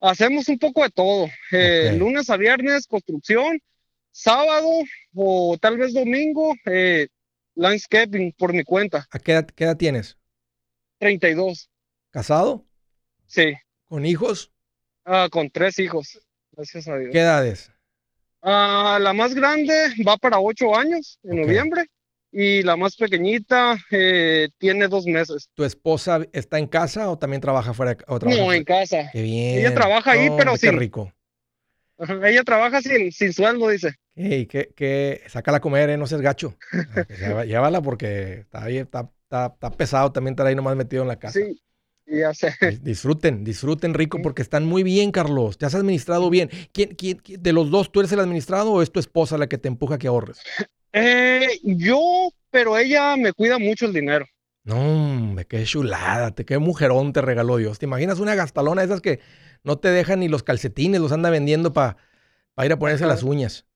hacemos 0.00 0.48
un 0.48 0.58
poco 0.58 0.82
de 0.82 0.90
todo. 0.90 1.28
Eh, 1.50 1.94
lunes 1.98 2.28
a 2.30 2.36
viernes, 2.36 2.86
construcción. 2.86 3.60
Sábado 4.10 4.68
o 5.14 5.56
tal 5.58 5.78
vez 5.78 5.94
domingo, 5.94 6.54
landscaping 7.54 8.32
por 8.32 8.52
mi 8.52 8.62
cuenta. 8.62 9.08
¿A 9.10 9.18
qué 9.18 9.32
edad, 9.32 9.46
qué 9.46 9.64
edad 9.64 9.76
tienes? 9.78 10.18
32. 10.98 11.70
¿Casado? 12.10 12.66
Sí. 13.26 13.54
¿Con 13.86 14.04
hijos? 14.04 14.52
Ah, 15.04 15.28
con 15.32 15.50
tres 15.50 15.78
hijos, 15.78 16.20
gracias 16.52 16.86
a 16.88 16.96
Dios. 16.98 17.10
¿Qué 17.10 17.20
edades? 17.20 17.71
Ah, 18.42 18.98
la 19.00 19.12
más 19.12 19.34
grande 19.34 19.72
va 20.06 20.16
para 20.16 20.40
ocho 20.40 20.76
años 20.76 21.18
en 21.22 21.42
noviembre 21.42 21.86
y 22.32 22.62
la 22.62 22.76
más 22.76 22.96
pequeñita 22.96 23.76
eh, 23.90 24.48
tiene 24.58 24.88
dos 24.88 25.06
meses. 25.06 25.48
¿Tu 25.54 25.64
esposa 25.64 26.26
está 26.32 26.58
en 26.58 26.66
casa 26.66 27.10
o 27.10 27.18
también 27.18 27.40
trabaja 27.40 27.74
fuera? 27.74 27.96
no, 28.08 28.52
en 28.52 28.64
casa. 28.64 29.10
Qué 29.12 29.22
bien. 29.22 29.58
Ella 29.60 29.74
trabaja 29.74 30.12
ahí, 30.12 30.28
pero. 30.36 30.54
Qué 30.60 30.72
rico. 30.72 31.12
ella 32.24 32.42
trabaja 32.42 32.80
sin, 32.80 33.12
sin 33.12 33.32
sueldo, 33.32 33.68
dice. 33.68 33.94
Que, 34.14 34.72
que 34.74 35.22
sácala 35.28 35.58
a 35.58 35.60
comer, 35.60 35.90
eh, 35.90 35.96
no 35.96 36.06
seas 36.06 36.20
gacho. 36.20 36.56
Llévala 37.46 37.80
porque 37.80 38.40
está, 38.40 38.68
está, 38.68 39.10
está, 39.22 39.46
está, 39.54 39.70
pesado 39.70 40.10
también 40.10 40.32
estar 40.32 40.46
ahí 40.46 40.54
nomás 40.54 40.74
metido 40.74 41.02
en 41.02 41.08
la 41.08 41.18
casa. 41.18 41.38
Sí, 41.38 41.62
ya 42.06 42.34
sé. 42.34 42.54
Disfruten, 42.82 43.44
disfruten 43.44 43.94
rico 43.94 44.18
porque 44.22 44.42
están 44.42 44.64
muy 44.64 44.82
bien, 44.82 45.12
Carlos. 45.12 45.58
Te 45.58 45.66
has 45.66 45.74
administrado 45.74 46.30
bien. 46.30 46.50
¿Quién, 46.72 46.94
quién, 46.94 47.20
de 47.24 47.52
los 47.52 47.70
dos, 47.70 47.90
tú 47.90 48.00
eres 48.00 48.12
el 48.12 48.20
administrado 48.20 48.72
o 48.72 48.82
es 48.82 48.90
tu 48.90 49.00
esposa 49.00 49.38
la 49.38 49.48
que 49.48 49.58
te 49.58 49.68
empuja 49.68 49.96
a 49.96 49.98
que 49.98 50.08
ahorres? 50.08 50.40
Eh, 50.92 51.60
yo, 51.62 52.30
pero 52.50 52.76
ella 52.76 53.16
me 53.16 53.32
cuida 53.32 53.58
mucho 53.58 53.86
el 53.86 53.92
dinero. 53.92 54.26
No, 54.64 55.32
me 55.32 55.44
qué 55.44 55.64
chulada, 55.64 56.32
te 56.32 56.44
qué 56.44 56.58
mujerón 56.58 57.12
te 57.12 57.20
regaló 57.20 57.56
Dios. 57.56 57.78
¿Te 57.78 57.86
imaginas 57.86 58.20
una 58.20 58.34
gastalona 58.34 58.84
esas 58.84 59.00
que 59.00 59.20
no 59.64 59.78
te 59.78 59.88
dejan 59.88 60.20
ni 60.20 60.28
los 60.28 60.42
calcetines, 60.42 61.00
los 61.00 61.12
anda 61.12 61.30
vendiendo 61.30 61.72
para 61.72 61.96
ir 62.62 62.72
a 62.72 62.78
ponerse 62.78 63.06
las 63.06 63.22
uñas? 63.22 63.66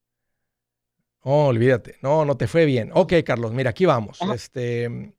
Oh, 1.21 1.47
olvídate. 1.47 1.97
No, 2.03 2.25
no 2.25 2.37
te 2.37 2.47
fue 2.47 2.67
bien. 2.67 2.91
Ok, 2.95 3.15
Carlos, 3.25 3.53
mira, 3.53 3.71
aquí 3.71 3.85
vamos. 3.85 4.21
Este. 4.33 5.13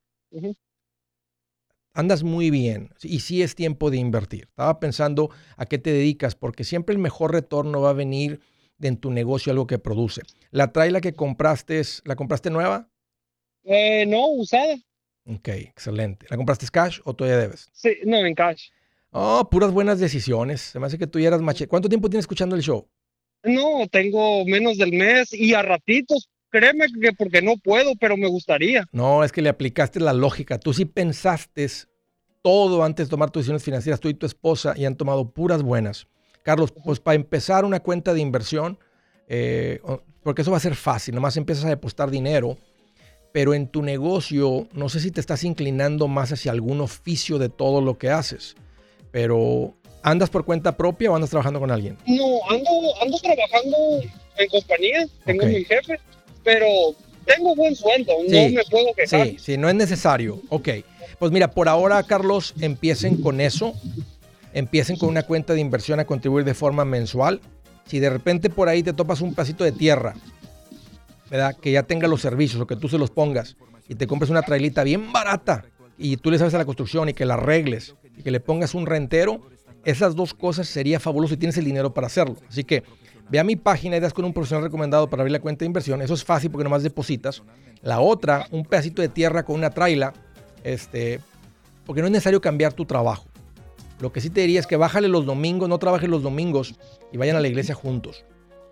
Andas 1.97 2.21
muy 2.21 2.51
bien 2.51 2.91
y 3.01 3.21
sí 3.21 3.41
es 3.41 3.55
tiempo 3.55 3.89
de 3.89 3.97
invertir. 3.97 4.43
Estaba 4.49 4.79
pensando 4.79 5.31
a 5.55 5.65
qué 5.65 5.79
te 5.79 5.91
dedicas, 5.91 6.35
porque 6.35 6.63
siempre 6.63 6.93
el 6.93 6.99
mejor 6.99 7.31
retorno 7.31 7.81
va 7.81 7.89
a 7.89 7.93
venir 7.93 8.39
de 8.77 8.89
en 8.89 8.97
tu 8.97 9.09
negocio 9.09 9.51
algo 9.51 9.65
que 9.65 9.79
produce. 9.79 10.21
¿La 10.51 10.71
traila 10.71 11.01
que 11.01 11.15
compraste, 11.15 11.81
¿la 12.03 12.15
compraste 12.15 12.51
nueva? 12.51 12.87
Eh, 13.63 14.05
no, 14.05 14.27
usada. 14.27 14.75
Ok, 15.25 15.47
excelente. 15.47 16.27
¿La 16.29 16.37
compraste 16.37 16.67
cash 16.71 16.99
o 17.03 17.15
todavía 17.15 17.39
debes? 17.39 17.67
Sí, 17.73 17.95
no, 18.05 18.23
en 18.23 18.35
cash. 18.35 18.69
Oh, 19.09 19.49
puras 19.49 19.71
buenas 19.71 19.99
decisiones. 19.99 20.61
Se 20.61 20.79
me 20.79 20.85
hace 20.85 20.99
que 20.99 21.07
tú 21.07 21.19
ya 21.19 21.29
eras 21.29 21.41
machete. 21.41 21.67
¿Cuánto 21.67 21.89
tiempo 21.89 22.11
tienes 22.11 22.25
escuchando 22.25 22.55
el 22.55 22.61
show? 22.61 22.87
No, 23.41 23.87
tengo 23.91 24.45
menos 24.45 24.77
del 24.77 24.93
mes 24.93 25.33
y 25.33 25.55
a 25.55 25.63
ratitos. 25.63 26.29
Créeme 26.49 26.85
que 27.01 27.11
porque 27.13 27.41
no 27.41 27.57
puedo, 27.57 27.93
pero 27.99 28.15
me 28.17 28.27
gustaría. 28.27 28.85
No, 28.91 29.23
es 29.23 29.31
que 29.31 29.41
le 29.41 29.49
aplicaste 29.49 29.99
la 29.99 30.13
lógica. 30.13 30.59
Tú 30.59 30.73
sí 30.73 30.85
pensaste 30.85 31.67
todo 32.41 32.83
antes 32.83 33.07
de 33.07 33.09
tomar 33.09 33.29
tus 33.29 33.41
decisiones 33.41 33.63
financieras, 33.63 33.99
tú 33.99 34.07
y 34.07 34.13
tu 34.13 34.25
esposa, 34.25 34.73
y 34.77 34.85
han 34.85 34.95
tomado 34.95 35.29
puras 35.29 35.61
buenas. 35.61 36.07
Carlos, 36.43 36.71
pues 36.85 36.99
para 37.01 37.15
empezar 37.15 37.65
una 37.65 37.81
cuenta 37.81 38.13
de 38.13 38.21
inversión, 38.21 38.79
eh, 39.27 39.81
porque 40.23 40.43
eso 40.43 40.51
va 40.51 40.57
a 40.57 40.61
ser 40.61 40.75
fácil, 40.75 41.13
nomás 41.13 41.35
empiezas 41.35 41.65
a 41.65 41.69
depositar 41.69 42.09
dinero, 42.09 42.57
pero 43.33 43.53
en 43.53 43.67
tu 43.67 43.81
negocio 43.81 44.67
no 44.71 44.87
sé 44.87 45.01
si 45.01 45.11
te 45.11 45.19
estás 45.19 45.43
inclinando 45.43 46.07
más 46.07 46.31
hacia 46.31 46.51
algún 46.51 46.79
oficio 46.79 47.37
de 47.37 47.49
todo 47.49 47.81
lo 47.81 47.97
que 47.97 48.09
haces, 48.09 48.55
pero 49.11 49.75
¿andas 50.03 50.29
por 50.29 50.45
cuenta 50.45 50.77
propia 50.77 51.11
o 51.11 51.15
andas 51.15 51.29
trabajando 51.29 51.59
con 51.59 51.69
alguien? 51.69 51.97
No, 52.07 52.39
ando, 52.49 52.69
ando 53.01 53.17
trabajando 53.19 53.77
en 54.37 54.47
compañía, 54.49 55.05
tengo 55.25 55.45
mi 55.45 55.65
jefe, 55.65 55.99
pero 56.47 56.95
tengo 57.25 57.53
buen 57.55 57.75
sueldo, 57.75 58.13
no 58.25 58.49
me 58.49 58.63
puedo 58.71 58.93
quejar. 58.95 59.27
Sí, 59.27 59.37
sí, 59.37 59.57
no 59.57 59.67
es 59.67 59.75
necesario. 59.75 60.41
Ok, 60.47 60.69
pues 61.19 61.31
mira, 61.33 61.51
por 61.51 61.67
ahora, 61.67 62.01
Carlos, 62.03 62.53
empiecen 62.61 63.21
con 63.21 63.41
eso 63.41 63.73
empiecen 64.53 64.97
con 64.97 65.09
una 65.09 65.23
cuenta 65.23 65.53
de 65.53 65.59
inversión 65.59 65.99
a 65.99 66.05
contribuir 66.05 66.43
de 66.43 66.55
forma 66.55 66.83
mensual. 66.83 67.41
Si 67.85 67.99
de 67.99 68.09
repente 68.09 68.49
por 68.49 68.69
ahí 68.69 68.81
te 68.81 68.91
topas 68.91 69.21
un 69.21 69.35
pasito 69.35 69.63
de 69.63 69.71
tierra, 69.71 70.15
¿verdad? 71.29 71.55
Que 71.55 71.71
ya 71.71 71.83
tenga 71.83 72.07
los 72.07 72.21
servicios 72.21 72.61
o 72.61 72.65
que 72.65 72.75
tú 72.75 72.89
se 72.89 72.97
los 72.97 73.11
pongas 73.11 73.55
y 73.87 73.95
te 73.95 74.07
compres 74.07 74.31
una 74.31 74.41
trailita 74.41 74.83
bien 74.83 75.13
barata 75.13 75.65
y 75.97 76.17
tú 76.17 76.31
le 76.31 76.39
sabes 76.39 76.55
a 76.55 76.57
la 76.57 76.65
construcción 76.65 77.07
y 77.09 77.13
que 77.13 77.25
la 77.25 77.35
arregles 77.35 77.95
y 78.17 78.23
que 78.23 78.31
le 78.31 78.39
pongas 78.39 78.73
un 78.73 78.87
rentero, 78.87 79.41
esas 79.85 80.15
dos 80.15 80.33
cosas 80.33 80.67
sería 80.67 80.99
fabuloso 80.99 81.35
si 81.35 81.39
tienes 81.39 81.57
el 81.57 81.65
dinero 81.65 81.93
para 81.93 82.07
hacerlo. 82.07 82.35
Así 82.49 82.63
que 82.63 82.83
ve 83.29 83.39
a 83.39 83.43
mi 83.43 83.55
página 83.55 83.97
y 83.97 83.99
das 83.99 84.13
con 84.13 84.25
un 84.25 84.33
profesional 84.33 84.63
recomendado 84.63 85.09
para 85.09 85.21
abrir 85.21 85.33
la 85.33 85.39
cuenta 85.39 85.59
de 85.59 85.67
inversión. 85.67 86.01
Eso 86.01 86.13
es 86.13 86.23
fácil 86.23 86.51
porque 86.51 86.63
nomás 86.63 86.83
depositas. 86.83 87.43
La 87.81 87.99
otra, 87.99 88.47
un 88.51 88.65
pedacito 88.65 89.01
de 89.01 89.09
tierra 89.09 89.43
con 89.43 89.55
una 89.55 89.69
traila, 89.69 90.13
este, 90.63 91.19
porque 91.85 92.01
no 92.01 92.07
es 92.07 92.11
necesario 92.11 92.41
cambiar 92.41 92.73
tu 92.73 92.85
trabajo. 92.85 93.25
Lo 93.99 94.11
que 94.11 94.21
sí 94.21 94.29
te 94.29 94.41
diría 94.41 94.59
es 94.59 94.67
que 94.67 94.75
bájale 94.75 95.07
los 95.07 95.25
domingos, 95.25 95.67
no 95.67 95.79
trabajes 95.79 96.09
los 96.09 96.21
domingos 96.21 96.75
y 97.11 97.17
vayan 97.17 97.35
a 97.35 97.39
la 97.39 97.47
iglesia 97.47 97.73
juntos. 97.75 98.25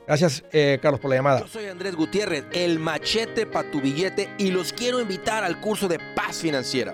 Gracias, 0.08 0.44
eh, 0.52 0.78
Carlos, 0.82 1.00
por 1.00 1.10
la 1.10 1.16
llamada. 1.16 1.40
Yo 1.40 1.48
soy 1.48 1.66
Andrés 1.66 1.96
Gutiérrez, 1.96 2.46
el 2.52 2.78
machete 2.78 3.48
para 3.48 3.72
tu 3.72 3.82
billete, 3.82 4.30
y 4.38 4.52
los 4.52 4.72
quiero 4.72 5.02
invitar 5.02 5.44
al 5.44 5.60
curso 5.60 5.88
de 5.88 6.00
paz 6.16 6.38
financiera. 6.38 6.94